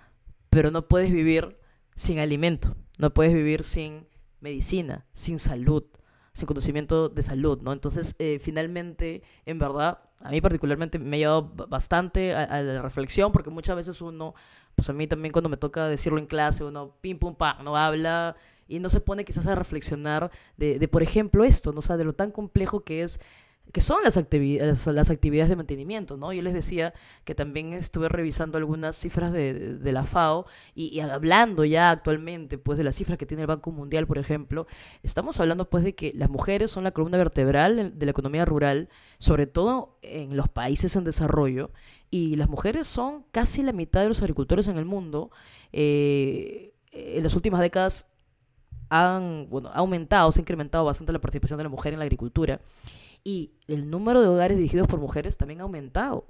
pero 0.49 0.71
no 0.71 0.87
puedes 0.87 1.11
vivir 1.11 1.57
sin 1.95 2.19
alimento, 2.19 2.75
no 2.97 3.13
puedes 3.13 3.33
vivir 3.33 3.63
sin 3.63 4.07
medicina, 4.39 5.05
sin 5.13 5.39
salud, 5.39 5.83
sin 6.33 6.45
conocimiento 6.45 7.09
de 7.09 7.23
salud, 7.23 7.61
¿no? 7.61 7.73
Entonces, 7.73 8.15
eh, 8.19 8.39
finalmente, 8.39 9.21
en 9.45 9.59
verdad, 9.59 9.99
a 10.19 10.29
mí 10.29 10.39
particularmente 10.41 10.99
me 10.99 11.17
ha 11.17 11.19
llevado 11.19 11.51
bastante 11.67 12.33
a, 12.33 12.61
la 12.61 12.81
reflexión, 12.81 13.31
porque 13.31 13.49
muchas 13.49 13.75
veces 13.75 14.01
uno, 14.01 14.33
pues 14.75 14.89
a 14.89 14.93
mí 14.93 15.07
también 15.07 15.31
cuando 15.31 15.49
me 15.49 15.57
toca 15.57 15.87
decirlo 15.87 16.19
en 16.19 16.27
clase, 16.27 16.63
uno 16.63 16.95
pim 17.01 17.19
pum 17.19 17.35
pam, 17.35 17.63
no 17.63 17.75
habla 17.75 18.35
y 18.67 18.79
no 18.79 18.89
se 18.89 19.01
pone 19.01 19.25
quizás 19.25 19.47
a 19.47 19.55
reflexionar 19.55 20.31
de, 20.57 20.79
de 20.79 20.87
por 20.87 21.03
ejemplo, 21.03 21.43
esto, 21.43 21.73
¿no? 21.73 21.79
O 21.79 21.81
sea, 21.81 21.97
de 21.97 22.05
lo 22.05 22.13
tan 22.13 22.31
complejo 22.31 22.83
que 22.83 23.03
es 23.03 23.19
que 23.71 23.81
son 23.81 24.03
las, 24.03 24.17
actividades, 24.17 24.85
las 24.87 25.09
actividades 25.09 25.49
de 25.49 25.55
mantenimiento, 25.55 26.17
¿no? 26.17 26.33
Yo 26.33 26.41
les 26.41 26.53
decía 26.53 26.93
que 27.23 27.35
también 27.35 27.73
estuve 27.73 28.09
revisando 28.09 28.57
algunas 28.57 28.95
cifras 28.97 29.31
de, 29.31 29.77
de 29.77 29.91
la 29.93 30.03
FAO 30.03 30.45
y, 30.75 30.99
hablando 30.99 31.63
ya 31.63 31.89
actualmente, 31.89 32.57
pues, 32.57 32.77
de 32.77 32.83
las 32.83 32.95
cifras 32.95 33.17
que 33.17 33.25
tiene 33.25 33.41
el 33.41 33.47
Banco 33.47 33.71
Mundial, 33.71 34.07
por 34.07 34.17
ejemplo, 34.17 34.67
estamos 35.03 35.39
hablando, 35.39 35.69
pues, 35.69 35.83
de 35.83 35.95
que 35.95 36.11
las 36.15 36.29
mujeres 36.29 36.69
son 36.71 36.83
la 36.83 36.91
columna 36.91 37.17
vertebral 37.17 37.97
de 37.97 38.05
la 38.05 38.11
economía 38.11 38.43
rural, 38.43 38.89
sobre 39.19 39.47
todo 39.47 39.97
en 40.01 40.35
los 40.35 40.49
países 40.49 40.95
en 40.97 41.05
desarrollo, 41.05 41.71
y 42.09 42.35
las 42.35 42.49
mujeres 42.49 42.87
son 42.87 43.23
casi 43.31 43.63
la 43.63 43.71
mitad 43.71 44.01
de 44.01 44.09
los 44.09 44.21
agricultores 44.21 44.67
en 44.67 44.77
el 44.77 44.85
mundo. 44.85 45.31
Eh, 45.71 46.73
en 46.91 47.23
las 47.23 47.35
últimas 47.35 47.61
décadas 47.61 48.05
han, 48.89 49.49
bueno, 49.49 49.69
ha 49.69 49.77
aumentado, 49.77 50.29
se 50.33 50.41
ha 50.41 50.43
incrementado 50.43 50.83
bastante 50.83 51.13
la 51.13 51.19
participación 51.19 51.57
de 51.57 51.63
la 51.63 51.69
mujer 51.69 51.93
en 51.93 51.99
la 51.99 52.03
agricultura 52.03 52.59
y 53.23 53.51
el 53.67 53.89
número 53.89 54.21
de 54.21 54.27
hogares 54.27 54.57
dirigidos 54.57 54.87
por 54.87 54.99
mujeres 54.99 55.37
también 55.37 55.61
ha 55.61 55.63
aumentado. 55.63 56.27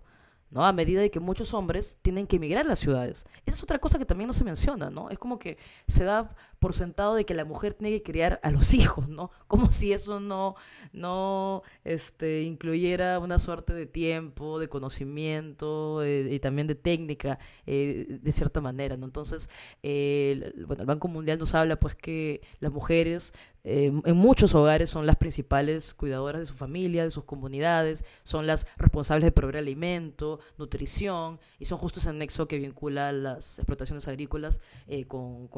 ¿no? 0.51 0.65
A 0.65 0.73
medida 0.73 1.01
de 1.01 1.09
que 1.09 1.19
muchos 1.19 1.53
hombres 1.53 1.97
tienen 2.01 2.27
que 2.27 2.35
emigrar 2.35 2.65
a 2.65 2.69
las 2.69 2.79
ciudades. 2.79 3.25
Esa 3.45 3.57
es 3.57 3.63
otra 3.63 3.79
cosa 3.79 3.97
que 3.97 4.05
también 4.05 4.27
no 4.27 4.33
se 4.33 4.43
menciona, 4.43 4.89
¿no? 4.89 5.09
Es 5.09 5.17
como 5.17 5.39
que 5.39 5.57
se 5.87 6.03
da 6.03 6.35
por 6.61 6.75
sentado 6.75 7.15
de 7.15 7.25
que 7.25 7.33
la 7.33 7.43
mujer 7.43 7.73
tiene 7.73 7.97
que 7.97 8.03
criar 8.03 8.39
a 8.43 8.51
los 8.51 8.75
hijos, 8.75 9.09
¿no? 9.09 9.31
Como 9.47 9.71
si 9.71 9.93
eso 9.93 10.19
no, 10.19 10.55
no 10.93 11.63
este, 11.83 12.43
incluyera 12.43 13.17
una 13.17 13.39
suerte 13.39 13.73
de 13.73 13.87
tiempo, 13.87 14.59
de 14.59 14.69
conocimiento 14.69 16.03
eh, 16.03 16.27
y 16.29 16.39
también 16.39 16.67
de 16.67 16.75
técnica, 16.75 17.39
eh, 17.65 18.05
de 18.21 18.31
cierta 18.31 18.61
manera, 18.61 18.95
¿no? 18.95 19.07
Entonces, 19.07 19.49
eh, 19.81 20.53
bueno, 20.67 20.83
el 20.83 20.87
Banco 20.87 21.07
Mundial 21.07 21.39
nos 21.39 21.55
habla, 21.55 21.79
pues, 21.79 21.95
que 21.95 22.41
las 22.59 22.71
mujeres 22.71 23.33
en 23.63 24.17
muchos 24.17 24.55
hogares 24.55 24.89
son 24.89 25.05
las 25.05 25.17
principales 25.17 25.93
cuidadoras 25.93 26.41
de 26.41 26.47
su 26.47 26.55
familia, 26.55 27.03
de 27.03 27.11
sus 27.11 27.25
comunidades, 27.25 28.03
son 28.23 28.47
las 28.47 28.65
responsables 28.77 29.25
de 29.25 29.31
proveer 29.31 29.57
alimento, 29.57 30.39
nutrición, 30.57 31.39
y 31.59 31.65
son 31.65 31.77
justo 31.77 31.99
ese 31.99 32.11
nexo 32.11 32.47
que 32.47 32.57
vincula 32.57 33.11
las 33.11 33.59
explotaciones 33.59 34.07
agrícolas 34.07 34.59
eh, 34.87 35.05
con, 35.05 35.49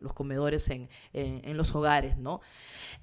los 0.00 0.12
comedores 0.12 0.35
en, 1.12 1.56
los 1.56 1.74
hogares, 1.74 2.16
¿no? 2.16 2.40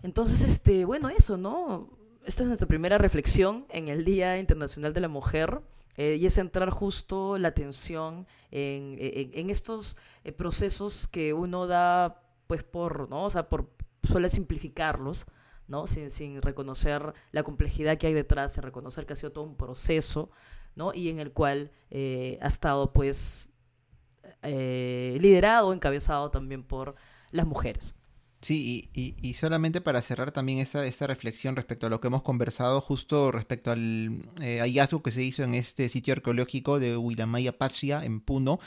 Entonces, 0.02 0.41
este, 0.41 0.86
bueno, 0.86 1.10
eso, 1.10 1.38
¿no? 1.38 1.89
Esta 2.26 2.43
es 2.43 2.48
nuestra 2.48 2.67
primera 2.67 2.98
reflexión 2.98 3.65
en 3.69 3.88
el 3.88 4.06
Día 4.06 4.38
Internacional 4.38 4.93
de 4.93 5.02
la 5.02 5.08
Mujer. 5.08 5.62
Eh, 5.96 6.17
y 6.19 6.26
es 6.26 6.34
centrar 6.34 6.72
justo 6.72 7.38
la 7.38 7.50
atención 7.50 8.26
en, 8.50 9.50
estos 9.52 9.96
eh, 10.24 10.32
procesos 10.32 11.08
que 11.08 11.34
uno 11.34 11.67
da 11.67 12.24
pues 12.48 12.63
por, 12.63 13.10
¿no? 13.10 13.26
O 13.26 13.30
sea, 13.30 13.48
por, 13.48 13.69
suele 14.04 14.30
simplificarlos, 14.30 15.26
¿no? 15.67 15.88
Sin, 15.88 16.10
sin, 16.10 16.41
reconocer 16.41 17.13
la 17.32 17.43
complejidad 17.43 17.98
que 17.98 18.08
hay 18.08 18.13
detrás, 18.13 18.54
sin 18.54 18.63
reconocer 18.63 19.06
que 19.06 19.13
ha 19.13 19.15
sido 19.15 19.32
todo 19.32 19.43
un 19.43 19.56
proceso, 19.56 20.32
¿no? 20.76 20.93
Y 20.93 21.10
en 21.10 21.19
el 21.19 21.32
cual 21.32 21.72
eh, 21.91 22.38
ha 22.41 22.48
estado, 22.48 22.93
pues, 22.93 23.50
eh, 24.41 25.17
liderado, 25.22 25.74
encabezado 25.74 26.32
también 26.32 26.63
por 26.63 26.96
las 27.34 27.46
mujeres. 27.46 27.96
Sí, 28.43 28.89
y, 28.93 29.34
solamente 29.36 29.80
para 29.80 30.02
cerrar 30.02 30.32
también 30.32 30.60
esta, 30.60 30.86
esta 30.86 31.08
reflexión 31.08 31.56
respecto 31.56 31.88
a 31.88 31.89
lo 31.89 32.02
que 32.02 32.08
hemos 32.08 32.24
conversado, 32.24 32.82
justo 32.82 33.32
respecto 33.32 33.72
al 33.72 34.22
eh, 34.41 34.60
hallazgo 34.60 35.02
que 35.02 35.12
se 35.12 35.24
hizo 35.24 35.43
en 35.43 35.56
este 35.56 35.88
sitio 35.88 36.12
arqueológico 36.12 36.78
de 36.78 36.98
Huilamaya 36.98 37.58
Patria, 37.58 38.04
en 38.04 38.19
Puno. 38.19 38.60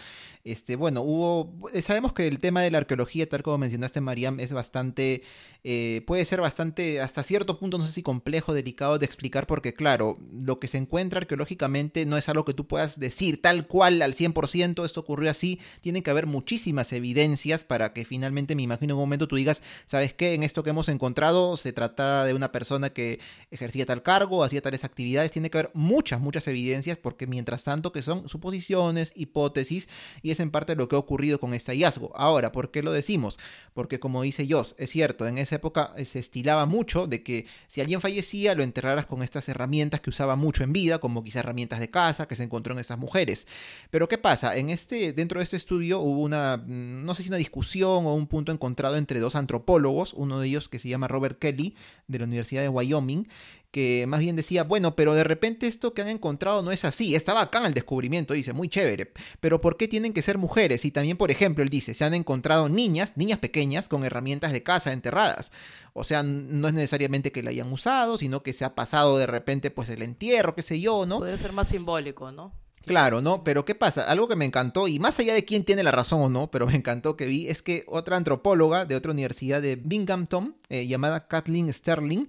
Este, 0.45 0.77
bueno, 0.77 1.03
hubo. 1.03 1.53
Sabemos 1.83 2.15
que 2.15 2.27
el 2.27 2.39
tema 2.39 2.63
de 2.63 2.71
la 2.71 2.79
arqueología, 2.79 3.29
tal 3.29 3.43
como 3.43 3.59
mencionaste, 3.59 4.01
Mariam, 4.01 4.41
es 4.41 4.55
bastante. 4.55 5.23
Eh, 5.69 6.03
puede 6.07 6.25
ser 6.25 6.41
bastante, 6.41 7.01
hasta 7.01 7.25
cierto 7.25 7.59
punto, 7.59 7.77
no 7.77 7.85
sé 7.85 7.93
si 7.93 8.01
complejo, 8.01 8.55
delicado 8.55 9.01
de 9.01 9.05
explicar, 9.05 9.49
porque, 9.49 9.75
claro, 9.75 10.17
lo 10.31 10.61
que 10.61 10.69
se 10.69 10.79
encuentra 10.79 11.19
arqueológicamente 11.19 12.07
no 12.07 12.17
es 12.17 12.29
algo 12.29 12.45
que 12.45 12.55
tú 12.55 12.69
puedas 12.69 13.01
decir 13.01 13.43
tal 13.43 13.67
cual 13.67 14.01
al 14.01 14.15
100%, 14.15 14.85
esto 14.85 15.01
ocurrió 15.01 15.29
así. 15.29 15.59
Tienen 15.81 16.05
que 16.05 16.11
haber 16.11 16.27
muchísimas 16.27 16.93
evidencias 16.93 17.65
para 17.65 17.93
que 17.93 18.05
finalmente, 18.05 18.55
me 18.55 18.63
imagino, 18.63 18.93
en 18.93 18.99
un 18.99 19.03
momento 19.03 19.27
tú 19.27 19.35
digas 19.35 19.61
¿sabes 19.87 20.15
qué? 20.15 20.35
En 20.35 20.45
esto 20.45 20.63
que 20.63 20.71
hemos 20.71 20.89
encontrado 20.89 21.57
se 21.57 21.73
trata 21.73 22.25
de 22.25 22.35
una 22.35 22.53
persona 22.53 22.91
que 22.91 23.19
ejercía 23.51 23.87
tal 23.87 24.05
cargo, 24.05 24.45
hacía 24.45 24.63
tales 24.63 24.85
actividades, 24.85 25.33
tiene 25.33 25.51
que 25.51 25.59
haber 25.59 25.73
muchas, 25.75 26.21
muchas 26.21 26.47
evidencias, 26.47 26.97
porque 26.97 27.27
mientras 27.27 27.65
tanto 27.65 27.91
que 27.91 28.03
son 28.03 28.29
suposiciones, 28.29 29.11
hipótesis, 29.17 29.89
y 30.23 30.31
es 30.31 30.39
en 30.39 30.53
parte 30.53 30.77
lo 30.77 30.87
que 30.87 30.95
ha 30.95 31.01
ocurrido 31.01 31.41
con 31.41 31.55
este 31.55 31.73
hallazgo. 31.73 32.13
Ahora, 32.15 32.53
¿por 32.53 32.71
qué 32.71 32.85
lo 32.85 32.93
decimos? 32.93 33.41
Porque 33.75 33.99
como 33.99 34.23
dice 34.23 34.47
Joss, 34.49 34.77
es 34.79 34.91
cierto, 34.91 35.27
en 35.27 35.39
época 35.57 35.93
se 36.05 36.19
estilaba 36.19 36.67
mucho 36.67 37.07
de 37.07 37.23
que 37.23 37.47
si 37.69 37.81
alguien 37.81 38.01
fallecía, 38.01 38.55
lo 38.55 38.63
enterraras 38.63 39.07
con 39.07 39.23
estas 39.23 39.49
herramientas 39.49 40.01
que 40.01 40.11
usaba 40.11 40.37
mucho 40.37 40.65
en 40.65 40.73
vida, 40.73 40.99
como 40.99 41.25
quizás 41.25 41.41
herramientas 41.41 41.81
de 41.81 41.91
casa 41.91 42.29
que 42.29 42.37
se 42.37 42.45
encontró 42.45 42.73
en 42.73 42.81
esas 42.81 42.99
mujeres. 42.99 43.47
Pero 43.91 44.09
¿qué 44.09 44.19
pasa? 44.19 44.57
En 44.57 44.71
este, 44.71 45.13
dentro 45.13 45.41
de 45.41 45.45
este 45.45 45.57
estudio 45.57 46.01
hubo 46.01 46.23
una, 46.23 46.59
mm, 46.59 47.05
no 47.05 47.15
sé 47.15 47.23
si 47.23 47.29
una 47.29 47.37
discusión 47.37 48.07
o 48.07 48.15
un 48.15 48.27
punto 48.27 48.53
encontrado 48.53 48.97
entre 48.97 49.21
dos 49.21 49.37
antropólogos, 49.37 50.13
uno 50.15 50.41
de 50.41 50.49
ellos 50.49 50.69
que 50.69 50.79
se 50.79 50.89
llama 50.89 51.09
Robert 51.09 51.39
Kelly, 51.39 51.75
de 52.07 52.19
la 52.19 52.25
Universidad 52.25 52.63
de 52.63 52.69
Wyoming, 52.69 53.29
que 53.77 54.07
más 54.09 54.21
bien 54.21 54.37
decía, 54.37 54.65
bueno, 54.65 54.97
pero 54.97 55.13
de 55.13 55.23
repente 55.23 55.67
esto 55.67 55.93
que 55.93 56.01
han 56.01 56.09
encontrado 56.09 56.63
no 56.63 56.73
es 56.73 56.87
así, 56.87 57.15
estaba 57.15 57.43
acá 57.43 57.59
en 57.59 57.67
el 57.67 57.75
descubrimiento, 57.75 58.33
dice, 58.33 58.55
muy 58.55 58.71
chévere, 58.71 59.13
pero 59.39 59.61
¿por 59.61 59.77
qué 59.77 59.87
tienen 59.87 60.15
que 60.15 60.23
ser 60.23 60.39
mujeres? 60.39 60.87
Y 60.87 60.91
también, 60.91 61.19
por 61.19 61.31
ejemplo, 61.31 61.63
él 61.63 61.69
dice, 61.69 61.93
se 61.93 62.03
han 62.03 62.15
encontrado 62.15 62.71
niñas, 62.71 63.13
niñas 63.17 63.39
pequeñas, 63.39 63.91
con 63.91 64.03
herramientas 64.03 64.53
de 64.53 64.63
caza 64.63 64.95
enterradas. 64.95 65.53
O 65.93 66.05
sea, 66.05 66.23
no 66.23 66.69
es 66.69 66.73
necesariamente 66.73 67.33
que 67.33 67.43
la 67.43 67.51
hayan 67.51 67.71
usado, 67.71 68.17
sino 68.17 68.43
que 68.43 68.55
se 68.55 68.65
ha 68.65 68.75
pasado 68.75 69.19
de 69.19 69.27
repente 69.27 69.71
pues 69.71 69.91
el 69.91 70.01
entierro, 70.01 70.55
qué 70.55 70.63
sé 70.63 70.81
yo, 70.81 71.05
¿no? 71.05 71.19
Puede 71.19 71.37
ser 71.37 71.53
más 71.53 71.69
simbólico, 71.69 72.33
¿no? 72.33 72.55
Claro, 72.87 73.21
¿no? 73.21 73.43
Pero 73.43 73.65
¿qué 73.65 73.75
pasa? 73.75 74.05
Algo 74.05 74.29
que 74.29 74.37
me 74.37 74.45
encantó, 74.45 74.87
y 74.89 75.01
más 75.01 75.19
allá 75.19 75.35
de 75.35 75.45
quién 75.45 75.65
tiene 75.65 75.83
la 75.83 75.91
razón 75.91 76.23
o 76.23 76.29
no, 76.31 76.51
pero 76.51 76.67
me 76.67 76.77
encantó 76.77 77.15
que 77.15 77.27
vi, 77.27 77.47
es 77.49 77.61
que 77.61 77.85
otra 77.89 78.17
antropóloga 78.17 78.87
de 78.87 78.97
otra 78.97 79.13
universidad 79.13 79.61
de 79.61 79.77
Binghamton, 79.77 80.57
eh, 80.71 80.87
llamada 80.87 81.27
Kathleen 81.29 81.71
Sterling, 81.75 82.29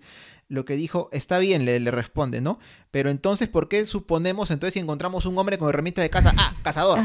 lo 0.49 0.65
que 0.65 0.75
dijo, 0.75 1.09
está 1.11 1.39
bien, 1.39 1.65
le, 1.65 1.79
responde, 1.91 2.41
¿no? 2.41 2.59
Pero 2.91 3.09
entonces, 3.09 3.47
¿por 3.49 3.67
qué 3.67 3.85
suponemos, 3.85 4.51
entonces 4.51 4.73
si 4.73 4.79
encontramos 4.79 5.25
un 5.25 5.37
hombre 5.37 5.57
con 5.57 5.69
herramientas 5.69 6.03
de 6.03 6.09
caza, 6.09 6.33
ah, 6.37 6.55
cazador? 6.63 6.99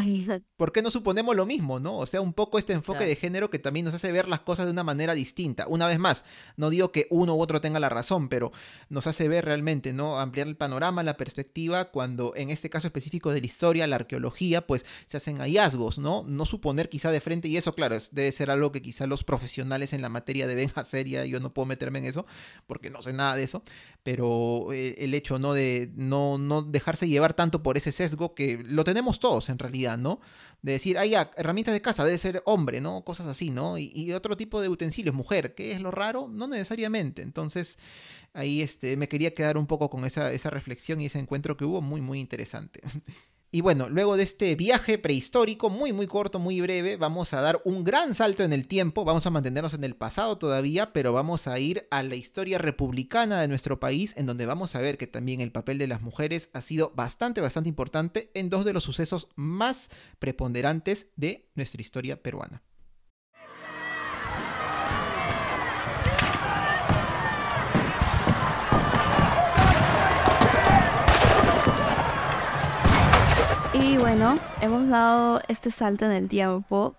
¿Por 0.56 0.72
qué 0.72 0.82
no 0.82 0.90
suponemos 0.90 1.34
lo 1.34 1.46
mismo, 1.46 1.80
no? 1.80 1.98
O 1.98 2.06
sea, 2.06 2.20
un 2.20 2.32
poco 2.32 2.58
este 2.58 2.72
enfoque 2.72 3.04
de 3.04 3.16
género 3.16 3.50
que 3.50 3.58
también 3.58 3.84
nos 3.84 3.94
hace 3.94 4.12
ver 4.12 4.28
las 4.28 4.40
cosas 4.40 4.66
de 4.66 4.72
una 4.72 4.84
manera 4.84 5.14
distinta. 5.14 5.66
Una 5.66 5.86
vez 5.86 5.98
más, 5.98 6.24
no 6.56 6.70
digo 6.70 6.92
que 6.92 7.06
uno 7.10 7.34
u 7.34 7.40
otro 7.40 7.60
tenga 7.60 7.80
la 7.80 7.88
razón, 7.88 8.28
pero 8.28 8.52
nos 8.88 9.06
hace 9.06 9.28
ver 9.28 9.44
realmente, 9.44 9.92
¿no? 9.92 10.20
Ampliar 10.20 10.46
el 10.46 10.56
panorama, 10.56 11.02
la 11.02 11.16
perspectiva, 11.16 11.90
cuando 11.90 12.34
en 12.36 12.50
este 12.50 12.70
caso 12.70 12.86
específico 12.86 13.32
de 13.32 13.40
la 13.40 13.46
historia, 13.46 13.86
la 13.86 13.96
arqueología, 13.96 14.66
pues 14.66 14.86
se 15.06 15.16
hacen 15.16 15.38
hallazgos, 15.38 15.98
¿no? 15.98 16.24
No 16.26 16.46
suponer 16.46 16.88
quizá 16.88 17.10
de 17.10 17.20
frente, 17.20 17.48
y 17.48 17.56
eso, 17.56 17.74
claro, 17.74 17.96
debe 18.12 18.30
ser 18.32 18.50
algo 18.50 18.72
que 18.72 18.82
quizá 18.82 19.06
los 19.06 19.24
profesionales 19.24 19.92
en 19.92 20.02
la 20.02 20.08
materia 20.08 20.46
deben 20.46 20.70
hacer, 20.76 21.08
ya 21.08 21.24
yo 21.24 21.40
no 21.40 21.52
puedo 21.52 21.66
meterme 21.66 21.98
en 21.98 22.06
eso, 22.06 22.26
porque 22.66 22.90
no 22.90 23.02
sé 23.02 23.12
nada 23.12 23.34
de 23.34 23.42
eso, 23.42 23.62
pero 24.02 24.72
eh, 24.72 24.96
el 24.98 25.14
hecho, 25.14 25.38
¿no? 25.38 25.54
De 25.54 25.71
no, 25.94 26.38
no 26.38 26.62
dejarse 26.62 27.08
llevar 27.08 27.34
tanto 27.34 27.62
por 27.62 27.76
ese 27.76 27.92
sesgo 27.92 28.34
que 28.34 28.62
lo 28.64 28.84
tenemos 28.84 29.20
todos 29.20 29.48
en 29.48 29.58
realidad, 29.58 29.98
¿no? 29.98 30.20
De 30.62 30.72
decir, 30.72 30.98
ah, 30.98 31.06
ya, 31.06 31.30
herramientas 31.36 31.74
de 31.74 31.82
casa, 31.82 32.04
debe 32.04 32.18
ser 32.18 32.42
hombre, 32.46 32.80
¿no? 32.80 33.04
Cosas 33.04 33.26
así, 33.26 33.50
¿no? 33.50 33.78
Y, 33.78 34.12
otro 34.12 34.36
tipo 34.36 34.60
de 34.60 34.68
utensilios, 34.68 35.14
mujer, 35.14 35.54
¿qué 35.54 35.72
es 35.72 35.80
lo 35.80 35.90
raro? 35.90 36.28
No 36.28 36.46
necesariamente. 36.46 37.22
Entonces, 37.22 37.78
ahí 38.32 38.62
este, 38.62 38.96
me 38.96 39.08
quería 39.08 39.34
quedar 39.34 39.56
un 39.58 39.66
poco 39.66 39.90
con 39.90 40.04
esa, 40.04 40.32
esa 40.32 40.50
reflexión 40.50 41.00
y 41.00 41.06
ese 41.06 41.18
encuentro 41.18 41.56
que 41.56 41.64
hubo 41.64 41.80
muy, 41.82 42.00
muy 42.00 42.20
interesante. 42.20 42.80
Y 43.54 43.60
bueno, 43.60 43.90
luego 43.90 44.16
de 44.16 44.22
este 44.22 44.56
viaje 44.56 44.96
prehistórico, 44.96 45.68
muy 45.68 45.92
muy 45.92 46.06
corto, 46.06 46.38
muy 46.38 46.62
breve, 46.62 46.96
vamos 46.96 47.34
a 47.34 47.42
dar 47.42 47.60
un 47.66 47.84
gran 47.84 48.14
salto 48.14 48.44
en 48.44 48.54
el 48.54 48.66
tiempo, 48.66 49.04
vamos 49.04 49.26
a 49.26 49.30
mantenernos 49.30 49.74
en 49.74 49.84
el 49.84 49.94
pasado 49.94 50.38
todavía, 50.38 50.94
pero 50.94 51.12
vamos 51.12 51.46
a 51.46 51.58
ir 51.58 51.86
a 51.90 52.02
la 52.02 52.14
historia 52.14 52.56
republicana 52.56 53.42
de 53.42 53.48
nuestro 53.48 53.78
país, 53.78 54.14
en 54.16 54.24
donde 54.24 54.46
vamos 54.46 54.74
a 54.74 54.80
ver 54.80 54.96
que 54.96 55.06
también 55.06 55.42
el 55.42 55.52
papel 55.52 55.76
de 55.76 55.86
las 55.86 56.00
mujeres 56.00 56.48
ha 56.54 56.62
sido 56.62 56.92
bastante, 56.96 57.42
bastante 57.42 57.68
importante 57.68 58.30
en 58.32 58.48
dos 58.48 58.64
de 58.64 58.72
los 58.72 58.84
sucesos 58.84 59.28
más 59.36 59.90
preponderantes 60.18 61.08
de 61.16 61.50
nuestra 61.54 61.82
historia 61.82 62.22
peruana. 62.22 62.62
Y 73.74 73.96
bueno, 73.96 74.38
hemos 74.60 74.88
dado 74.88 75.40
este 75.48 75.70
salto 75.70 76.04
en 76.04 76.12
el 76.12 76.28
tiempo. 76.28 76.94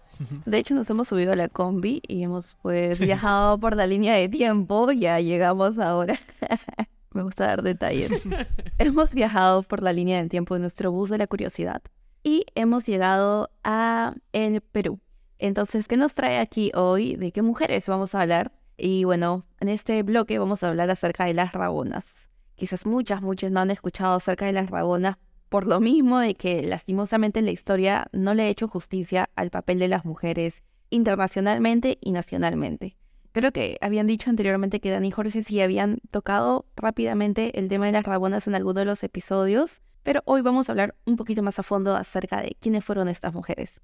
De 0.46 0.58
hecho, 0.58 0.74
nos 0.74 0.90
hemos 0.90 1.08
subido 1.08 1.34
a 1.34 1.36
la 1.36 1.48
combi 1.48 2.02
y 2.08 2.24
hemos 2.24 2.58
pues 2.62 3.00
viajado 3.00 3.60
por 3.60 3.76
la 3.76 3.86
línea 3.86 4.16
de 4.16 4.28
tiempo. 4.28 4.92
Ya 4.92 5.20
llegamos 5.20 5.78
ahora. 5.78 6.18
Me 7.12 7.22
gusta 7.22 7.46
dar 7.46 7.62
detalles. 7.62 8.12
hemos 8.80 9.14
viajado 9.14 9.62
por 9.62 9.84
la 9.84 9.94
línea 9.94 10.18
del 10.18 10.30
tiempo 10.30 10.56
en 10.56 10.62
nuestro 10.62 10.92
bus 10.92 11.10
de 11.10 11.20
la 11.20 11.28
curiosidad 11.28 11.84
y 12.24 12.46
hemos 12.56 12.88
llegado 12.88 13.52
a 13.64 14.16
el 14.32 14.62
Perú. 14.62 15.00
Entonces, 15.38 15.88
¿qué 15.88 15.98
nos 15.98 16.16
trae 16.16 16.40
aquí 16.40 16.72
hoy? 16.74 17.16
¿De 17.18 17.32
qué 17.32 17.44
mujeres 17.44 17.88
vamos 17.88 18.16
a 18.16 18.22
hablar? 18.22 18.52
Y 18.78 19.04
bueno, 19.04 19.46
en 19.60 19.70
este 19.70 20.02
bloque 20.02 20.40
vamos 20.40 20.64
a 20.64 20.70
hablar 20.70 20.90
acerca 20.90 21.26
de 21.26 21.36
las 21.36 21.54
rabonas. 21.54 22.28
Quizás 22.56 22.86
muchas, 22.88 23.22
muchas 23.22 23.52
no 23.52 23.60
han 23.60 23.70
escuchado 23.70 24.16
acerca 24.16 24.46
de 24.46 24.54
las 24.54 24.70
rabonas 24.72 25.18
por 25.54 25.68
lo 25.68 25.80
mismo 25.80 26.18
de 26.18 26.34
que 26.34 26.64
lastimosamente 26.64 27.38
en 27.38 27.46
la 27.46 27.52
historia 27.52 28.08
no 28.12 28.34
le 28.34 28.48
he 28.48 28.50
hecho 28.50 28.68
justicia 28.68 29.30
al 29.36 29.52
papel 29.52 29.78
de 29.78 29.88
las 29.88 30.04
mujeres 30.04 30.64
internacionalmente 30.90 32.00
y 32.02 32.12
nacionalmente. 32.12 32.98
Creo 33.34 33.52
que 33.52 33.78
habían 33.80 34.08
dicho 34.08 34.32
anteriormente 34.32 34.80
que 34.80 34.90
Dani 34.90 35.10
y 35.10 35.12
Jorge 35.12 35.44
sí 35.44 35.62
habían 35.62 36.00
tocado 36.10 36.66
rápidamente 36.76 37.60
el 37.60 37.68
tema 37.68 37.86
de 37.86 37.92
las 37.92 38.04
rabonas 38.04 38.48
en 38.48 38.56
alguno 38.56 38.80
de 38.80 38.86
los 38.86 39.04
episodios, 39.04 39.80
pero 40.02 40.24
hoy 40.26 40.42
vamos 40.42 40.70
a 40.70 40.72
hablar 40.72 40.96
un 41.06 41.18
poquito 41.18 41.44
más 41.44 41.60
a 41.60 41.64
fondo 41.64 41.96
acerca 41.96 42.42
de 42.42 42.58
quiénes 42.60 42.84
fueron 42.84 43.08
estas 43.08 43.36
mujeres. 43.36 43.80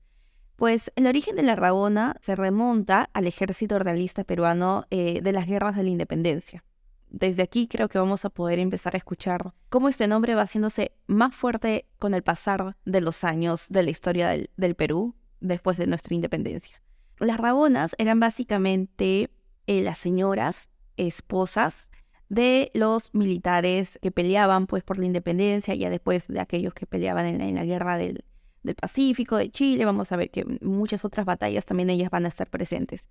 Pues 0.55 0.91
el 0.95 1.05
origen 1.05 1.35
de 1.35 1.43
la 1.43 1.55
rabona 1.55 2.15
se 2.23 2.35
remonta 2.35 3.11
al 3.13 3.27
ejército 3.27 3.77
realista 3.77 4.23
peruano 4.23 4.85
eh, 4.89 5.21
de 5.21 5.33
las 5.33 5.45
guerras 5.45 5.75
de 5.75 5.83
la 5.83 5.89
independencia 5.89 6.63
desde 7.09 7.43
aquí 7.43 7.67
creo 7.67 7.89
que 7.89 7.97
vamos 7.97 8.25
a 8.25 8.29
poder 8.29 8.59
empezar 8.59 8.95
a 8.95 8.97
escuchar 8.97 9.53
cómo 9.69 9.89
este 9.89 10.07
nombre 10.07 10.35
va 10.35 10.43
haciéndose 10.43 10.91
más 11.07 11.35
fuerte 11.35 11.85
con 11.97 12.13
el 12.13 12.23
pasar 12.23 12.75
de 12.85 13.01
los 13.01 13.23
años 13.23 13.67
de 13.69 13.83
la 13.83 13.89
historia 13.89 14.29
del, 14.29 14.75
Perú 14.75 15.15
después 15.39 15.77
de 15.77 15.87
nuestra 15.87 16.13
independencia. 16.13 16.81
Las 17.19 17.37
rabonas 17.37 17.95
eran 17.97 18.19
básicamente 18.19 19.29
eh, 19.67 19.81
las 19.81 19.97
señoras, 19.97 20.69
esposas 20.97 21.89
de 22.29 22.71
los 22.73 23.13
militares 23.13 23.97
que 24.01 24.11
peleaban 24.11 24.67
pues 24.67 24.83
por 24.83 24.99
la 24.99 25.05
independencia, 25.05 25.73
ya 25.73 25.89
después 25.89 26.27
de 26.27 26.39
aquellos 26.39 26.73
que 26.73 26.85
peleaban 26.85 27.25
en 27.25 27.55
la, 27.55 27.65
guerra 27.65 27.97
del, 27.97 28.23
del 28.61 28.75
Pacífico, 28.75 29.37
de 29.37 29.49
Chile, 29.49 29.85
vamos 29.85 30.11
a 30.11 30.15
ver 30.15 30.29
que 30.29 30.45
muchas 30.61 31.03
otras 31.03 31.25
batallas 31.25 31.65
también 31.65 31.89
ellas 31.89 32.11
van 32.11 32.25
a 32.25 32.29
estar 32.29 32.49
presentes 32.49 33.03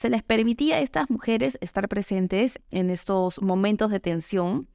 se 0.00 0.08
les 0.08 0.22
permitía 0.22 0.76
a 0.76 0.80
estas 0.80 1.10
mujeres 1.10 1.58
estar 1.60 1.86
presentes 1.86 2.58
en 2.70 2.88
estos 2.88 3.42
momentos 3.42 3.90
de 3.90 4.00
tensión 4.00 4.66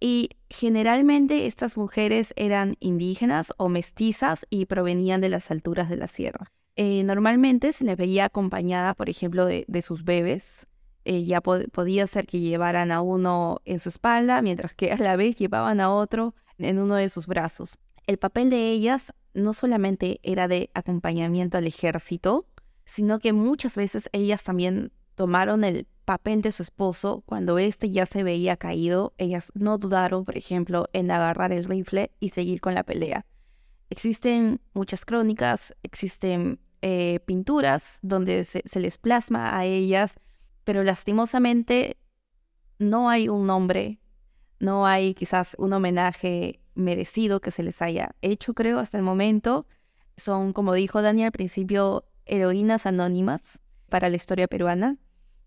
y 0.00 0.28
generalmente 0.50 1.46
estas 1.46 1.78
mujeres 1.78 2.34
eran 2.36 2.76
indígenas 2.78 3.54
o 3.56 3.70
mestizas 3.70 4.44
y 4.50 4.66
provenían 4.66 5.22
de 5.22 5.30
las 5.30 5.50
alturas 5.50 5.88
de 5.88 5.96
la 5.96 6.08
sierra. 6.08 6.52
Eh, 6.76 7.04
normalmente 7.04 7.72
se 7.72 7.84
les 7.84 7.96
veía 7.96 8.26
acompañada, 8.26 8.92
por 8.92 9.08
ejemplo, 9.08 9.46
de, 9.46 9.64
sus 9.82 10.04
bebés. 10.04 10.66
Eh, 11.06 11.24
ya 11.24 11.40
podía 11.40 12.06
ser 12.06 12.26
que 12.26 12.40
llevaran 12.40 12.92
a 12.92 13.00
uno 13.00 13.62
en 13.64 13.78
su 13.78 13.88
espalda, 13.88 14.42
mientras 14.42 14.74
que 14.74 14.92
a 14.92 14.98
la 14.98 15.16
vez 15.16 15.36
llevaban 15.36 15.80
a 15.80 15.88
otro 15.88 16.34
en 16.58 16.78
uno 16.78 16.96
de 16.96 17.08
sus 17.08 17.26
brazos. 17.26 17.78
El 18.06 18.18
papel 18.18 18.50
de 18.50 18.72
ellas 18.72 19.14
no 19.32 19.54
solamente 19.54 20.20
era 20.22 20.48
de 20.48 20.68
acompañamiento 20.74 21.56
al 21.56 21.66
ejército, 21.66 22.44
sino 22.86 23.18
que 23.18 23.32
muchas 23.32 23.76
veces 23.76 24.08
ellas 24.12 24.42
también 24.42 24.92
tomaron 25.16 25.64
el 25.64 25.86
papel 26.04 26.40
de 26.40 26.52
su 26.52 26.62
esposo 26.62 27.22
cuando 27.26 27.58
éste 27.58 27.90
ya 27.90 28.06
se 28.06 28.22
veía 28.22 28.56
caído. 28.56 29.12
Ellas 29.18 29.50
no 29.54 29.76
dudaron, 29.76 30.24
por 30.24 30.38
ejemplo, 30.38 30.88
en 30.92 31.10
agarrar 31.10 31.52
el 31.52 31.64
rifle 31.64 32.12
y 32.20 32.30
seguir 32.30 32.60
con 32.60 32.74
la 32.74 32.84
pelea. 32.84 33.26
Existen 33.90 34.60
muchas 34.72 35.04
crónicas, 35.04 35.74
existen 35.82 36.60
eh, 36.80 37.20
pinturas 37.26 37.98
donde 38.02 38.44
se, 38.44 38.62
se 38.64 38.80
les 38.80 38.98
plasma 38.98 39.58
a 39.58 39.64
ellas, 39.64 40.14
pero 40.64 40.84
lastimosamente 40.84 41.98
no 42.78 43.08
hay 43.08 43.28
un 43.28 43.46
nombre, 43.46 43.98
no 44.60 44.86
hay 44.86 45.14
quizás 45.14 45.56
un 45.58 45.72
homenaje 45.72 46.60
merecido 46.74 47.40
que 47.40 47.50
se 47.50 47.62
les 47.62 47.82
haya 47.82 48.14
hecho, 48.22 48.54
creo, 48.54 48.78
hasta 48.78 48.98
el 48.98 49.02
momento. 49.02 49.66
Son, 50.16 50.52
como 50.52 50.74
dijo 50.74 51.02
Dani 51.02 51.24
al 51.24 51.32
principio, 51.32 52.04
heroínas 52.26 52.86
anónimas 52.86 53.60
para 53.88 54.08
la 54.08 54.16
historia 54.16 54.48
peruana 54.48 54.98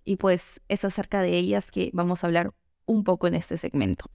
y 0.04 0.16
pues 0.16 0.62
es 0.68 0.86
acerca 0.86 1.22
de 1.22 1.38
ellas 1.38 1.72
que 1.72 1.92
vamos 1.94 2.24
a 2.24 2.28
hablar 2.28 2.54
un 2.86 3.04
poco 3.04 3.28
en 3.28 3.36
este 3.36 3.58
segmento. 3.58 4.10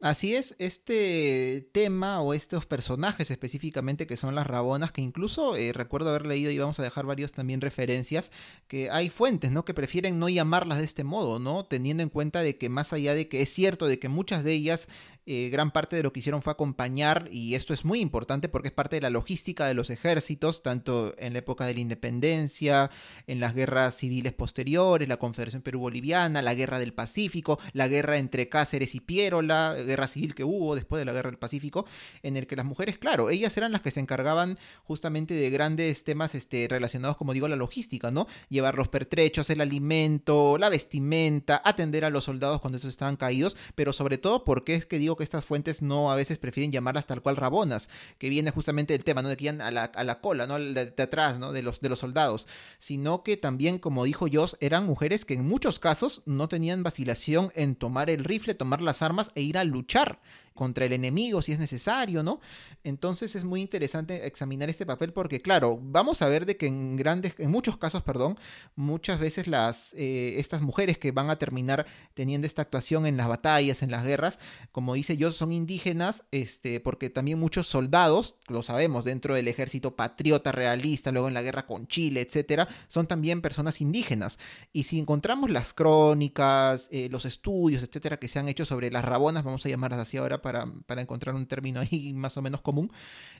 Así 0.00 0.36
es, 0.36 0.54
este 0.60 1.68
tema 1.72 2.22
o 2.22 2.32
estos 2.32 2.66
personajes 2.66 3.32
específicamente 3.32 4.06
que 4.06 4.16
son 4.16 4.36
las 4.36 4.46
rabonas, 4.46 4.92
que 4.92 5.02
incluso 5.02 5.56
eh, 5.56 5.72
recuerdo 5.72 6.10
haber 6.10 6.24
leído 6.24 6.52
y 6.52 6.58
vamos 6.58 6.78
a 6.78 6.84
dejar 6.84 7.04
varios 7.04 7.32
también 7.32 7.60
referencias, 7.60 8.30
que 8.68 8.90
hay 8.92 9.10
fuentes, 9.10 9.50
¿no? 9.50 9.64
Que 9.64 9.74
prefieren 9.74 10.20
no 10.20 10.28
llamarlas 10.28 10.78
de 10.78 10.84
este 10.84 11.02
modo, 11.02 11.40
¿no? 11.40 11.64
Teniendo 11.66 12.04
en 12.04 12.10
cuenta 12.10 12.42
de 12.42 12.56
que 12.56 12.68
más 12.68 12.92
allá 12.92 13.12
de 13.12 13.28
que 13.28 13.42
es 13.42 13.52
cierto 13.52 13.88
de 13.88 13.98
que 13.98 14.08
muchas 14.08 14.44
de 14.44 14.52
ellas 14.52 14.86
eh, 15.30 15.50
gran 15.50 15.72
parte 15.72 15.94
de 15.94 16.02
lo 16.02 16.10
que 16.10 16.20
hicieron 16.20 16.40
fue 16.40 16.54
acompañar, 16.54 17.28
y 17.30 17.54
esto 17.54 17.74
es 17.74 17.84
muy 17.84 18.00
importante 18.00 18.48
porque 18.48 18.68
es 18.68 18.72
parte 18.72 18.96
de 18.96 19.02
la 19.02 19.10
logística 19.10 19.66
de 19.66 19.74
los 19.74 19.90
ejércitos, 19.90 20.62
tanto 20.62 21.14
en 21.18 21.34
la 21.34 21.40
época 21.40 21.66
de 21.66 21.74
la 21.74 21.80
independencia, 21.80 22.90
en 23.26 23.38
las 23.38 23.54
guerras 23.54 23.94
civiles 23.94 24.32
posteriores, 24.32 25.06
la 25.06 25.18
Confederación 25.18 25.60
Perú-Boliviana, 25.60 26.40
la 26.40 26.54
Guerra 26.54 26.78
del 26.78 26.94
Pacífico, 26.94 27.58
la 27.74 27.88
guerra 27.88 28.16
entre 28.16 28.48
Cáceres 28.48 28.94
y 28.94 29.00
Piero, 29.00 29.42
la 29.42 29.74
guerra 29.74 30.06
civil 30.06 30.34
que 30.34 30.44
hubo 30.44 30.74
después 30.74 30.98
de 30.98 31.04
la 31.04 31.12
Guerra 31.12 31.28
del 31.28 31.38
Pacífico, 31.38 31.84
en 32.22 32.38
el 32.38 32.46
que 32.46 32.56
las 32.56 32.64
mujeres, 32.64 32.96
claro, 32.96 33.28
ellas 33.28 33.54
eran 33.58 33.72
las 33.72 33.82
que 33.82 33.90
se 33.90 34.00
encargaban 34.00 34.58
justamente 34.84 35.34
de 35.34 35.50
grandes 35.50 36.04
temas 36.04 36.34
este, 36.34 36.68
relacionados, 36.70 37.18
como 37.18 37.34
digo, 37.34 37.44
a 37.44 37.50
la 37.50 37.56
logística, 37.56 38.10
¿no? 38.10 38.28
Llevar 38.48 38.76
los 38.76 38.88
pertrechos, 38.88 39.50
el 39.50 39.60
alimento, 39.60 40.56
la 40.56 40.70
vestimenta, 40.70 41.60
atender 41.62 42.06
a 42.06 42.10
los 42.10 42.24
soldados 42.24 42.62
cuando 42.62 42.76
estos 42.76 42.92
estaban 42.92 43.16
caídos, 43.16 43.58
pero 43.74 43.92
sobre 43.92 44.16
todo 44.16 44.44
porque 44.44 44.74
es 44.74 44.86
que 44.86 44.98
digo 44.98 45.17
que 45.18 45.24
estas 45.24 45.44
fuentes 45.44 45.82
no 45.82 46.10
a 46.10 46.16
veces 46.16 46.38
prefieren 46.38 46.72
llamarlas 46.72 47.06
tal 47.06 47.20
cual 47.20 47.36
rabonas, 47.36 47.90
que 48.18 48.30
viene 48.30 48.50
justamente 48.50 48.94
el 48.94 49.04
tema, 49.04 49.20
¿no? 49.22 49.28
De 49.28 49.36
que 49.36 49.44
iban 49.44 49.60
a 49.60 49.70
la, 49.70 49.84
a 49.84 50.04
la 50.04 50.20
cola, 50.20 50.46
¿no? 50.46 50.58
De, 50.58 50.92
atrás, 51.02 51.38
¿no? 51.38 51.52
De 51.52 51.62
los, 51.62 51.80
de 51.80 51.88
los 51.88 51.98
soldados, 51.98 52.46
sino 52.78 53.22
que 53.22 53.36
también, 53.36 53.78
como 53.78 54.04
dijo 54.04 54.26
Joss, 54.32 54.56
eran 54.60 54.86
mujeres 54.86 55.24
que 55.24 55.34
en 55.34 55.46
muchos 55.46 55.78
casos 55.78 56.22
no 56.24 56.48
tenían 56.48 56.82
vacilación 56.82 57.50
en 57.54 57.74
tomar 57.74 58.08
el 58.08 58.24
rifle, 58.24 58.54
tomar 58.54 58.80
las 58.80 59.02
armas 59.02 59.32
e 59.34 59.42
ir 59.42 59.58
a 59.58 59.64
luchar 59.64 60.20
contra 60.58 60.86
el 60.86 60.92
enemigo 60.92 61.40
si 61.40 61.52
es 61.52 61.60
necesario, 61.60 62.24
¿no? 62.24 62.40
Entonces 62.82 63.36
es 63.36 63.44
muy 63.44 63.60
interesante 63.60 64.26
examinar 64.26 64.68
este 64.68 64.84
papel 64.84 65.12
porque, 65.12 65.40
claro, 65.40 65.78
vamos 65.80 66.20
a 66.20 66.28
ver 66.28 66.46
de 66.46 66.56
que 66.56 66.66
en 66.66 66.96
grandes, 66.96 67.34
en 67.38 67.52
muchos 67.52 67.76
casos, 67.76 68.02
perdón, 68.02 68.36
muchas 68.74 69.20
veces 69.20 69.46
las, 69.46 69.94
eh, 69.94 70.34
estas 70.38 70.60
mujeres 70.60 70.98
que 70.98 71.12
van 71.12 71.30
a 71.30 71.36
terminar 71.36 71.86
teniendo 72.14 72.44
esta 72.44 72.62
actuación 72.62 73.06
en 73.06 73.16
las 73.16 73.28
batallas, 73.28 73.84
en 73.84 73.92
las 73.92 74.04
guerras, 74.04 74.40
como 74.72 74.94
dice 74.94 75.16
yo, 75.16 75.30
son 75.30 75.52
indígenas, 75.52 76.24
este, 76.32 76.80
porque 76.80 77.08
también 77.08 77.38
muchos 77.38 77.68
soldados, 77.68 78.34
lo 78.48 78.64
sabemos, 78.64 79.04
dentro 79.04 79.36
del 79.36 79.46
ejército 79.46 79.94
patriota 79.94 80.50
realista, 80.50 81.12
luego 81.12 81.28
en 81.28 81.34
la 81.34 81.42
guerra 81.42 81.66
con 81.66 81.86
Chile, 81.86 82.20
etcétera, 82.22 82.66
son 82.88 83.06
también 83.06 83.42
personas 83.42 83.80
indígenas. 83.80 84.40
Y 84.72 84.84
si 84.84 84.98
encontramos 84.98 85.50
las 85.50 85.72
crónicas, 85.72 86.88
eh, 86.90 87.08
los 87.12 87.26
estudios, 87.26 87.84
etcétera, 87.84 88.16
que 88.16 88.26
se 88.26 88.40
han 88.40 88.48
hecho 88.48 88.64
sobre 88.64 88.90
las 88.90 89.04
rabonas, 89.04 89.44
vamos 89.44 89.64
a 89.64 89.68
llamarlas 89.68 90.00
así 90.00 90.16
ahora 90.16 90.42
para, 90.42 90.47
encontrar 90.88 91.34
un 91.34 91.46
término 91.46 91.80
ahí 91.80 92.12
más 92.14 92.36
o 92.36 92.42
menos 92.42 92.60
común, 92.60 92.90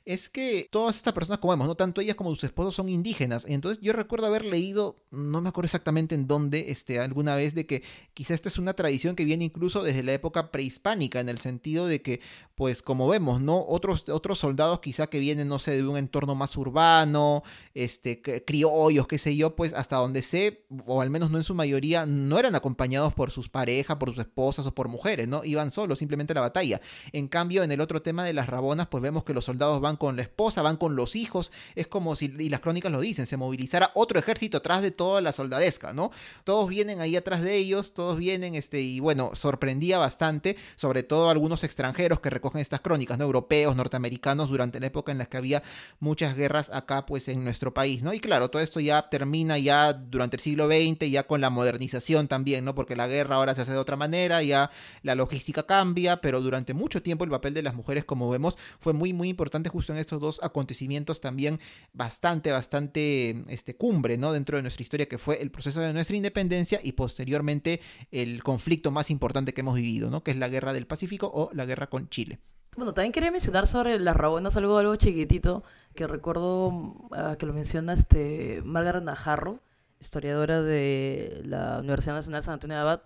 es 0.04 0.28
que 0.28 0.68
todas 0.70 0.96
estas 0.96 1.12
personas, 1.12 1.38
como 1.38 1.52
vemos, 1.52 1.68
¿no? 1.68 1.74
tanto 1.74 2.00
ellas 2.00 2.16
como 2.16 2.30
sus 2.30 2.44
esposos 2.44 2.74
son 2.74 2.88
indígenas. 2.88 3.44
Entonces 3.48 3.82
yo 3.82 3.92
recuerdo 3.92 4.26
haber 4.26 4.44
leído, 4.44 4.96
no 5.10 5.40
me 5.40 5.48
acuerdo 5.48 5.66
exactamente 5.66 6.14
en 6.14 6.26
dónde, 6.26 6.66
este, 6.70 6.98
alguna 6.98 7.34
vez, 7.34 7.54
de 7.54 7.66
que 7.66 7.82
quizá 8.14 8.34
esta 8.34 8.48
es 8.48 8.58
una 8.58 8.74
tradición 8.74 9.16
que 9.16 9.24
viene 9.24 9.44
incluso 9.44 9.82
desde 9.82 10.02
la 10.02 10.12
época 10.12 10.50
prehispánica, 10.50 11.20
en 11.20 11.28
el 11.28 11.38
sentido 11.38 11.86
de 11.86 12.02
que, 12.02 12.20
pues 12.58 12.82
como 12.82 13.06
vemos, 13.06 13.40
¿no? 13.40 13.64
Otros, 13.68 14.08
otros 14.08 14.40
soldados 14.40 14.80
quizá 14.80 15.06
que 15.06 15.20
vienen, 15.20 15.46
no 15.46 15.60
sé, 15.60 15.76
de 15.76 15.86
un 15.86 15.96
entorno 15.96 16.34
más 16.34 16.56
urbano, 16.56 17.44
este, 17.72 18.20
criollos, 18.44 19.06
qué 19.06 19.16
sé 19.16 19.36
yo, 19.36 19.54
pues 19.54 19.72
hasta 19.74 19.94
donde 19.94 20.22
sé, 20.22 20.66
o 20.84 21.00
al 21.00 21.08
menos 21.08 21.30
no 21.30 21.36
en 21.36 21.44
su 21.44 21.54
mayoría, 21.54 22.04
no 22.04 22.36
eran 22.36 22.56
acompañados 22.56 23.14
por 23.14 23.30
sus 23.30 23.48
parejas, 23.48 23.98
por 23.98 24.08
sus 24.08 24.18
esposas 24.18 24.66
o 24.66 24.74
por 24.74 24.88
mujeres, 24.88 25.28
¿no? 25.28 25.44
Iban 25.44 25.70
solos 25.70 26.00
simplemente 26.00 26.32
a 26.32 26.34
la 26.34 26.40
batalla. 26.40 26.80
En 27.12 27.28
cambio, 27.28 27.62
en 27.62 27.70
el 27.70 27.80
otro 27.80 28.02
tema 28.02 28.24
de 28.24 28.32
las 28.32 28.48
rabonas, 28.48 28.88
pues 28.88 29.04
vemos 29.04 29.22
que 29.22 29.34
los 29.34 29.44
soldados 29.44 29.80
van 29.80 29.96
con 29.96 30.16
la 30.16 30.22
esposa, 30.22 30.60
van 30.60 30.78
con 30.78 30.96
los 30.96 31.14
hijos. 31.14 31.52
Es 31.76 31.86
como 31.86 32.16
si, 32.16 32.34
y 32.40 32.48
las 32.48 32.58
crónicas 32.58 32.90
lo 32.90 33.00
dicen, 33.00 33.28
se 33.28 33.36
movilizara 33.36 33.92
otro 33.94 34.18
ejército 34.18 34.56
atrás 34.56 34.82
de 34.82 34.90
toda 34.90 35.20
la 35.20 35.30
soldadesca, 35.30 35.92
¿no? 35.92 36.10
Todos 36.42 36.68
vienen 36.68 37.00
ahí 37.00 37.14
atrás 37.14 37.40
de 37.40 37.54
ellos, 37.54 37.94
todos 37.94 38.18
vienen, 38.18 38.56
este, 38.56 38.80
y 38.80 38.98
bueno, 38.98 39.30
sorprendía 39.34 39.98
bastante, 39.98 40.56
sobre 40.74 41.04
todo 41.04 41.30
algunos 41.30 41.62
extranjeros 41.62 42.18
que 42.18 42.30
recogían 42.30 42.47
recogen 42.48 42.60
estas 42.60 42.80
crónicas, 42.80 43.18
¿no? 43.18 43.24
Europeos, 43.24 43.76
norteamericanos, 43.76 44.48
durante 44.48 44.80
la 44.80 44.86
época 44.86 45.12
en 45.12 45.18
la 45.18 45.26
que 45.26 45.36
había 45.36 45.62
muchas 46.00 46.34
guerras 46.34 46.70
acá, 46.72 47.04
pues, 47.04 47.28
en 47.28 47.44
nuestro 47.44 47.74
país, 47.74 48.02
¿no? 48.02 48.14
Y 48.14 48.20
claro, 48.20 48.48
todo 48.48 48.62
esto 48.62 48.80
ya 48.80 49.08
termina 49.10 49.58
ya 49.58 49.92
durante 49.92 50.36
el 50.36 50.40
siglo 50.40 50.66
XX, 50.66 51.10
ya 51.10 51.24
con 51.24 51.40
la 51.40 51.50
modernización 51.50 52.26
también, 52.26 52.64
¿no? 52.64 52.74
Porque 52.74 52.96
la 52.96 53.06
guerra 53.06 53.36
ahora 53.36 53.54
se 53.54 53.62
hace 53.62 53.72
de 53.72 53.78
otra 53.78 53.96
manera, 53.96 54.42
ya 54.42 54.70
la 55.02 55.14
logística 55.14 55.64
cambia, 55.64 56.20
pero 56.20 56.40
durante 56.40 56.74
mucho 56.74 57.02
tiempo 57.02 57.24
el 57.24 57.30
papel 57.30 57.54
de 57.54 57.62
las 57.62 57.74
mujeres, 57.74 58.04
como 58.04 58.30
vemos, 58.30 58.56
fue 58.78 58.92
muy, 58.92 59.12
muy 59.12 59.28
importante 59.28 59.68
justo 59.68 59.92
en 59.92 59.98
estos 59.98 60.20
dos 60.20 60.40
acontecimientos 60.42 61.20
también 61.20 61.60
bastante, 61.92 62.50
bastante, 62.50 63.44
este, 63.48 63.76
cumbre, 63.76 64.16
¿no? 64.16 64.32
Dentro 64.32 64.56
de 64.56 64.62
nuestra 64.62 64.82
historia, 64.82 65.06
que 65.06 65.18
fue 65.18 65.42
el 65.42 65.50
proceso 65.50 65.80
de 65.80 65.92
nuestra 65.92 66.16
independencia 66.16 66.80
y 66.82 66.92
posteriormente 66.92 67.80
el 68.10 68.42
conflicto 68.42 68.90
más 68.90 69.10
importante 69.10 69.52
que 69.52 69.60
hemos 69.60 69.74
vivido, 69.74 70.10
¿no? 70.10 70.22
Que 70.22 70.30
es 70.30 70.38
la 70.38 70.48
guerra 70.48 70.72
del 70.72 70.86
Pacífico 70.86 71.30
o 71.32 71.50
la 71.52 71.66
guerra 71.66 71.88
con 71.88 72.08
Chile. 72.08 72.37
Bueno, 72.78 72.94
también 72.94 73.10
quería 73.10 73.32
mencionar 73.32 73.66
sobre 73.66 73.98
las 73.98 74.16
rabonas 74.16 74.56
algo, 74.56 74.78
algo 74.78 74.94
chiquitito 74.94 75.64
que 75.96 76.06
recuerdo 76.06 76.94
ah, 77.10 77.34
que 77.36 77.44
lo 77.44 77.52
menciona 77.52 77.92
este 77.92 78.62
Margaret 78.64 79.02
Najarro, 79.02 79.58
historiadora 79.98 80.62
de 80.62 81.42
la 81.44 81.80
Universidad 81.80 82.14
Nacional 82.14 82.44
San 82.44 82.54
Antonio 82.54 82.76
de 82.76 82.82
Abad. 82.82 83.02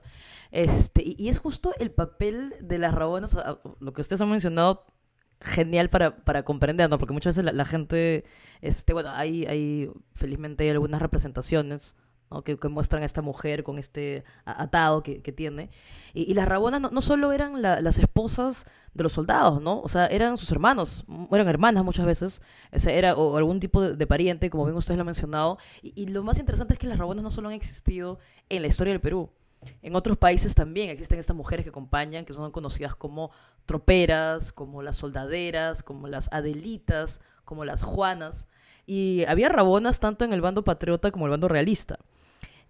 Este, 0.51 1.03
y, 1.16 1.31
es 1.31 1.39
justo 1.39 1.73
el 1.79 1.91
papel 1.91 2.55
de 2.61 2.77
las 2.77 2.95
rabonas, 2.95 3.35
lo 3.81 3.93
que 3.95 4.03
ustedes 4.03 4.20
han 4.20 4.29
mencionado, 4.29 4.85
genial 5.41 5.89
para, 5.89 6.16
para 6.16 6.45
comprender, 6.45 6.91
¿no? 6.91 6.99
Porque 6.99 7.14
muchas 7.14 7.35
veces 7.35 7.47
la, 7.47 7.53
la 7.53 7.64
gente, 7.64 8.27
este, 8.61 8.93
bueno, 8.93 9.09
hay, 9.12 9.47
hay, 9.47 9.91
felizmente 10.12 10.64
hay 10.64 10.70
algunas 10.70 11.01
representaciones 11.01 11.97
que, 12.45 12.57
muestran 12.68 13.03
a 13.03 13.07
esta 13.07 13.22
mujer 13.22 13.62
con 13.62 13.78
este 13.78 14.24
atado 14.45 15.03
que, 15.03 15.20
tiene. 15.33 15.70
Y, 16.14 16.35
las 16.35 16.49
rabonas 16.49 16.80
no, 16.80 17.03
solo 17.03 17.33
eran 17.33 17.61
la, 17.61 17.80
las 17.80 17.99
esposas 17.99 18.66
de 18.95 19.03
los 19.03 19.12
soldados, 19.12 19.61
¿no? 19.61 19.80
O 19.80 19.89
sea, 19.89 20.07
eran 20.07 20.39
sus 20.39 20.51
hermanos, 20.51 21.05
eran 21.30 21.49
hermanas 21.49 21.85
muchas 21.85 22.07
veces, 22.07 22.43
o 22.72 22.89
era 22.89 23.14
o 23.14 23.37
algún 23.37 23.61
tipo 23.61 23.83
de, 23.83 23.97
de, 23.97 24.07
pariente, 24.07 24.51
como 24.51 24.64
bien 24.64 24.76
ustedes 24.76 24.97
lo 24.97 25.03
han 25.03 25.07
mencionado. 25.07 25.59
Y, 25.83 25.93
y 25.95 26.07
lo 26.07 26.22
más 26.22 26.39
interesante 26.39 26.74
es 26.74 26.78
que 26.78 26.87
las 26.87 26.99
rabonas 26.99 27.22
no 27.22 27.30
solo 27.30 27.49
han 27.49 27.55
existido 27.55 28.18
en 28.49 28.62
la 28.62 28.68
historia 28.68 28.93
del 28.93 29.01
Perú, 29.01 29.30
en 29.83 29.95
otros 29.95 30.16
países 30.16 30.55
también 30.55 30.91
existen 30.91 31.18
estas 31.18 31.37
mujeres 31.37 31.64
que 31.64 31.70
acompañan, 31.70 32.24
que 32.24 32.35
son 32.35 32.51
conocidas 32.51 32.95
como 32.95 33.30
troperas, 33.66 34.53
como 34.53 34.83
las 34.83 34.97
soldaderas, 34.97 35.83
como 35.83 36.09
las 36.09 36.28
adelitas, 36.33 37.20
como 37.45 37.64
las 37.64 37.83
juanas. 37.83 38.49
Y 38.87 39.24
había 39.26 39.49
rabonas 39.49 40.01
tanto 40.01 40.24
en 40.24 40.33
el 40.33 40.41
bando 40.41 40.64
patriota 40.64 41.11
como 41.11 41.26
el 41.26 41.30
bando 41.30 41.49
realista. 41.49 41.99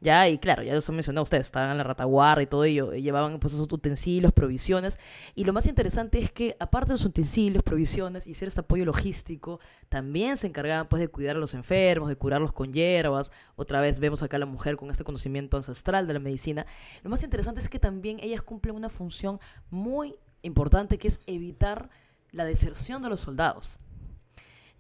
Ya, 0.03 0.29
y 0.29 0.39
claro, 0.39 0.65
ya 0.65 0.75
los 0.75 0.89
he 0.89 0.93
mencionado 0.93 1.23
ustedes, 1.23 1.47
estaban 1.47 1.71
en 1.71 1.79
la 1.79 1.85
retaguardia 1.85 2.43
y 2.43 2.47
todo 2.49 2.65
ello, 2.65 2.93
llevaban 2.93 3.39
pues 3.39 3.55
esos 3.55 3.73
utensilios, 3.73 4.33
provisiones, 4.33 4.99
y 5.37 5.45
lo 5.45 5.53
más 5.53 5.67
interesante 5.67 6.19
es 6.19 6.33
que 6.33 6.57
aparte 6.59 6.89
de 6.89 6.95
los 6.95 7.05
utensilios, 7.05 7.63
provisiones 7.63 8.27
y 8.27 8.35
ser 8.35 8.49
este 8.49 8.63
apoyo 8.63 8.85
logístico, 8.85 9.61
también 9.89 10.37
se 10.37 10.49
encargaban 10.49 10.89
pues 10.89 10.99
de 10.99 11.07
cuidar 11.07 11.37
a 11.37 11.39
los 11.39 11.55
enfermos, 11.55 12.09
de 12.09 12.17
curarlos 12.17 12.53
con 12.53 12.73
hierbas, 12.73 13.31
otra 13.55 13.81
vez 13.81 14.01
vemos 14.01 14.25
acá 14.25 14.39
a 14.39 14.41
la 14.41 14.47
mujer 14.47 14.75
con 14.75 14.91
este 14.91 15.05
conocimiento 15.05 15.57
ancestral 15.57 16.09
de 16.09 16.15
la 16.15 16.19
medicina. 16.19 16.67
Lo 17.05 17.11
más 17.11 17.23
interesante 17.23 17.61
es 17.61 17.69
que 17.69 17.79
también 17.79 18.19
ellas 18.21 18.43
cumplen 18.43 18.75
una 18.75 18.89
función 18.89 19.39
muy 19.71 20.17
importante 20.43 20.99
que 20.99 21.07
es 21.07 21.21
evitar 21.29 21.91
la 22.33 22.45
deserción 22.45 23.03
de 23.03 23.09
los 23.09 23.21
soldados. 23.21 23.79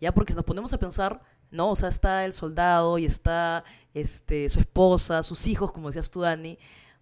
Ya, 0.01 0.13
porque 0.13 0.35
nos 0.35 0.45
ponemos 0.45 0.73
a 0.73 0.79
pensar, 0.79 1.23
¿no? 1.53 1.71
O 1.71 1.77
sea, 1.77 1.89
está 1.89 2.25
el 2.25 2.33
soldado 2.33 2.99
y 2.99 3.05
está 3.05 3.65
este, 3.95 4.49
su 4.49 4.61
esposa, 4.61 5.23
sus 5.23 5.47
hijos, 5.47 5.73
como 5.73 5.89
decías 5.89 6.11
tú, 6.11 6.21
Dani. 6.23 6.59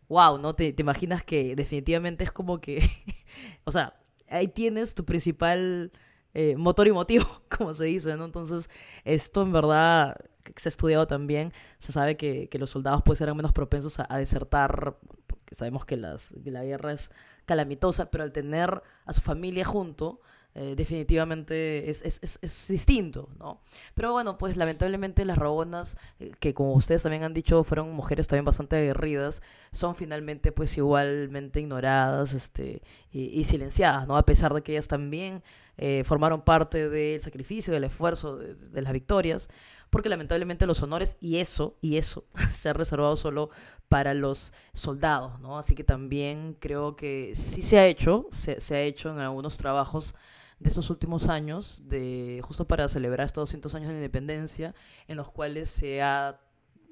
Wow, 0.09 0.39
¿no? 0.39 0.55
Te, 0.55 0.75
imaginas 0.77 1.23
que 1.23 1.55
definitivamente 1.57 2.25
es 2.25 2.33
como 2.33 2.61
que, 2.61 2.83
o 3.65 3.73
sea, 3.73 3.95
ahí 4.29 4.49
tienes 4.49 4.95
tu 4.95 5.05
principal 5.05 5.93
eh, 6.35 6.57
motor 6.57 6.89
y 6.89 6.93
motivo, 6.93 7.25
como 7.57 7.73
se 7.75 7.85
dice, 7.85 8.17
¿no? 8.17 8.25
Entonces, 8.25 8.69
esto 9.05 9.43
en 9.43 9.53
verdad 9.53 10.17
se 10.57 10.69
ha 10.69 10.71
estudiado 10.71 11.07
también, 11.07 11.53
se 11.79 11.93
sabe 11.93 12.17
que, 12.17 12.49
que 12.49 12.59
los 12.59 12.71
soldados 12.71 13.03
pues 13.05 13.21
eran 13.21 13.37
menos 13.37 13.53
propensos 13.53 14.01
a, 14.01 14.07
a 14.09 14.19
desertar, 14.19 14.99
porque 15.27 15.55
sabemos 15.55 15.85
que, 15.85 15.97
las, 15.97 16.35
que 16.43 16.51
la 16.51 16.65
guerra 16.65 16.93
es 16.93 17.13
calamitosa, 17.47 18.11
pero 18.11 18.25
al 18.25 18.33
tener 18.33 18.83
a 19.05 19.13
su 19.13 19.21
familia 19.21 19.65
junto, 19.65 20.21
eh, 20.55 20.75
definitivamente 20.77 21.89
es, 21.89 22.03
es, 22.03 22.39
es, 22.43 22.69
distinto, 22.69 23.29
¿no? 23.39 23.61
Pero 23.95 24.13
bueno, 24.13 24.37
pues 24.37 24.57
lamentablemente 24.57 25.25
las 25.25 25.39
rabonas, 25.39 25.97
eh, 26.19 26.33
que 26.41 26.55
como 26.55 26.75
ustedes 26.75 27.05
también 27.05 27.23
han 27.23 27.35
dicho, 27.35 27.63
fueron 27.63 27.93
mujeres 27.93 28.27
también 28.27 28.45
bastante 28.45 28.77
aguerridas, 28.77 29.43
son 29.71 29.95
finalmente 29.95 30.51
pues 30.51 30.77
igualmente 30.77 31.61
ignoradas 31.61 32.33
este, 32.33 32.83
y, 33.13 33.27
y 33.39 33.45
silenciadas, 33.45 34.09
¿no? 34.09 34.17
A 34.17 34.25
pesar 34.27 34.53
de 34.53 34.63
que 34.63 34.73
ellas 34.73 34.89
también 34.89 35.43
eh, 35.79 36.05
formaron 36.05 36.43
parte 36.43 36.91
del 36.91 37.21
sacrificio, 37.21 37.73
del 37.73 37.85
esfuerzo, 37.85 38.37
de, 38.37 38.55
de, 38.55 38.83
las 38.83 38.93
victorias, 38.93 39.49
porque 39.89 40.11
lamentablemente 40.11 40.67
los 40.67 40.83
honores 40.83 41.17
y 41.21 41.37
eso, 41.37 41.79
y 41.81 41.97
eso, 41.97 42.25
se 42.51 42.69
ha 42.69 42.73
reservado 42.73 43.17
solo 43.17 43.51
para 43.89 44.15
los 44.15 44.53
soldados, 44.73 45.41
¿no? 45.41 45.59
Así 45.59 45.75
que 45.75 45.85
también 45.85 46.57
creo 46.61 46.97
que 46.97 47.33
sí 47.35 47.63
se 47.63 47.79
ha 47.79 47.87
hecho, 47.87 48.27
se, 48.31 48.61
se 48.61 48.75
ha 48.75 48.83
hecho 48.83 49.11
en 49.11 49.21
algunos 49.21 49.57
trabajos 49.57 50.15
de 50.61 50.69
estos 50.69 50.91
últimos 50.91 51.29
años, 51.29 51.83
de, 51.87 52.41
justo 52.45 52.69
para 52.69 52.89
celebrar 52.89 53.27
estos 53.27 53.43
200 53.43 53.75
años 53.75 53.89
de 53.89 53.95
la 53.95 53.99
independencia, 53.99 54.75
en 55.09 55.17
los 55.17 55.31
cuales 55.31 55.71
se 55.71 56.03
ha, 56.03 56.39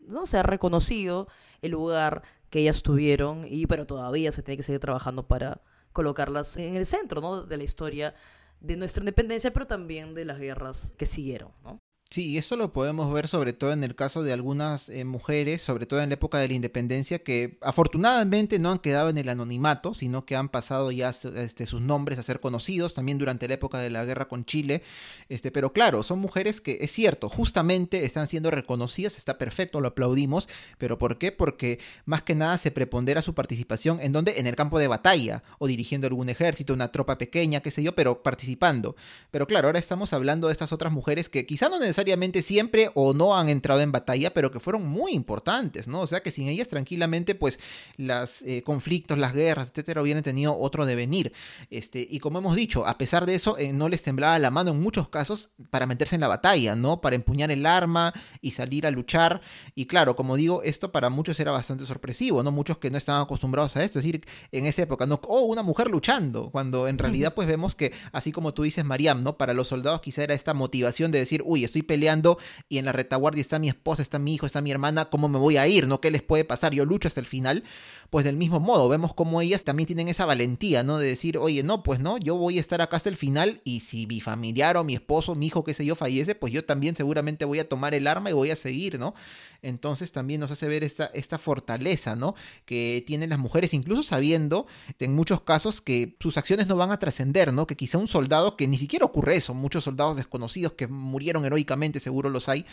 no, 0.07 0.27
se 0.27 0.39
ha 0.39 0.43
reconocido 0.43 1.29
el 1.61 1.73
lugar 1.73 2.23
que 2.51 2.61
ellas 2.61 2.83
tuvieron, 2.83 3.45
y 3.47 3.67
pero 3.67 3.87
todavía 3.87 4.33
se 4.33 4.43
tiene 4.43 4.57
que 4.57 4.63
seguir 4.63 4.81
trabajando 4.81 5.29
para 5.29 5.61
colocarlas 5.93 6.57
en 6.57 6.77
el 6.77 6.87
centro 6.87 7.21
¿no? 7.21 7.43
de 7.43 7.57
la 7.59 7.65
historia 7.65 8.15
de 8.61 8.77
nuestra 8.77 9.03
independencia, 9.03 9.53
pero 9.53 9.67
también 9.67 10.15
de 10.15 10.25
las 10.25 10.39
guerras 10.39 10.93
que 10.97 11.05
siguieron. 11.05 11.53
¿no? 11.63 11.79
Sí, 12.11 12.39
eso 12.39 12.57
lo 12.57 12.73
podemos 12.73 13.13
ver 13.13 13.29
sobre 13.29 13.53
todo 13.53 13.71
en 13.71 13.85
el 13.85 13.95
caso 13.95 14.23
de 14.23 14.33
algunas 14.33 14.89
eh, 14.89 15.05
mujeres, 15.05 15.61
sobre 15.61 15.85
todo 15.85 16.01
en 16.01 16.09
la 16.09 16.15
época 16.15 16.39
de 16.39 16.49
la 16.49 16.55
independencia, 16.55 17.19
que 17.19 17.59
afortunadamente 17.61 18.59
no 18.59 18.71
han 18.73 18.79
quedado 18.79 19.11
en 19.11 19.19
el 19.19 19.29
anonimato, 19.29 19.93
sino 19.93 20.25
que 20.25 20.35
han 20.35 20.49
pasado 20.49 20.91
ya 20.91 21.11
este, 21.11 21.67
sus 21.67 21.83
nombres 21.83 22.19
a 22.19 22.23
ser 22.23 22.41
conocidos, 22.41 22.95
también 22.95 23.19
durante 23.19 23.47
la 23.47 23.55
época 23.55 23.79
de 23.81 23.91
la 23.91 24.07
guerra 24.07 24.27
con 24.27 24.47
Chile. 24.47 24.83
Este, 25.29 25.51
pero 25.51 25.75
claro, 25.75 26.03
son 26.03 26.19
mujeres 26.19 26.63
que, 26.63 26.79
es 26.81 26.93
cierto, 26.93 27.29
justamente 27.29 28.03
están 28.07 28.27
siendo 28.27 28.51
reconocidas, 28.51 29.19
está 29.19 29.37
perfecto, 29.37 29.83
lo 29.83 29.89
aplaudimos, 29.89 30.49
pero 30.79 30.97
¿por 30.97 31.19
qué? 31.19 31.31
Porque 31.31 31.79
más 32.07 32.23
que 32.23 32.35
nada 32.35 32.57
se 32.57 32.71
prepondera 32.71 33.21
su 33.21 33.35
participación 33.35 34.01
en 34.01 34.13
donde, 34.13 34.41
en 34.41 34.47
el 34.47 34.57
campo 34.57 34.79
de 34.79 34.89
batalla, 34.89 35.43
o 35.59 35.67
dirigiendo 35.67 36.07
algún 36.07 36.31
ejército, 36.31 36.73
una 36.73 36.91
tropa 36.91 37.19
pequeña, 37.19 37.61
qué 37.61 37.71
sé 37.71 37.83
yo, 37.83 37.95
pero 37.95 38.23
participando. 38.23 38.97
Pero 39.31 39.47
claro, 39.47 39.69
ahora 39.69 39.79
estamos 39.79 40.15
hablando 40.15 40.47
de 40.47 40.53
estas 40.53 40.73
otras 40.73 40.91
mujeres 40.91 41.29
que 41.29 41.45
quizá 41.45 41.69
no 41.69 41.79
necesariamente 41.79 41.98
necesariamente 41.99 42.43
siempre 42.43 42.91
o 42.95 43.13
no 43.13 43.37
han 43.37 43.49
entrado 43.49 43.81
en 43.81 43.91
batalla, 43.91 44.33
pero 44.33 44.53
que 44.53 44.61
fueron 44.61 44.87
muy 44.87 45.13
importantes, 45.15 45.89
¿no? 45.89 46.01
O 46.01 46.07
sea 46.07 46.21
que 46.21 46.31
sin 46.31 46.47
ellas 46.47 46.69
tranquilamente, 46.69 47.35
pues, 47.35 47.59
los 47.97 48.41
eh, 48.43 48.63
conflictos, 48.63 49.19
las 49.19 49.35
guerras, 49.35 49.71
etcétera, 49.71 50.01
hubieran 50.01 50.23
tenido 50.23 50.57
otro 50.57 50.87
devenir. 50.87 51.33
Este, 51.71 52.07
y 52.09 52.21
como 52.21 52.39
hemos 52.39 52.55
dicho, 52.55 52.87
a 52.87 52.97
pesar 52.99 53.27
de 53.27 53.35
eso, 53.35 53.59
eh, 53.59 53.73
no 53.73 53.89
les 53.89 54.03
temblaba 54.05 54.39
la 54.39 54.51
mano 54.51 54.71
en 54.71 54.81
muchos 54.81 55.09
casos 55.09 55.51
para 55.71 55.87
meterse 55.87 56.15
en 56.15 56.21
la 56.21 56.29
batalla, 56.29 56.77
¿no? 56.77 57.01
Para 57.01 57.17
empuñar 57.17 57.51
el 57.51 57.67
arma 57.67 58.15
y 58.41 58.53
salir 58.53 58.87
a 58.87 58.93
luchar. 58.93 59.41
Y 59.75 59.87
claro, 59.87 60.15
como 60.15 60.37
digo, 60.37 60.63
esto 60.63 60.93
para 60.93 61.09
muchos 61.09 61.41
era 61.41 61.51
bastante 61.51 61.85
sorpresivo, 61.85 62.45
¿no? 62.45 62.53
Muchos 62.53 62.79
que 62.79 62.93
no 62.93 62.99
estaban 62.99 63.23
acostumbrados 63.23 63.75
a 63.77 63.83
esto, 63.83 63.99
es 63.99 64.05
decir, 64.05 64.25
en 64.53 64.67
esa 64.67 64.83
época, 64.83 65.05
¿no? 65.07 65.21
Oh, 65.25 65.43
una 65.47 65.63
mujer 65.63 65.91
luchando, 65.91 66.51
cuando 66.51 66.87
en 66.87 66.97
realidad, 66.97 67.35
pues 67.35 67.49
vemos 67.49 67.75
que, 67.75 67.93
así 68.13 68.31
como 68.31 68.55
tú 68.55 68.63
dices, 68.63 68.85
Mariam, 68.85 69.25
¿no? 69.25 69.37
Para 69.37 69.53
los 69.53 69.67
soldados 69.67 70.01
quizá 70.01 70.23
era 70.23 70.35
esta 70.35 70.55
motivación 70.55 71.11
de 71.11 71.19
decir, 71.19 71.43
uy, 71.45 71.65
estoy 71.65 71.83
peleando 71.89 72.39
y 72.69 72.79
en 72.79 72.85
la 72.85 72.93
retaguardia 72.93 73.41
está 73.41 73.59
mi 73.59 73.69
esposa, 73.69 74.03
está 74.03 74.21
mi 74.21 74.35
hijo, 74.35 74.47
está 74.47 74.61
mi 74.61 74.71
hermana, 74.71 75.07
¿cómo 75.07 75.29
me 75.29 75.39
voy 75.39 75.57
a 75.57 75.67
ir? 75.67 75.89
¿No? 75.89 76.01
¿Qué 76.01 76.13
les 76.13 76.23
puede 76.23 76.45
pasar? 76.45 76.73
Yo 76.73 76.85
lucho 76.85 77.09
hasta 77.09 77.19
el 77.19 77.27
final. 77.27 77.65
Pues 78.11 78.25
del 78.25 78.37
mismo 78.39 78.59
modo, 78.59 78.89
vemos 78.89 79.13
como 79.13 79.43
ellas 79.43 79.65
también 79.65 79.87
tienen 79.87 80.09
esa 80.09 80.25
valentía, 80.25 80.83
¿no? 80.83 80.97
De 80.97 81.07
decir, 81.07 81.37
oye, 81.37 81.63
no, 81.63 81.83
pues 81.83 82.01
no, 82.01 82.17
yo 82.17 82.37
voy 82.37 82.57
a 82.57 82.61
estar 82.61 82.81
acá 82.81 82.97
hasta 82.97 83.11
el 83.11 83.17
final 83.17 83.61
y 83.65 83.81
si 83.81 84.07
mi 84.07 84.23
familiar 84.23 84.79
o 84.79 84.85
mi 84.85 84.95
esposo, 84.95 85.35
mi 85.35 85.49
hijo, 85.49 85.63
qué 85.63 85.75
sé 85.75 85.85
yo, 85.85 85.95
fallece, 85.95 86.35
pues 86.35 86.51
yo 86.51 86.65
también 86.65 86.97
seguramente 86.97 87.45
voy 87.45 87.59
a 87.59 87.69
tomar 87.69 87.93
el 87.93 88.07
arma 88.07 88.31
y 88.31 88.33
voy 88.33 88.51
a 88.51 88.57
seguir, 88.57 88.99
¿no? 88.99 89.15
Entonces 89.61 90.11
también 90.11 90.41
nos 90.41 90.51
hace 90.51 90.69
ver 90.69 90.85
esta, 90.85 91.07
esta 91.13 91.37
fortaleza, 91.37 92.17
¿no? 92.17 92.35
Que 92.65 93.05
tienen 93.07 93.29
las 93.29 93.39
mujeres, 93.39 93.75
incluso 93.75 94.03
sabiendo 94.03 94.67
en 94.99 95.15
muchos 95.15 95.43
casos 95.43 95.83
que 95.83 96.17
sus 96.19 96.39
acciones 96.39 96.67
no 96.67 96.77
van 96.77 96.93
a 96.93 96.99
trascender, 96.99 97.53
¿no? 97.53 97.67
Que 97.67 97.77
quizá 97.77 97.99
un 97.99 98.09
soldado, 98.09 98.57
que 98.57 98.67
ni 98.67 98.79
siquiera 98.79 99.05
ocurre 99.05 99.37
eso, 99.37 99.53
muchos 99.53 99.85
soldados 99.85 100.17
desconocidos 100.17 100.73
que 100.73 100.87
murieron 100.87 101.45
heroicamente, 101.45 102.01
seguro 102.01 102.31
los 102.31 102.49
hay, 102.49 102.65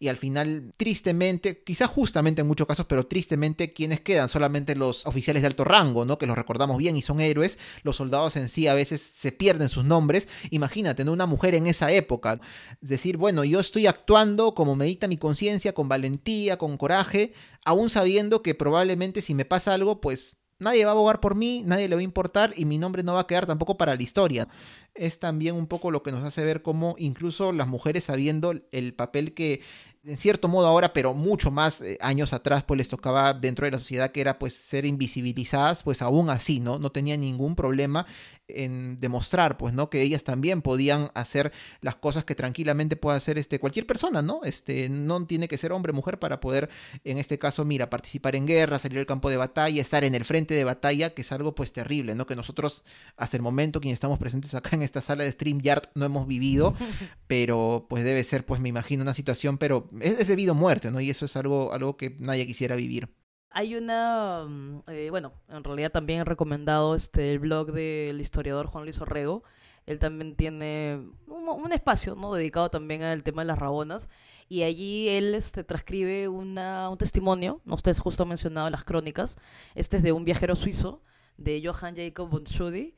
y 0.00 0.08
al 0.08 0.16
final, 0.16 0.72
tristemente, 0.76 1.62
quizá 1.64 1.86
justamente 1.86 2.42
en 2.42 2.46
muchos 2.46 2.66
casos, 2.66 2.86
pero 2.86 3.06
tristemente, 3.06 3.72
quienes 3.72 4.00
quedan 4.00 4.28
solamente 4.28 4.76
los 4.76 5.04
oficiales 5.06 5.42
de 5.42 5.48
alto 5.48 5.64
rango, 5.64 6.04
¿no? 6.04 6.18
Que 6.18 6.26
los 6.26 6.36
recordamos 6.36 6.78
bien 6.78 6.96
y 6.96 7.02
son 7.02 7.20
héroes, 7.20 7.58
los 7.82 7.96
soldados 7.96 8.36
en 8.36 8.48
sí 8.48 8.68
a 8.68 8.74
veces 8.74 9.02
se 9.02 9.32
pierden 9.32 9.68
sus 9.68 9.84
nombres. 9.84 10.28
Imagínate, 10.50 11.04
¿no? 11.04 11.12
Una 11.12 11.26
mujer 11.26 11.54
en 11.54 11.66
esa 11.66 11.90
época, 11.90 12.40
decir, 12.80 13.16
bueno, 13.16 13.42
yo 13.44 13.58
estoy 13.58 13.86
actuando 13.86 14.54
como 14.54 14.76
medita 14.76 15.08
mi 15.08 15.16
conciencia, 15.16 15.72
con 15.72 15.88
valentía, 15.88 16.58
con 16.58 16.76
coraje, 16.76 17.32
aún 17.64 17.90
sabiendo 17.90 18.42
que 18.42 18.54
probablemente 18.54 19.20
si 19.20 19.34
me 19.34 19.44
pasa 19.44 19.74
algo, 19.74 20.00
pues 20.00 20.36
nadie 20.58 20.84
va 20.84 20.90
a 20.90 20.94
abogar 20.94 21.20
por 21.20 21.34
mí, 21.34 21.62
nadie 21.64 21.88
le 21.88 21.94
va 21.94 22.00
a 22.00 22.04
importar 22.04 22.52
y 22.56 22.64
mi 22.64 22.78
nombre 22.78 23.02
no 23.02 23.14
va 23.14 23.20
a 23.20 23.26
quedar 23.26 23.46
tampoco 23.46 23.76
para 23.76 23.94
la 23.94 24.02
historia. 24.02 24.48
Es 24.94 25.20
también 25.20 25.54
un 25.54 25.66
poco 25.66 25.90
lo 25.90 26.02
que 26.02 26.12
nos 26.12 26.24
hace 26.24 26.44
ver 26.44 26.62
cómo 26.62 26.96
incluso 26.98 27.52
las 27.52 27.68
mujeres 27.68 28.04
sabiendo 28.04 28.54
el 28.72 28.94
papel 28.94 29.34
que 29.34 29.60
en 30.08 30.16
cierto 30.16 30.48
modo 30.48 30.66
ahora, 30.66 30.92
pero 30.92 31.12
mucho 31.12 31.50
más 31.50 31.82
eh, 31.82 31.98
años 32.00 32.32
atrás, 32.32 32.64
pues 32.64 32.78
les 32.78 32.88
tocaba 32.88 33.34
dentro 33.34 33.66
de 33.66 33.72
la 33.72 33.78
sociedad 33.78 34.10
que 34.10 34.20
era 34.22 34.38
pues 34.38 34.54
ser 34.54 34.86
invisibilizadas, 34.86 35.82
pues 35.82 36.00
aún 36.00 36.30
así, 36.30 36.60
¿no? 36.60 36.78
No 36.78 36.90
tenía 36.90 37.16
ningún 37.16 37.54
problema 37.54 38.06
en 38.48 38.98
demostrar, 39.00 39.56
pues, 39.56 39.74
¿no? 39.74 39.90
Que 39.90 40.02
ellas 40.02 40.24
también 40.24 40.62
podían 40.62 41.10
hacer 41.14 41.52
las 41.80 41.96
cosas 41.96 42.24
que 42.24 42.34
tranquilamente 42.34 42.96
puede 42.96 43.16
hacer 43.16 43.38
este, 43.38 43.58
cualquier 43.58 43.86
persona, 43.86 44.22
¿no? 44.22 44.40
Este, 44.44 44.88
no 44.88 45.24
tiene 45.26 45.48
que 45.48 45.56
ser 45.56 45.72
hombre 45.72 45.92
o 45.92 45.94
mujer 45.94 46.18
para 46.18 46.40
poder, 46.40 46.70
en 47.04 47.18
este 47.18 47.38
caso, 47.38 47.64
mira, 47.64 47.90
participar 47.90 48.36
en 48.36 48.46
guerra, 48.46 48.78
salir 48.78 48.98
al 48.98 49.06
campo 49.06 49.30
de 49.30 49.36
batalla, 49.36 49.80
estar 49.80 50.04
en 50.04 50.14
el 50.14 50.24
frente 50.24 50.54
de 50.54 50.64
batalla, 50.64 51.10
que 51.10 51.22
es 51.22 51.32
algo 51.32 51.54
pues 51.54 51.72
terrible, 51.72 52.14
¿no? 52.14 52.26
Que 52.26 52.36
nosotros 52.36 52.84
hasta 53.16 53.36
el 53.36 53.42
momento, 53.42 53.80
quienes 53.80 53.96
estamos 53.96 54.18
presentes 54.18 54.54
acá 54.54 54.70
en 54.72 54.82
esta 54.82 55.02
sala 55.02 55.24
de 55.24 55.32
StreamYard, 55.32 55.90
no 55.94 56.04
hemos 56.06 56.26
vivido, 56.26 56.74
pero 57.26 57.86
pues 57.88 58.04
debe 58.04 58.24
ser, 58.24 58.46
pues 58.46 58.60
me 58.60 58.68
imagino, 58.68 59.02
una 59.02 59.14
situación, 59.14 59.58
pero 59.58 59.90
es, 60.00 60.18
es 60.18 60.28
debido 60.28 60.52
a 60.52 60.54
muerte, 60.54 60.90
¿no? 60.90 61.00
Y 61.00 61.10
eso 61.10 61.24
es 61.26 61.36
algo, 61.36 61.72
algo 61.72 61.96
que 61.96 62.16
nadie 62.18 62.46
quisiera 62.46 62.76
vivir. 62.76 63.08
Hay 63.50 63.74
una, 63.74 64.44
mm, 64.46 64.82
eh, 64.88 65.10
bueno, 65.10 65.32
en 65.48 65.64
realidad 65.64 65.90
también 65.90 66.20
he 66.20 66.24
recomendado 66.24 66.94
este, 66.94 67.32
el 67.32 67.38
blog 67.38 67.72
del 67.72 68.20
historiador 68.20 68.66
Juan 68.66 68.84
Luis 68.84 69.00
Orrego. 69.00 69.42
Él 69.86 69.98
también 69.98 70.36
tiene 70.36 71.00
un, 71.26 71.72
espacio, 71.72 72.14
¿no? 72.14 72.34
Dedicado 72.34 72.70
también 72.70 73.02
al 73.02 73.22
tema 73.22 73.42
de 73.42 73.46
las 73.46 73.58
rabonas. 73.58 74.08
Y 74.48 74.62
allí 74.62 75.08
él 75.08 75.34
este, 75.34 75.64
transcribe 75.64 76.28
una, 76.28 76.90
un 76.90 76.98
testimonio, 76.98 77.60
¿no? 77.64 77.74
ustedes 77.74 77.98
justo 77.98 78.22
han 78.24 78.28
mencionado 78.30 78.68
las 78.70 78.84
crónicas. 78.84 79.38
Este 79.74 79.96
es 79.98 80.02
de 80.02 80.12
un 80.12 80.24
viajero 80.24 80.56
suizo, 80.56 81.02
de 81.38 81.62
Johann 81.64 81.96
Jacob 81.96 82.28
von 82.28 82.44
Schudi, 82.44 82.94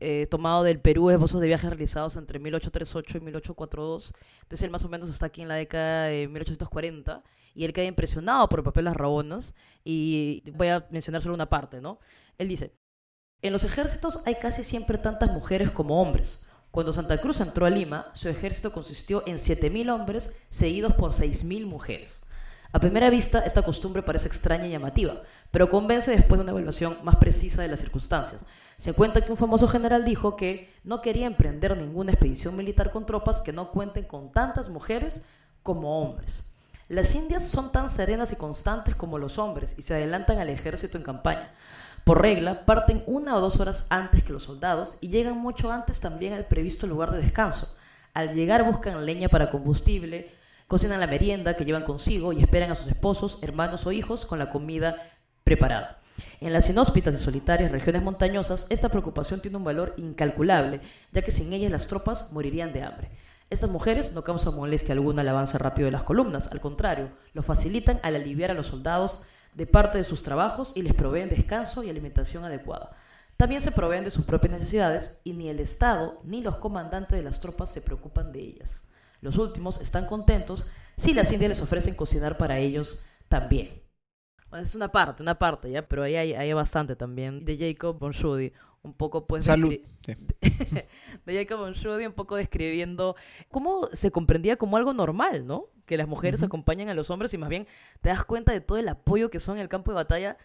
eh, 0.00 0.26
tomado 0.30 0.62
del 0.62 0.80
Perú, 0.80 1.10
esbozos 1.10 1.40
de 1.40 1.46
viajes 1.46 1.70
realizados 1.70 2.16
entre 2.16 2.38
1838 2.38 3.18
y 3.18 3.20
1842. 3.20 4.12
Entonces 4.42 4.62
él 4.62 4.70
más 4.70 4.84
o 4.84 4.88
menos 4.88 5.08
está 5.08 5.26
aquí 5.26 5.42
en 5.42 5.48
la 5.48 5.54
década 5.54 6.06
de 6.06 6.28
1840 6.28 7.22
y 7.54 7.64
él 7.64 7.72
queda 7.72 7.86
impresionado 7.86 8.48
por 8.48 8.60
el 8.60 8.64
papel 8.64 8.84
de 8.84 8.90
las 8.90 8.96
rabonas 8.96 9.54
y 9.84 10.42
voy 10.52 10.68
a 10.68 10.86
mencionar 10.90 11.22
solo 11.22 11.34
una 11.34 11.48
parte, 11.48 11.80
¿no? 11.80 11.98
Él 12.36 12.48
dice, 12.48 12.72
en 13.40 13.52
los 13.52 13.64
ejércitos 13.64 14.20
hay 14.26 14.34
casi 14.34 14.64
siempre 14.64 14.98
tantas 14.98 15.30
mujeres 15.30 15.70
como 15.70 16.00
hombres. 16.00 16.46
Cuando 16.70 16.92
Santa 16.92 17.18
Cruz 17.18 17.40
entró 17.40 17.64
a 17.64 17.70
Lima, 17.70 18.10
su 18.12 18.28
ejército 18.28 18.72
consistió 18.72 19.22
en 19.26 19.36
7.000 19.36 19.90
hombres 19.90 20.42
seguidos 20.50 20.92
por 20.94 21.12
6.000 21.12 21.64
mujeres. 21.64 22.25
A 22.76 22.78
primera 22.78 23.08
vista, 23.08 23.38
esta 23.38 23.62
costumbre 23.62 24.02
parece 24.02 24.28
extraña 24.28 24.66
y 24.66 24.70
llamativa, 24.70 25.22
pero 25.50 25.70
convence 25.70 26.10
después 26.10 26.38
de 26.38 26.42
una 26.42 26.52
evaluación 26.52 26.98
más 27.04 27.16
precisa 27.16 27.62
de 27.62 27.68
las 27.68 27.80
circunstancias. 27.80 28.44
Se 28.76 28.92
cuenta 28.92 29.22
que 29.22 29.30
un 29.30 29.38
famoso 29.38 29.66
general 29.66 30.04
dijo 30.04 30.36
que 30.36 30.70
no 30.84 31.00
quería 31.00 31.26
emprender 31.26 31.74
ninguna 31.74 32.12
expedición 32.12 32.54
militar 32.54 32.90
con 32.90 33.06
tropas 33.06 33.40
que 33.40 33.54
no 33.54 33.70
cuenten 33.70 34.04
con 34.04 34.30
tantas 34.30 34.68
mujeres 34.68 35.26
como 35.62 36.02
hombres. 36.02 36.42
Las 36.88 37.14
indias 37.14 37.48
son 37.48 37.72
tan 37.72 37.88
serenas 37.88 38.32
y 38.32 38.36
constantes 38.36 38.94
como 38.94 39.16
los 39.16 39.38
hombres 39.38 39.74
y 39.78 39.80
se 39.80 39.94
adelantan 39.94 40.38
al 40.38 40.50
ejército 40.50 40.98
en 40.98 41.04
campaña. 41.04 41.54
Por 42.04 42.20
regla, 42.20 42.66
parten 42.66 43.02
una 43.06 43.36
o 43.36 43.40
dos 43.40 43.58
horas 43.58 43.86
antes 43.88 44.22
que 44.22 44.34
los 44.34 44.42
soldados 44.42 44.98
y 45.00 45.08
llegan 45.08 45.38
mucho 45.38 45.72
antes 45.72 45.98
también 45.98 46.34
al 46.34 46.44
previsto 46.44 46.86
lugar 46.86 47.10
de 47.10 47.22
descanso. 47.22 47.74
Al 48.12 48.34
llegar 48.34 48.64
buscan 48.64 49.06
leña 49.06 49.30
para 49.30 49.48
combustible, 49.48 50.36
cocinan 50.66 51.00
la 51.00 51.06
merienda 51.06 51.54
que 51.54 51.64
llevan 51.64 51.84
consigo 51.84 52.32
y 52.32 52.40
esperan 52.40 52.70
a 52.70 52.74
sus 52.74 52.88
esposos, 52.88 53.38
hermanos 53.42 53.86
o 53.86 53.92
hijos 53.92 54.26
con 54.26 54.38
la 54.38 54.50
comida 54.50 54.96
preparada. 55.44 56.00
En 56.40 56.52
las 56.52 56.68
inhóspitas 56.68 57.14
y 57.14 57.18
solitarias 57.18 57.70
regiones 57.70 58.02
montañosas, 58.02 58.66
esta 58.70 58.88
preocupación 58.88 59.40
tiene 59.40 59.58
un 59.58 59.64
valor 59.64 59.94
incalculable, 59.96 60.80
ya 61.12 61.22
que 61.22 61.30
sin 61.30 61.52
ellas 61.52 61.70
las 61.70 61.86
tropas 61.86 62.32
morirían 62.32 62.72
de 62.72 62.82
hambre. 62.82 63.10
Estas 63.48 63.70
mujeres 63.70 64.12
no 64.12 64.24
causan 64.24 64.56
molestia 64.56 64.94
alguna 64.94 65.22
al 65.22 65.28
avance 65.28 65.56
rápido 65.56 65.86
de 65.86 65.92
las 65.92 66.02
columnas, 66.02 66.50
al 66.50 66.60
contrario, 66.60 67.10
lo 67.32 67.42
facilitan 67.42 68.00
al 68.02 68.16
aliviar 68.16 68.50
a 68.50 68.54
los 68.54 68.66
soldados 68.66 69.26
de 69.54 69.66
parte 69.66 69.98
de 69.98 70.04
sus 70.04 70.22
trabajos 70.22 70.72
y 70.74 70.82
les 70.82 70.94
proveen 70.94 71.28
descanso 71.28 71.82
y 71.82 71.90
alimentación 71.90 72.44
adecuada. 72.44 72.90
También 73.36 73.60
se 73.60 73.72
proveen 73.72 74.02
de 74.02 74.10
sus 74.10 74.24
propias 74.24 74.54
necesidades 74.54 75.20
y 75.22 75.32
ni 75.32 75.48
el 75.48 75.60
Estado 75.60 76.20
ni 76.24 76.42
los 76.42 76.56
comandantes 76.56 77.16
de 77.18 77.22
las 77.22 77.38
tropas 77.38 77.70
se 77.70 77.82
preocupan 77.82 78.32
de 78.32 78.40
ellas. 78.40 78.85
Los 79.20 79.38
últimos 79.38 79.80
están 79.80 80.06
contentos 80.06 80.70
si 80.96 81.14
las 81.14 81.32
indias 81.32 81.50
les 81.50 81.62
ofrecen 81.62 81.94
cocinar 81.94 82.38
para 82.38 82.58
ellos 82.58 83.04
también. 83.28 83.82
Bueno, 84.48 84.64
es 84.64 84.74
una 84.74 84.90
parte, 84.90 85.22
una 85.22 85.38
parte, 85.38 85.70
¿ya? 85.70 85.86
Pero 85.86 86.04
ahí 86.04 86.14
hay, 86.16 86.52
bastante 86.52 86.96
también 86.96 87.44
de 87.44 87.58
Jacob 87.58 87.98
Bonshudi 87.98 88.52
un 88.82 88.94
poco 88.94 89.26
pues 89.26 89.46
Salud. 89.46 89.74
De, 91.26 91.34
Jacob 91.34 91.60
un 91.60 92.12
poco 92.12 92.36
describiendo 92.36 93.16
cómo 93.50 93.88
se 93.92 94.12
comprendía 94.12 94.56
como 94.56 94.76
algo 94.76 94.94
normal, 94.94 95.44
¿no? 95.46 95.66
Que 95.86 95.96
las 95.96 96.06
mujeres 96.06 96.42
acompañan 96.44 96.88
a 96.88 96.94
los 96.94 97.10
hombres 97.10 97.34
y 97.34 97.38
más 97.38 97.48
bien 97.48 97.66
te 98.00 98.10
das 98.10 98.24
cuenta 98.24 98.52
de 98.52 98.60
todo 98.60 98.78
el 98.78 98.88
apoyo 98.88 99.28
que 99.28 99.40
son 99.40 99.56
en 99.56 99.62
el 99.62 99.68
campo 99.68 99.90
de 99.90 99.96
batalla. 99.96 100.36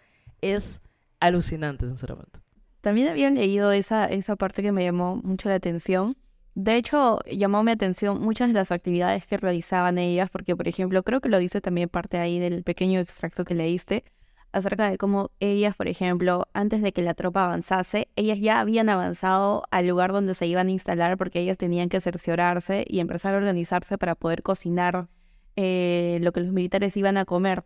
Es 0.41 0.81
alucinante, 1.19 1.87
sinceramente. 1.87 2.39
También 2.81 3.09
había 3.09 3.29
leído 3.29 3.71
esa, 3.71 4.05
esa 4.05 4.35
parte 4.35 4.63
que 4.63 4.71
me 4.71 4.83
llamó 4.83 5.17
mucho 5.17 5.49
la 5.49 5.55
atención. 5.55 6.17
De 6.53 6.75
hecho, 6.75 7.19
llamó 7.31 7.63
mi 7.63 7.71
atención 7.71 8.21
muchas 8.21 8.49
de 8.49 8.53
las 8.53 8.71
actividades 8.71 9.25
que 9.25 9.37
realizaban 9.37 9.97
ellas, 9.97 10.29
porque, 10.29 10.55
por 10.55 10.67
ejemplo, 10.67 11.03
creo 11.03 11.21
que 11.21 11.29
lo 11.29 11.39
dice 11.39 11.61
también 11.61 11.87
parte 11.89 12.17
ahí 12.17 12.39
del 12.39 12.63
pequeño 12.63 12.99
extracto 12.99 13.45
que 13.45 13.55
leíste, 13.55 14.03
acerca 14.51 14.89
de 14.89 14.97
cómo 14.97 15.31
ellas, 15.39 15.75
por 15.75 15.87
ejemplo, 15.87 16.47
antes 16.53 16.81
de 16.81 16.91
que 16.91 17.01
la 17.01 17.13
tropa 17.13 17.45
avanzase, 17.45 18.09
ellas 18.15 18.39
ya 18.39 18.59
habían 18.59 18.89
avanzado 18.89 19.63
al 19.71 19.87
lugar 19.87 20.11
donde 20.11 20.35
se 20.35 20.45
iban 20.45 20.67
a 20.67 20.71
instalar 20.71 21.17
porque 21.17 21.39
ellas 21.39 21.57
tenían 21.57 21.89
que 21.89 22.01
cerciorarse 22.01 22.85
y 22.87 22.99
empezar 22.99 23.33
a 23.33 23.37
organizarse 23.37 23.97
para 23.97 24.15
poder 24.15 24.43
cocinar 24.43 25.07
eh, 25.55 26.19
lo 26.21 26.31
que 26.31 26.41
los 26.41 26.51
militares 26.51 26.95
iban 26.97 27.17
a 27.17 27.25
comer. 27.25 27.63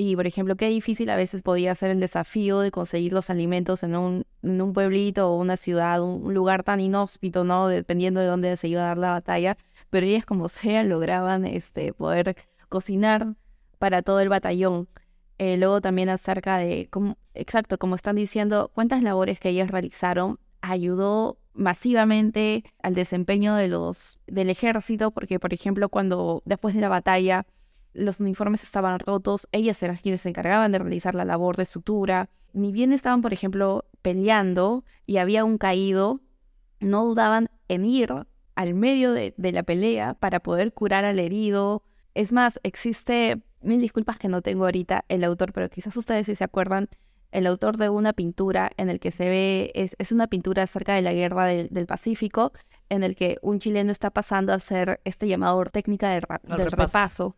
Y, 0.00 0.14
por 0.14 0.28
ejemplo, 0.28 0.54
qué 0.54 0.68
difícil 0.68 1.10
a 1.10 1.16
veces 1.16 1.42
podía 1.42 1.74
ser 1.74 1.90
el 1.90 1.98
desafío 1.98 2.60
de 2.60 2.70
conseguir 2.70 3.12
los 3.12 3.30
alimentos 3.30 3.82
en 3.82 3.96
un, 3.96 4.26
en 4.44 4.62
un 4.62 4.72
pueblito 4.72 5.28
o 5.28 5.36
una 5.36 5.56
ciudad, 5.56 6.00
un, 6.00 6.32
lugar 6.32 6.62
tan 6.62 6.78
inhóspito, 6.78 7.42
¿no? 7.42 7.66
Dependiendo 7.66 8.20
de 8.20 8.26
dónde 8.26 8.56
se 8.56 8.68
iba 8.68 8.82
a 8.82 8.86
dar 8.86 8.98
la 8.98 9.10
batalla. 9.10 9.56
Pero 9.90 10.06
ellas, 10.06 10.24
como 10.24 10.48
sea, 10.48 10.84
lograban 10.84 11.44
este, 11.44 11.92
poder 11.92 12.36
cocinar 12.68 13.34
para 13.80 14.02
todo 14.02 14.20
el 14.20 14.28
batallón. 14.28 14.88
Eh, 15.38 15.56
luego 15.56 15.80
también 15.80 16.10
acerca 16.10 16.58
de, 16.58 16.88
exacto, 17.34 17.76
como 17.76 17.96
están 17.96 18.14
diciendo, 18.14 18.70
cuántas 18.72 19.02
labores 19.02 19.40
que 19.40 19.48
ellas 19.48 19.70
realizaron 19.72 20.38
ayudó 20.60 21.38
masivamente 21.54 22.62
al 22.84 22.94
desempeño 22.94 23.56
de 23.56 23.66
los, 23.66 24.20
del 24.28 24.48
ejército, 24.48 25.10
porque 25.10 25.40
por 25.40 25.52
ejemplo 25.52 25.88
cuando 25.88 26.42
después 26.44 26.74
de 26.74 26.80
la 26.80 26.88
batalla 26.88 27.46
los 27.92 28.20
uniformes 28.20 28.62
estaban 28.62 28.98
rotos, 28.98 29.48
ellas 29.52 29.82
eran 29.82 29.96
quienes 29.96 30.22
se 30.22 30.28
encargaban 30.28 30.72
de 30.72 30.78
realizar 30.78 31.14
la 31.14 31.24
labor 31.24 31.56
de 31.56 31.64
sutura. 31.64 32.28
Ni 32.52 32.72
bien 32.72 32.92
estaban, 32.92 33.22
por 33.22 33.32
ejemplo, 33.32 33.84
peleando 34.02 34.84
y 35.06 35.18
había 35.18 35.44
un 35.44 35.58
caído, 35.58 36.20
no 36.80 37.04
dudaban 37.04 37.50
en 37.68 37.84
ir 37.84 38.14
al 38.54 38.74
medio 38.74 39.12
de, 39.12 39.34
de 39.36 39.52
la 39.52 39.62
pelea 39.62 40.14
para 40.14 40.40
poder 40.40 40.72
curar 40.72 41.04
al 41.04 41.18
herido. 41.18 41.82
Es 42.14 42.32
más, 42.32 42.60
existe 42.62 43.42
mil 43.60 43.80
disculpas 43.80 44.18
que 44.18 44.28
no 44.28 44.42
tengo 44.42 44.64
ahorita 44.64 45.04
el 45.08 45.24
autor, 45.24 45.52
pero 45.52 45.68
quizás 45.68 45.96
ustedes 45.96 46.26
si 46.26 46.34
se 46.34 46.44
acuerdan, 46.44 46.88
el 47.30 47.46
autor 47.46 47.76
de 47.76 47.90
una 47.90 48.12
pintura 48.12 48.70
en 48.76 48.88
el 48.88 49.00
que 49.00 49.10
se 49.10 49.28
ve, 49.28 49.70
es, 49.74 49.94
es 49.98 50.12
una 50.12 50.28
pintura 50.28 50.62
acerca 50.62 50.94
de 50.94 51.02
la 51.02 51.12
guerra 51.12 51.44
del, 51.46 51.86
Pacífico, 51.86 52.52
en 52.88 53.02
el 53.02 53.16
que 53.16 53.36
un 53.42 53.58
chileno 53.58 53.92
está 53.92 54.10
pasando 54.10 54.52
a 54.52 54.56
hacer 54.56 55.00
este 55.04 55.28
llamador 55.28 55.70
técnica 55.70 56.10
del, 56.10 56.22
repaso. 56.70 57.36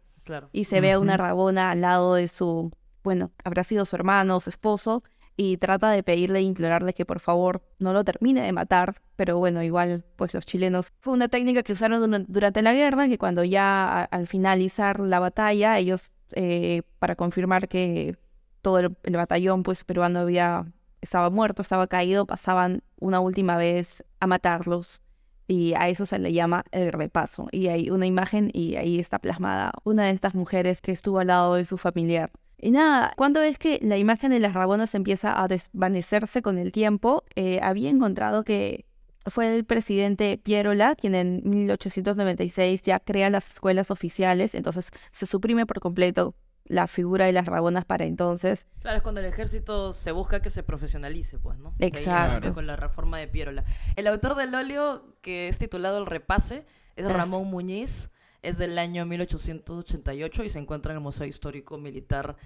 Y 0.53 0.65
se 0.65 0.81
ve 0.81 0.93
a 0.93 0.99
una 0.99 1.17
rabona 1.17 1.71
al 1.71 1.81
lado 1.81 2.15
de 2.15 2.29
su, 2.29 2.71
bueno, 3.03 3.31
habrá 3.45 3.65
sido 3.65 3.85
su 3.85 3.97
hermano, 3.97 4.41
su 4.41 4.51
esposo, 4.51 5.03
y 5.37 5.57
trata 5.57 5.91
de 5.91 6.03
pedirle 6.03 6.41
e 6.41 6.43
implorarle 6.43 6.93
que 6.93 7.07
por 7.07 7.19
favor 7.19 7.63
no 7.79 7.93
lo 7.93 8.05
termine 8.05 8.43
de 8.43 8.53
matar, 8.53 9.01
pero 9.17 9.39
bueno, 9.39 9.63
igual 9.63 10.05
pues 10.17 10.35
los 10.35 10.45
chilenos. 10.45 10.93
Fue 11.01 11.15
una 11.15 11.29
técnica 11.29 11.63
que 11.63 11.73
usaron 11.73 12.27
durante 12.29 12.61
la 12.63 12.75
guerra, 12.75 13.09
que 13.09 13.17
cuando 13.17 13.43
ya 13.45 14.03
al 14.03 14.27
finalizar 14.27 15.01
la 15.01 15.19
batalla, 15.19 15.79
ellos 15.79 16.11
eh, 16.35 16.83
para 16.99 17.17
confirmar 17.17 17.69
que 17.69 18.17
todo 18.61 18.79
el, 18.79 19.17
batallón 19.17 19.63
pues 19.63 19.85
peruano 19.85 20.21
había 20.21 20.67
estaba 21.01 21.31
muerto, 21.31 21.63
estaba 21.63 21.87
caído, 21.87 22.27
pasaban 22.27 22.83
una 22.99 23.21
última 23.21 23.57
vez 23.57 24.05
a 24.21 24.27
matarlos 24.27 25.01
y 25.51 25.75
a 25.75 25.89
eso 25.89 26.07
se 26.07 26.21
le 26.21 26.33
llama 26.33 26.65
el 26.71 26.93
repaso. 26.93 27.49
Y 27.51 27.67
hay 27.67 27.91
una 27.91 28.07
imagen 28.07 28.51
y 28.53 28.77
ahí 28.77 29.01
está 29.01 29.19
plasmada 29.19 29.73
una 29.83 30.05
de 30.05 30.13
estas 30.13 30.37
mujeres 30.37 30.81
que 30.81 30.93
estuvo 30.93 31.19
al 31.19 31.27
lado 31.27 31.57
de 31.57 31.65
su 31.65 31.77
familiar. 31.77 32.31
Y 32.57 32.71
nada, 32.71 33.13
cuando 33.17 33.43
es 33.43 33.59
que 33.59 33.81
la 33.83 33.97
imagen 33.97 34.31
de 34.31 34.39
las 34.39 34.55
rabonas 34.55 34.95
empieza 34.95 35.43
a 35.43 35.49
desvanecerse 35.49 36.41
con 36.41 36.57
el 36.57 36.71
tiempo, 36.71 37.25
eh, 37.35 37.59
había 37.65 37.91
encontrado 37.91 38.45
que 38.45 38.85
fue 39.27 39.53
el 39.57 39.65
presidente 39.65 40.39
Pierola 40.39 40.95
quien 40.95 41.17
en 41.17 41.43
1896 41.45 42.83
ya 42.83 43.01
crea 43.01 43.29
las 43.29 43.51
escuelas 43.51 43.91
oficiales, 43.91 44.55
entonces 44.55 44.91
se 45.11 45.27
suprime 45.27 45.67
por 45.67 45.81
completo 45.81 46.37
la 46.71 46.87
figura 46.87 47.27
de 47.27 47.33
las 47.33 47.47
rabonas 47.47 47.85
para 47.85 48.05
entonces. 48.05 48.65
Claro, 48.79 48.97
es 48.99 49.03
cuando 49.03 49.21
el 49.21 49.27
ejército 49.27 49.93
se 49.93 50.13
busca 50.13 50.41
que 50.41 50.51
se 50.51 50.63
profesionalice, 50.63 51.39
pues, 51.39 51.59
¿no? 51.59 51.71
Ahí 51.81 51.89
Exacto. 51.89 52.55
Con 52.55 52.67
la 52.69 52.77
reforma 52.77 53.19
de 53.19 53.27
Piérola. 53.27 53.65
El 53.97 54.07
autor 54.07 54.37
del 54.37 54.55
óleo, 54.55 55.17
que 55.21 55.49
es 55.49 55.59
titulado 55.59 55.99
El 55.99 56.07
Repase, 56.07 56.65
es 56.95 57.07
Ah. 57.07 57.13
Ramón 57.13 57.49
Muñiz, 57.49 58.11
es 58.43 58.57
del 58.57 58.79
año 58.79 59.05
1888 59.05 60.45
y 60.45 60.49
se 60.49 60.61
encuentra 60.61 60.93
en 60.93 60.99
el 60.99 61.03
Museo 61.03 61.27
Histórico 61.27 61.77
Militar 61.77 62.37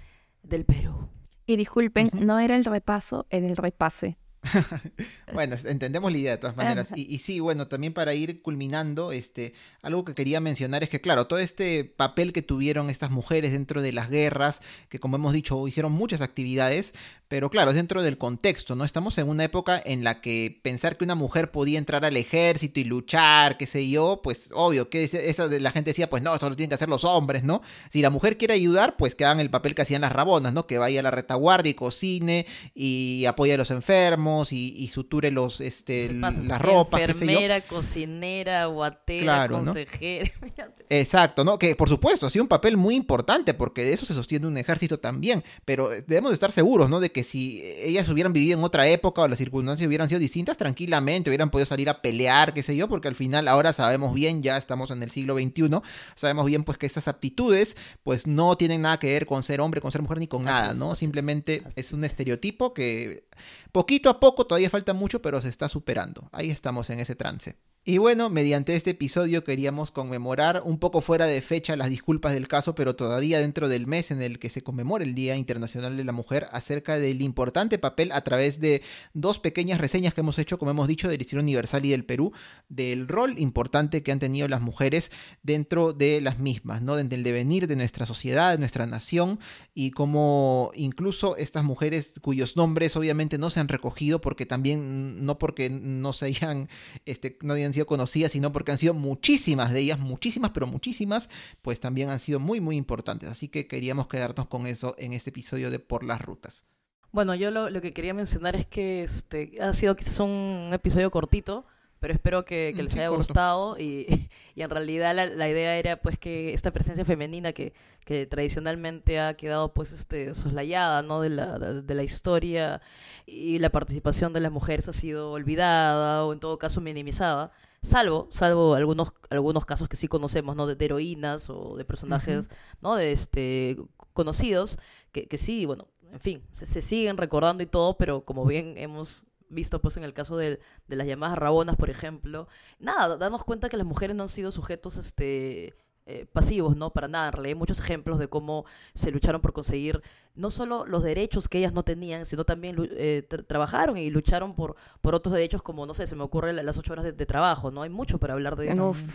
del 0.41 0.65
Perú. 0.65 1.07
Y 1.45 1.55
disculpen, 1.55 2.09
no 2.13 2.39
era 2.39 2.55
el 2.55 2.65
repaso, 2.65 3.27
era 3.29 3.45
el 3.47 3.55
repase. 3.57 4.17
Bueno, 5.33 5.55
entendemos 5.65 6.11
la 6.11 6.17
idea 6.17 6.31
de 6.31 6.37
todas 6.37 6.55
maneras. 6.57 6.89
Y, 6.95 7.01
y 7.13 7.19
sí, 7.19 7.39
bueno, 7.39 7.67
también 7.67 7.93
para 7.93 8.13
ir 8.13 8.41
culminando, 8.41 9.11
este, 9.11 9.53
algo 9.81 10.05
que 10.05 10.13
quería 10.13 10.39
mencionar 10.39 10.83
es 10.83 10.89
que, 10.89 11.01
claro, 11.01 11.27
todo 11.27 11.39
este 11.39 11.83
papel 11.83 12.33
que 12.33 12.41
tuvieron 12.41 12.89
estas 12.89 13.11
mujeres 13.11 13.51
dentro 13.51 13.81
de 13.81 13.93
las 13.93 14.09
guerras, 14.09 14.61
que 14.89 14.99
como 14.99 15.17
hemos 15.17 15.33
dicho, 15.33 15.67
hicieron 15.67 15.91
muchas 15.91 16.21
actividades, 16.21 16.93
pero 17.27 17.49
claro, 17.49 17.71
es 17.71 17.75
dentro 17.75 18.03
del 18.03 18.17
contexto, 18.17 18.75
¿no? 18.75 18.83
Estamos 18.85 19.17
en 19.17 19.27
una 19.27 19.43
época 19.43 19.81
en 19.83 20.03
la 20.03 20.21
que 20.21 20.59
pensar 20.61 20.97
que 20.97 21.03
una 21.03 21.15
mujer 21.15 21.51
podía 21.51 21.79
entrar 21.79 22.05
al 22.05 22.17
ejército 22.17 22.79
y 22.79 22.83
luchar, 22.83 23.57
qué 23.57 23.65
sé 23.65 23.89
yo, 23.89 24.21
pues 24.23 24.49
obvio, 24.53 24.89
que 24.89 25.03
eso 25.03 25.49
de 25.49 25.59
la 25.59 25.71
gente 25.71 25.89
decía, 25.89 26.09
pues 26.09 26.21
no, 26.21 26.35
eso 26.35 26.49
lo 26.49 26.55
tienen 26.55 26.69
que 26.69 26.75
hacer 26.75 26.89
los 26.89 27.03
hombres, 27.03 27.43
¿no? 27.43 27.61
Si 27.89 28.01
la 28.01 28.09
mujer 28.11 28.37
quiere 28.37 28.53
ayudar, 28.53 28.95
pues 28.95 29.15
que 29.15 29.25
hagan 29.25 29.39
el 29.39 29.49
papel 29.49 29.73
que 29.73 29.81
hacían 29.81 30.01
las 30.01 30.11
rabonas, 30.11 30.53
¿no? 30.53 30.67
Que 30.67 30.77
vaya 30.77 30.99
a 30.99 31.03
la 31.03 31.11
retaguardia 31.11 31.71
y 31.71 31.73
cocine 31.73 32.45
y 32.75 33.25
apoye 33.25 33.53
a 33.53 33.57
los 33.57 33.71
enfermos 33.71 34.51
y, 34.51 34.75
y 34.77 34.89
suture 34.89 35.31
los, 35.31 35.61
este, 35.61 36.13
las 36.13 36.61
ropas, 36.61 37.01
qué 37.01 37.13
sé 37.13 37.25
yo. 37.25 37.31
Enfermera, 37.31 37.61
cocinera, 37.61 38.65
guatera, 38.67 39.23
Claro, 39.23 39.59
¿no? 39.59 39.65
consejera. 39.73 40.31
Exacto, 40.89 41.43
¿no? 41.43 41.57
Que 41.57 41.75
por 41.75 41.89
supuesto 41.89 42.27
ha 42.27 42.29
sido 42.29 42.43
un 42.43 42.49
papel 42.49 42.77
muy 42.77 42.95
importante 42.95 43.53
porque 43.53 43.83
de 43.83 43.93
eso 43.93 44.05
se 44.05 44.13
sostiene 44.13 44.45
un 44.45 44.57
ejército 44.57 44.99
también, 44.99 45.43
pero 45.65 45.89
debemos 45.89 46.31
de 46.31 46.35
estar 46.35 46.51
seguros, 46.51 46.89
¿no? 46.89 46.99
De 46.99 47.11
que 47.15 47.23
si 47.23 47.61
ellas 47.63 48.09
hubieran 48.09 48.33
vivido 48.33 48.59
en 48.59 48.63
otra 48.65 48.89
época 48.89 49.21
o 49.21 49.27
las 49.29 49.37
circunstancias 49.37 49.87
hubieran 49.87 50.09
sido 50.09 50.19
distintas, 50.19 50.57
tranquilamente 50.57 51.29
hubieran 51.29 51.49
podido 51.49 51.65
salir 51.65 51.87
a 51.89 52.01
pelear, 52.01 52.53
qué 52.53 52.61
sé 52.61 52.75
yo, 52.75 52.89
porque 52.89 53.07
al 53.07 53.15
final 53.15 53.47
ahora 53.47 53.71
sabemos 53.71 54.13
bien, 54.13 54.41
ya 54.41 54.57
estamos 54.57 54.91
en 54.91 55.01
el 55.01 55.11
siglo 55.11 55.35
XXI, 55.35 55.79
sabemos 56.15 56.45
bien 56.45 56.65
pues 56.65 56.77
que 56.77 56.85
estas 56.85 57.07
aptitudes 57.07 57.77
pues 58.03 58.27
no 58.27 58.57
tienen 58.57 58.81
nada 58.81 58.97
que 58.99 59.13
ver 59.13 59.25
con 59.25 59.43
ser 59.43 59.61
hombre, 59.61 59.79
con 59.79 59.93
ser 59.93 60.01
mujer 60.01 60.19
ni 60.19 60.27
con 60.27 60.45
Así 60.45 60.45
nada, 60.45 60.73
¿no? 60.73 60.93
es, 60.93 60.99
Simplemente 60.99 61.63
es 61.77 61.93
un 61.93 62.03
es. 62.03 62.11
estereotipo 62.11 62.73
que 62.73 63.29
poquito 63.71 64.09
a 64.09 64.19
poco, 64.19 64.45
todavía 64.45 64.69
falta 64.69 64.91
mucho, 64.93 65.21
pero 65.21 65.39
se 65.41 65.47
está 65.47 65.69
superando. 65.69 66.27
Ahí 66.33 66.51
estamos 66.51 66.89
en 66.89 66.99
ese 66.99 67.15
trance. 67.15 67.55
Y 67.87 67.99
bueno, 67.99 68.31
mediante 68.31 68.75
este 68.75 68.89
episodio 68.89 69.43
queríamos 69.43 69.91
conmemorar 69.91 70.63
un 70.65 70.79
poco 70.79 71.01
fuera 71.01 71.27
de 71.27 71.39
fecha 71.43 71.75
las 71.75 71.91
disculpas 71.91 72.33
del 72.33 72.47
caso, 72.47 72.73
pero 72.73 72.95
todavía 72.95 73.37
dentro 73.37 73.69
del 73.69 73.85
mes 73.85 74.09
en 74.09 74.23
el 74.23 74.39
que 74.39 74.49
se 74.49 74.63
conmemora 74.63 75.03
el 75.03 75.13
Día 75.13 75.35
Internacional 75.35 75.95
de 75.95 76.03
la 76.03 76.11
Mujer 76.11 76.47
acerca 76.51 76.97
del 76.97 77.21
importante 77.21 77.77
papel 77.77 78.11
a 78.11 78.23
través 78.23 78.59
de 78.59 78.81
dos 79.13 79.37
pequeñas 79.37 79.79
reseñas 79.79 80.15
que 80.15 80.21
hemos 80.21 80.39
hecho, 80.39 80.57
como 80.57 80.71
hemos 80.71 80.87
dicho, 80.87 81.07
del 81.07 81.21
Historia 81.21 81.43
Universal 81.43 81.85
y 81.85 81.91
del 81.91 82.05
Perú, 82.05 82.33
del 82.69 83.07
rol 83.07 83.37
importante 83.37 84.01
que 84.01 84.11
han 84.11 84.17
tenido 84.17 84.47
las 84.47 84.61
mujeres 84.61 85.11
dentro 85.43 85.93
de 85.93 86.21
las 86.21 86.39
mismas, 86.39 86.81
¿no? 86.81 86.95
Del 86.95 87.21
devenir 87.21 87.67
de 87.67 87.75
nuestra 87.75 88.07
sociedad, 88.07 88.53
de 88.53 88.57
nuestra 88.57 88.87
nación 88.87 89.39
y 89.75 89.91
cómo 89.91 90.71
incluso 90.73 91.37
estas 91.37 91.63
mujeres 91.63 92.13
cuyos 92.23 92.55
nombres 92.55 92.95
obviamente 92.95 93.37
no 93.37 93.51
se 93.51 93.59
han 93.59 93.67
recogido 93.67 94.21
porque 94.21 94.47
también 94.47 95.23
no 95.23 95.37
porque 95.37 95.69
no 95.69 96.13
se 96.13 96.25
hayan 96.25 96.67
este, 97.05 97.37
no 97.43 97.53
hayan 97.53 97.74
sido 97.75 97.85
conocidas, 97.85 98.31
sino 98.31 98.51
porque 98.51 98.71
han 98.71 98.77
sido 98.77 98.93
muchísimas 98.93 99.71
de 99.71 99.81
ellas, 99.81 99.99
muchísimas, 99.99 100.51
pero 100.51 100.67
muchísimas, 100.67 101.29
pues 101.61 101.79
también 101.79 102.09
han 102.09 102.19
sido 102.19 102.39
muy, 102.39 102.59
muy 102.59 102.75
importantes. 102.75 103.29
Así 103.29 103.47
que 103.47 103.67
queríamos 103.67 104.07
quedarnos 104.07 104.47
con 104.47 104.65
eso 104.67 104.95
en 104.97 105.13
este 105.13 105.29
episodio 105.29 105.69
de 105.69 105.79
Por 105.79 106.03
las 106.03 106.21
Rutas. 106.21 106.65
Bueno, 107.11 107.35
yo 107.35 107.51
lo, 107.51 107.69
lo 107.69 107.81
que 107.81 107.93
quería 107.93 108.13
mencionar 108.13 108.55
es 108.55 108.65
que 108.65 109.03
este 109.03 109.53
ha 109.61 109.71
sido 109.71 109.95
quizás 109.95 110.19
un 110.19 110.71
episodio 110.73 111.11
cortito, 111.11 111.65
pero 112.05 112.13
espero 112.13 112.45
que, 112.45 112.73
que 112.75 112.83
Mm, 112.83 112.83
les 112.83 112.93
sí, 112.93 112.99
haya 112.99 113.09
corto. 113.09 113.33
gustado 113.33 113.79
y, 113.79 114.05
y 114.55 114.61
en 114.61 114.69
realidad 114.69 115.15
la, 115.15 115.25
la 115.25 115.49
idea 115.49 115.75
era 115.79 115.99
pues 116.03 116.19
que 116.19 116.53
esta 116.53 116.69
presencia 116.71 117.03
femenina 117.03 117.51
que, 117.51 117.73
que 118.05 118.27
tradicionalmente 118.27 119.19
ha 119.19 119.33
quedado 119.35 119.73
pues 119.73 119.91
este 119.91 120.35
soslayada 120.35 121.01
¿no? 121.01 121.19
de, 121.19 121.29
la, 121.29 121.57
de, 121.57 121.81
de 121.81 121.95
la 121.95 122.03
historia 122.03 122.79
y 123.25 123.57
la 123.57 123.71
participación 123.71 124.33
de 124.33 124.39
las 124.41 124.51
mujeres 124.51 124.87
ha 124.87 124.93
sido 124.93 125.31
olvidada 125.31 126.23
o 126.25 126.31
en 126.33 126.39
todo 126.39 126.59
caso 126.59 126.79
minimizada, 126.79 127.51
salvo, 127.81 128.27
salvo 128.31 128.75
algunos, 128.75 129.11
algunos 129.31 129.65
casos 129.65 129.89
que 129.89 129.95
sí 129.95 130.07
conocemos, 130.07 130.55
¿no? 130.55 130.67
De, 130.67 130.75
de 130.75 130.85
heroínas 130.85 131.49
o 131.49 131.75
de 131.75 131.85
personajes, 131.85 132.51
¿no? 132.81 132.95
De 132.95 133.11
este 133.13 133.77
conocidos, 134.13 134.77
que, 135.11 135.27
que 135.27 135.39
sí, 135.39 135.65
bueno, 135.65 135.87
en 136.11 136.19
fin, 136.19 136.43
se, 136.51 136.67
se 136.67 136.83
siguen 136.83 137.17
recordando 137.17 137.63
y 137.63 137.65
todo, 137.65 137.97
pero 137.97 138.23
como 138.25 138.45
bien 138.45 138.75
hemos 138.77 139.25
visto 139.49 139.81
pues 139.81 139.97
en 139.97 140.03
el 140.03 140.13
caso 140.13 140.37
del- 140.37 140.59
de, 140.87 140.95
las 140.95 141.07
llamadas 141.07 141.37
rabonas, 141.37 141.75
por 141.77 141.89
ejemplo, 141.89 142.47
nada, 142.79 143.17
darnos 143.17 143.43
cuenta 143.43 143.69
que 143.69 143.77
las 143.77 143.85
mujeres 143.85 144.15
no 144.15 144.23
han 144.23 144.29
sido 144.29 144.51
sujetos 144.51 144.97
este 144.97 145.75
eh, 146.07 146.27
pasivos, 146.31 146.75
¿no? 146.77 146.91
Para 146.93 147.07
nada, 147.07 147.27
en 147.27 147.33
realidad 147.33 147.49
hay 147.55 147.59
muchos 147.59 147.79
ejemplos 147.79 148.19
de 148.19 148.27
cómo 148.29 148.65
se 148.93 149.09
lucharon 149.11 149.41
por 149.41 149.53
conseguir 149.53 150.01
no 150.35 150.49
solo 150.51 150.85
los 150.85 151.01
derechos 151.03 151.47
que 151.47 151.59
ellas 151.59 151.73
no 151.73 151.83
tenían, 151.83 152.25
sino 152.25 152.43
también 152.43 152.75
eh, 152.91 153.25
tra- 153.29 153.45
trabajaron 153.47 153.97
y 153.97 154.09
lucharon 154.09 154.53
por, 154.55 154.75
por 155.01 155.15
otros 155.15 155.33
derechos 155.33 155.61
como, 155.61 155.85
no 155.85 155.93
sé, 155.93 156.07
se 156.07 156.15
me 156.15 156.23
ocurre 156.23 156.51
la- 156.53 156.63
las 156.63 156.77
ocho 156.77 156.93
horas 156.93 157.05
de, 157.05 157.13
de 157.13 157.25
trabajo, 157.25 157.71
¿no? 157.71 157.81
Hay 157.83 157.89
mucho 157.89 158.19
para 158.19 158.33
hablar 158.33 158.55
de, 158.55 158.69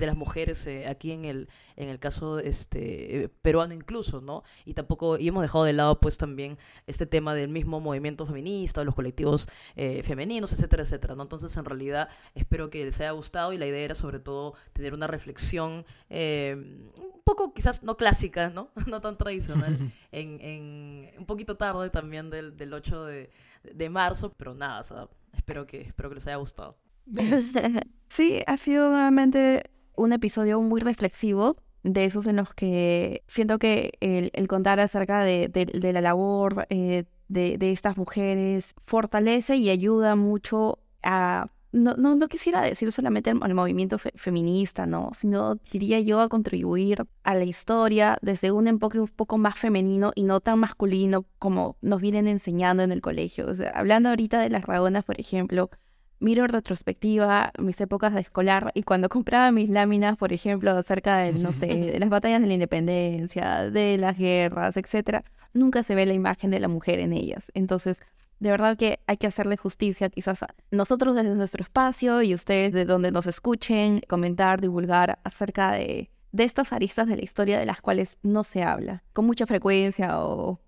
las 0.07 0.17
mujeres 0.17 0.67
eh, 0.67 0.87
aquí 0.89 1.13
en 1.13 1.25
el, 1.27 1.49
en 1.77 1.89
el 1.91 1.99
caso 1.99 2.39
este, 2.39 3.25
eh, 3.25 3.29
peruano 3.43 3.75
incluso, 3.75 4.21
¿no? 4.21 4.45
Y 4.65 4.75
tampoco, 4.75 5.19
y 5.19 5.29
hemos 5.29 5.43
dejado 5.43 5.65
de 5.65 5.73
lado 5.75 6.01
pues 6.01 6.17
también 6.17 6.57
este 6.87 7.07
tema 7.07 7.35
del 7.35 7.49
mismo 7.49 7.81
movimiento 7.81 8.27
feminista, 8.27 8.83
los 8.85 8.95
colectivos 8.95 9.47
eh, 9.77 10.03
femeninos, 10.03 10.53
etcétera, 10.53 10.83
etcétera, 10.85 11.15
¿no? 11.15 11.23
Entonces, 11.25 11.55
en 11.57 11.65
realidad, 11.65 12.09
espero 12.35 12.71
que 12.71 12.85
les 12.85 12.99
haya 13.01 13.11
gustado 13.11 13.53
y 13.53 13.59
la 13.59 13.67
idea 13.67 13.85
era 13.85 13.95
sobre 13.95 14.21
todo 14.21 14.55
tener 14.73 14.95
una 14.95 15.07
reflexión 15.07 15.85
eh, 16.09 16.57
un 16.97 17.21
poco 17.25 17.53
quizás 17.53 17.83
no 17.83 17.97
clásica, 17.97 18.49
¿no? 18.51 18.71
no 18.87 19.01
tan 19.01 19.17
tradicional, 19.19 19.79
en, 20.13 20.41
en 20.41 21.10
un 21.19 21.27
poquito 21.27 21.57
tarde 21.57 21.91
también 21.91 22.31
del, 22.31 22.57
del 22.57 22.73
8 22.73 23.05
de, 23.05 23.31
de 23.63 23.91
marzo, 23.91 24.33
pero 24.37 24.55
nada, 24.55 24.81
o 24.81 24.85
sea, 24.85 25.09
espero 25.35 25.67
que, 25.67 25.83
espero 25.83 26.09
que 26.09 26.17
les 26.17 26.27
haya 26.27 26.37
gustado. 26.37 26.77
Sí, 28.09 28.43
ha 28.47 28.57
sido 28.57 28.91
nuevamente 28.91 29.71
un 29.97 30.13
episodio 30.13 30.61
muy 30.61 30.81
reflexivo, 30.81 31.57
de 31.83 32.05
esos 32.05 32.27
en 32.27 32.37
los 32.37 32.53
que 32.55 33.23
siento 33.27 33.59
que 33.59 33.93
el, 34.01 34.31
el 34.35 34.49
contar 34.49 34.81
acerca 34.81 35.23
de, 35.23 35.49
de- 35.49 35.65
de 35.67 35.93
la 35.93 36.01
labor 36.01 36.67
eh, 36.71 37.05
de, 37.29 37.57
de 37.57 37.71
estas 37.73 37.97
mujeres 37.97 38.75
fortalece 38.87 39.57
y 39.57 39.71
ayuda 39.71 40.17
mucho 40.17 40.81
a... 41.03 41.47
No, 41.73 41.95
no, 41.97 42.17
no 42.17 42.27
quisiera 42.27 42.63
decir 42.63 42.91
solamente 42.91 43.31
al, 43.31 43.55
movimiento 43.55 43.97
fe- 43.99 44.13
feminista, 44.17 44.87
no, 44.87 45.11
sino 45.17 45.55
diría 45.71 46.01
yo 46.01 46.21
a 46.21 46.29
contribuir 46.29 47.05
a 47.23 47.35
la 47.37 47.45
historia 47.45 48.19
desde 48.23 48.51
un 48.51 48.67
enfoque 48.67 48.99
un 48.99 49.07
poco 49.07 49.39
más 49.39 49.57
femenino 49.57 50.11
y 50.17 50.25
no 50.25 50.41
tan 50.41 50.59
masculino 50.59 51.25
como 51.39 51.77
nos 51.81 52.01
vienen 52.01 52.27
enseñando 52.27 52.83
en 52.83 52.91
el 52.91 53.01
colegio. 53.01 53.47
O 53.49 53.55
sea, 53.55 53.71
hablando 53.71 54.09
ahorita 54.09 54.41
de 54.41 54.51
las 54.51 54.65
rabonas, 54.65 55.05
por 55.05 55.21
ejemplo, 55.21 55.71
miro 56.19 56.43
en 56.45 56.51
retrospectiva 56.51 57.53
mis 57.59 57.81
épocas 57.81 58.15
de 58.15 58.21
escolar 58.21 58.73
y 58.75 58.83
cuando 58.83 59.09
compraba 59.09 59.53
mis 59.53 59.71
láminas, 59.71 60.17
por 60.17 60.33
ejemplo, 60.33 60.73
acerca 60.73 61.19
de, 61.19 61.33
no 61.33 61.53
sé, 61.53 61.67
de 61.67 61.99
las 62.01 62.11
batallas 62.11 62.41
de 62.41 62.49
la 62.49 62.55
independencia, 62.55 63.71
de 63.71 63.97
las 63.97 64.19
guerras, 64.19 64.77
etcétera, 64.77 65.23
nunca 65.55 65.83
se 65.85 65.95
ve 65.95 66.05
la 66.05 66.15
imagen 66.15 66.51
de 66.51 66.61
la 66.61 66.69
mujer 66.69 66.99
en 66.99 67.13
ellas. 67.13 67.51
Entonces, 67.55 68.01
de 68.41 68.51
verdad 68.51 68.77
que 68.77 69.01
hay 69.07 69.19
que 69.19 69.27
hacerle 69.27 69.57
justicia 69.57 70.09
quizás 70.09 70.41
nosotros 70.71 71.15
desde 71.15 71.35
nuestro 71.35 71.63
espacio 71.63 72.23
y 72.23 72.35
ustedes 72.35 72.73
de 72.73 72.87
donde 72.87 73.13
nos 73.13 73.27
escuchen, 73.27 74.01
comentar, 74.09 74.61
divulgar 74.61 75.19
acerca 75.25 75.73
de, 75.73 76.11
estas 76.37 76.73
aristas 76.73 77.07
de 77.07 77.17
la 77.17 77.23
historia 77.23 77.59
de 77.59 77.67
las 77.67 77.83
cuales 77.83 78.19
no 78.23 78.43
se 78.45 78.63
habla 78.63 79.03
con 79.13 79.27
mucha 79.27 79.47
frecuencia 79.47 80.19
o 80.21 80.59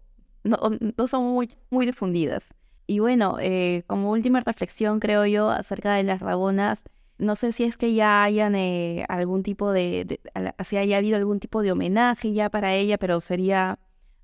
no, 0.45 0.59
son 1.07 1.25
muy, 1.33 1.51
muy 1.71 1.87
difundidas. 1.87 2.53
Y 2.87 2.99
bueno, 2.99 3.37
eh, 3.41 3.85
como 3.87 4.11
última 4.11 4.41
reflexión, 4.41 4.99
creo 5.01 5.25
yo, 5.25 5.51
acerca 5.51 5.95
de 5.95 6.03
las 6.03 6.21
rabonas, 6.21 6.85
no 7.17 7.37
sé 7.37 7.53
si 7.53 7.63
es 7.65 7.77
que 7.77 7.95
ya 7.95 8.25
hayan 8.25 8.55
eh, 8.57 9.07
algún 9.09 9.45
tipo 9.45 9.71
de, 9.71 10.05
de- 10.05 10.21
si 10.65 10.77
haya 10.77 10.99
habido 10.99 11.17
algún 11.17 11.39
tipo 11.39 11.63
de 11.63 11.73
homenaje 11.73 12.33
ya 12.33 12.51
para 12.51 12.75
ella, 12.75 12.99
pero 12.99 13.21
sería 13.21 13.79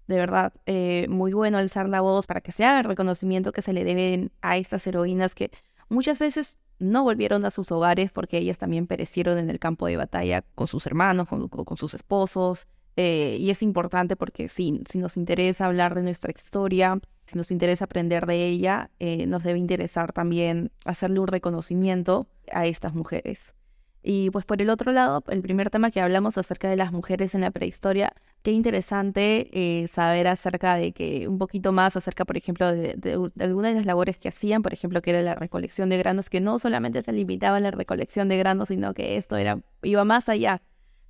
de 0.09 0.17
verdad 0.17 0.53
eh, 0.67 1.07
muy 1.09 1.33
bueno 1.33 1.59
alzar 1.59 1.89
la 1.89 2.01
voz 2.01 2.27
para 2.27 2.41
que 2.41 2.51
se 2.51 2.65
haga 2.65 2.79
el 2.79 2.85
reconocimiento 2.85 3.53
que 3.53 3.63
se 3.63 3.73
le 3.73 3.85
deben 3.85 4.33
a 4.43 4.57
estas 4.57 4.87
heroínas 4.87 5.35
que 5.35 5.51
muchas 5.89 6.19
veces 6.19 6.59
no 6.81 7.05
volvieron 7.05 7.45
a 7.45 7.51
sus 7.51 7.71
hogares 7.71 8.11
porque 8.11 8.39
ellas 8.39 8.59
también 8.59 8.87
perecieron 8.87 9.39
en 9.39 9.51
el 9.51 9.59
campo 9.59 9.87
de 9.87 9.97
batalla 9.97 10.43
con 10.55 10.67
sus 10.67 10.87
hermanos, 10.87 11.29
con, 11.29 11.77
sus 11.77 11.95
esposos. 11.95 12.67
eh, 12.97 13.37
y 13.39 13.51
es 13.51 13.63
importante 13.63 14.17
porque 14.17 14.49
sí, 14.49 14.81
si 14.89 14.99
nos 14.99 15.17
interesa 15.17 15.67
hablar 15.67 15.95
de 15.95 16.03
nuestra 16.03 16.33
historia, 16.33 17.01
si 17.27 17.37
nos 17.37 17.51
interesa 17.51 17.85
aprender 17.85 18.27
de 18.27 18.47
ella, 18.47 18.91
eh, 19.01 19.27
nos 19.27 19.43
debe 19.43 19.59
interesar 19.59 20.13
también 20.13 20.71
hacerle 20.85 21.21
un 21.21 21.27
reconocimiento 21.27 22.29
a 22.53 22.67
estas 22.67 22.95
mujeres. 22.95 23.55
Y 24.03 24.31
pues 24.31 24.45
por 24.45 24.63
el 24.63 24.71
otro 24.71 24.93
lado, 24.93 25.23
el 25.29 25.43
primer 25.43 25.71
tema 25.71 25.91
que 25.91 26.01
hablamos 26.01 26.39
acerca 26.39 26.71
de 26.71 26.77
las 26.77 26.93
mujeres 26.93 27.35
en 27.35 27.43
la 27.43 27.51
prehistoria, 27.51 28.15
qué 28.43 28.53
interesante 28.53 29.49
eh, 29.53 29.89
saber 29.89 30.28
acerca 30.28 30.76
de 30.76 30.93
que 30.93 31.28
un 31.28 31.39
poquito 31.39 31.72
más 31.72 31.97
acerca, 31.97 32.24
por 32.24 32.36
ejemplo, 32.36 32.70
de, 32.72 32.95
de, 32.97 33.30
de, 33.34 33.45
algunas 33.45 33.72
de 33.72 33.76
las 33.78 33.86
labores 33.86 34.18
que 34.18 34.28
hacían, 34.28 34.62
por 34.62 34.72
ejemplo, 34.72 35.03
que 35.03 35.11
era 35.11 35.22
la 35.22 35.34
recolección 35.34 35.89
de 35.89 35.99
granos, 35.99 36.30
que 36.30 36.41
no 36.41 36.59
solamente 36.59 37.03
se 37.03 37.12
limitaba 37.12 37.59
a 37.59 37.61
la 37.61 37.70
recolección 37.70 38.28
de 38.28 38.39
granos, 38.39 38.68
sino 38.68 38.95
que 38.95 39.16
esto 39.16 39.36
era 39.36 39.61
iba 39.82 40.05
más 40.05 40.28
allá, 40.28 40.62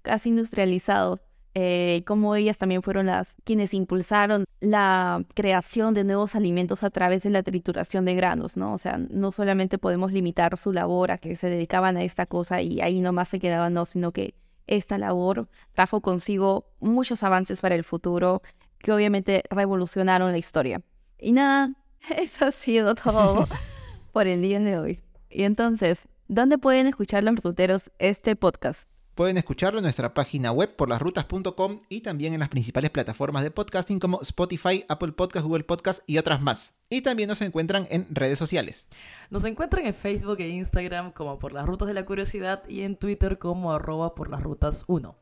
casi 0.03 0.31
industrializado 0.31 1.21
eh, 1.55 2.05
cómo 2.07 2.37
ellas 2.37 2.57
también 2.57 2.83
fueron 2.83 3.07
las 3.07 3.35
quienes 3.43 3.75
impulsaron 3.75 4.45
la 4.61 5.25
creación 5.35 5.93
de 5.93 6.05
nuevos 6.05 6.37
alimentos 6.37 6.85
a 6.85 6.91
través 6.91 7.25
de 7.25 7.31
la 7.31 7.43
trituración 7.43 8.05
de 8.05 8.15
granos, 8.15 8.57
¿no? 8.57 8.75
O 8.75 8.79
sea, 8.79 8.99
no 8.99 9.33
solamente 9.33 9.79
podemos 9.79 10.13
limitar 10.13 10.57
su 10.57 10.73
labor 10.73 11.11
a 11.11 11.19
que 11.19 11.35
se 11.35 11.49
dedicaban 11.49 11.97
a 11.97 12.05
esta 12.05 12.27
cosa 12.27 12.63
y 12.63 12.81
ahí 12.81 13.01
nomás 13.01 13.29
se 13.29 13.41
quedaban, 13.41 13.75
no, 13.75 13.87
sino 13.87 14.13
que 14.13 14.35
esta 14.69 14.99
labor 14.99 15.49
trajo 15.73 16.01
consigo 16.01 16.67
muchos 16.79 17.23
avances 17.23 17.61
para 17.61 17.75
el 17.75 17.85
futuro 17.85 18.43
que 18.79 18.93
obviamente 18.93 19.43
revolucionaron 19.51 20.31
la 20.31 20.39
historia. 20.39 20.81
Y 21.19 21.33
nada, 21.33 21.73
eso 22.17 22.47
ha 22.47 22.53
sido 22.53 22.95
todo 22.95 23.47
por 24.13 24.27
el 24.27 24.43
día 24.43 24.61
de 24.61 24.79
hoy. 24.79 25.01
Y 25.31 25.43
entonces, 25.43 26.09
¿dónde 26.29 26.59
pueden 26.59 26.87
escuchar 26.87 27.25
los 27.25 27.43
ruteros 27.43 27.91
este 27.99 28.37
podcast? 28.37 28.88
Pueden 29.19 29.37
escucharlo 29.37 29.81
en 29.81 29.83
nuestra 29.83 30.15
página 30.15 30.53
web 30.53 30.77
por 30.77 30.89
lasrutas.com 30.89 31.81
y 31.89 32.03
también 32.03 32.35
en 32.35 32.39
las 32.39 32.51
principales 32.51 32.91
plataformas 32.91 33.43
de 33.43 33.51
podcasting 33.51 33.99
como 33.99 34.21
Spotify, 34.21 34.85
Apple 34.89 35.11
Podcast, 35.11 35.45
Google 35.45 35.65
Podcast 35.65 36.05
y 36.07 36.19
otras 36.19 36.41
más. 36.41 36.77
Y 36.89 37.01
también 37.03 37.29
nos 37.29 37.43
encuentran 37.43 37.89
en 37.91 38.07
redes 38.15 38.39
sociales. 38.39 38.87
Nos 39.31 39.45
encuentran 39.45 39.87
en 39.87 39.93
Facebook 39.93 40.37
e 40.39 40.51
Instagram 40.51 41.11
como 41.11 41.41
por 41.41 41.53
las 41.53 41.67
rutas 41.67 41.89
de 41.89 41.95
la 41.95 42.05
curiosidad 42.05 42.63
y 42.69 42.83
en 42.83 42.95
Twitter 42.95 43.39
como 43.39 43.73
arroba 43.73 44.15
por 44.15 44.31
las 44.31 44.41
rutas 44.41 44.85
1. 44.87 45.17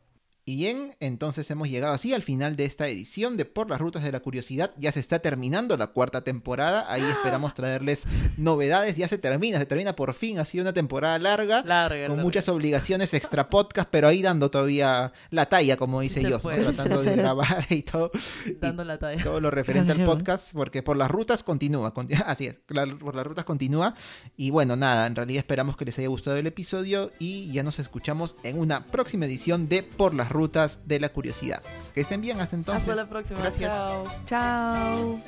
Y 0.49 0.55
bien, 0.55 0.95
entonces 1.01 1.51
hemos 1.51 1.69
llegado 1.69 1.93
así 1.93 2.15
al 2.15 2.23
final 2.23 2.55
de 2.55 2.67
esta 2.67 2.87
edición 2.87 3.37
de 3.37 3.47
Por 3.47 3.69
las 3.69 3.81
Rutas 3.81 4.05
de 4.05 4.13
la 4.13 4.21
Curiosidad. 4.21 4.71
Ya 4.79 4.93
se 4.93 5.01
está 5.01 5.19
terminando 5.19 5.77
la 5.77 5.89
cuarta 5.89 6.21
temporada. 6.23 6.87
Ahí 6.89 7.03
esperamos 7.03 7.53
traerles 7.53 8.05
novedades. 8.37 8.97
Ya 8.97 9.09
se 9.09 9.19
termina, 9.19 9.59
se 9.59 9.67
termina 9.67 9.97
por 9.97 10.15
fin. 10.15 10.39
Ha 10.39 10.45
sido 10.45 10.63
una 10.63 10.73
temporada 10.73 11.19
larga, 11.19 11.63
larga 11.65 12.07
con 12.07 12.19
larga. 12.19 12.23
muchas 12.23 12.49
obligaciones 12.49 13.13
extra 13.13 13.51
podcast, 13.51 13.89
pero 13.91 14.07
ahí 14.07 14.23
dando 14.23 14.49
todavía 14.49 15.13
la 15.31 15.47
talla, 15.47 15.77
como 15.77 16.01
dice 16.01 16.23
yo, 16.23 16.39
tratando 16.39 17.03
de 17.03 17.17
grabar 17.17 17.67
y 17.71 17.83
todo. 17.83 18.13
Dando 18.61 18.85
la 18.85 18.99
talla. 18.99 19.25
Todo 19.25 19.41
lo 19.41 19.51
referente 19.51 19.91
al 19.91 20.05
podcast, 20.05 20.53
porque 20.53 20.81
por 20.81 20.97
las 20.97 21.11
rutas 21.11 21.43
continúa. 21.43 21.93
conti- 21.93 22.15
así 22.25 22.47
es, 22.47 22.61
la- 22.69 22.87
por 22.97 23.17
las 23.17 23.27
rutas 23.27 23.45
continúa. 23.45 23.97
Y 24.37 24.51
bueno, 24.51 24.77
nada, 24.77 25.09
en 25.09 25.17
realidad 25.17 25.41
esperamos 25.41 25.77
que 25.77 25.87
les 25.87 25.99
haya 25.99 26.07
gustado 26.07 26.37
el 26.37 26.47
episodio 26.47 27.11
y 27.19 27.51
ya 27.53 27.65
nos 27.65 27.81
escuchamos 27.81 28.37
en 28.45 28.61
una 28.61 28.87
próxima 28.87 29.27
edición 29.27 29.69
de 29.69 29.83
Por 29.83 30.15
las 30.15 30.36
rutas 30.37 30.81
de 30.85 31.01
la 31.01 31.09
curiosidad. 31.09 31.63
Que 31.95 32.03
estén 32.03 32.21
bien, 32.21 32.41
hasta 32.41 32.55
entonces. 32.55 32.89
Hasta 32.89 33.03
la 33.03 33.09
próxima. 33.09 33.41
Gracias. 33.41 33.71
Chao. 33.71 34.07
Chao. 34.27 35.21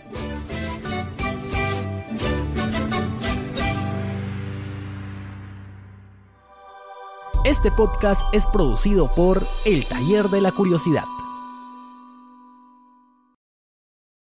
Este 7.45 7.71
podcast 7.71 8.23
es 8.35 8.47
producido 8.47 9.15
por 9.15 9.43
El 9.65 9.87
Taller 9.87 10.27
de 10.27 10.43
la 10.43 10.53
Curiosidad. 10.53 11.05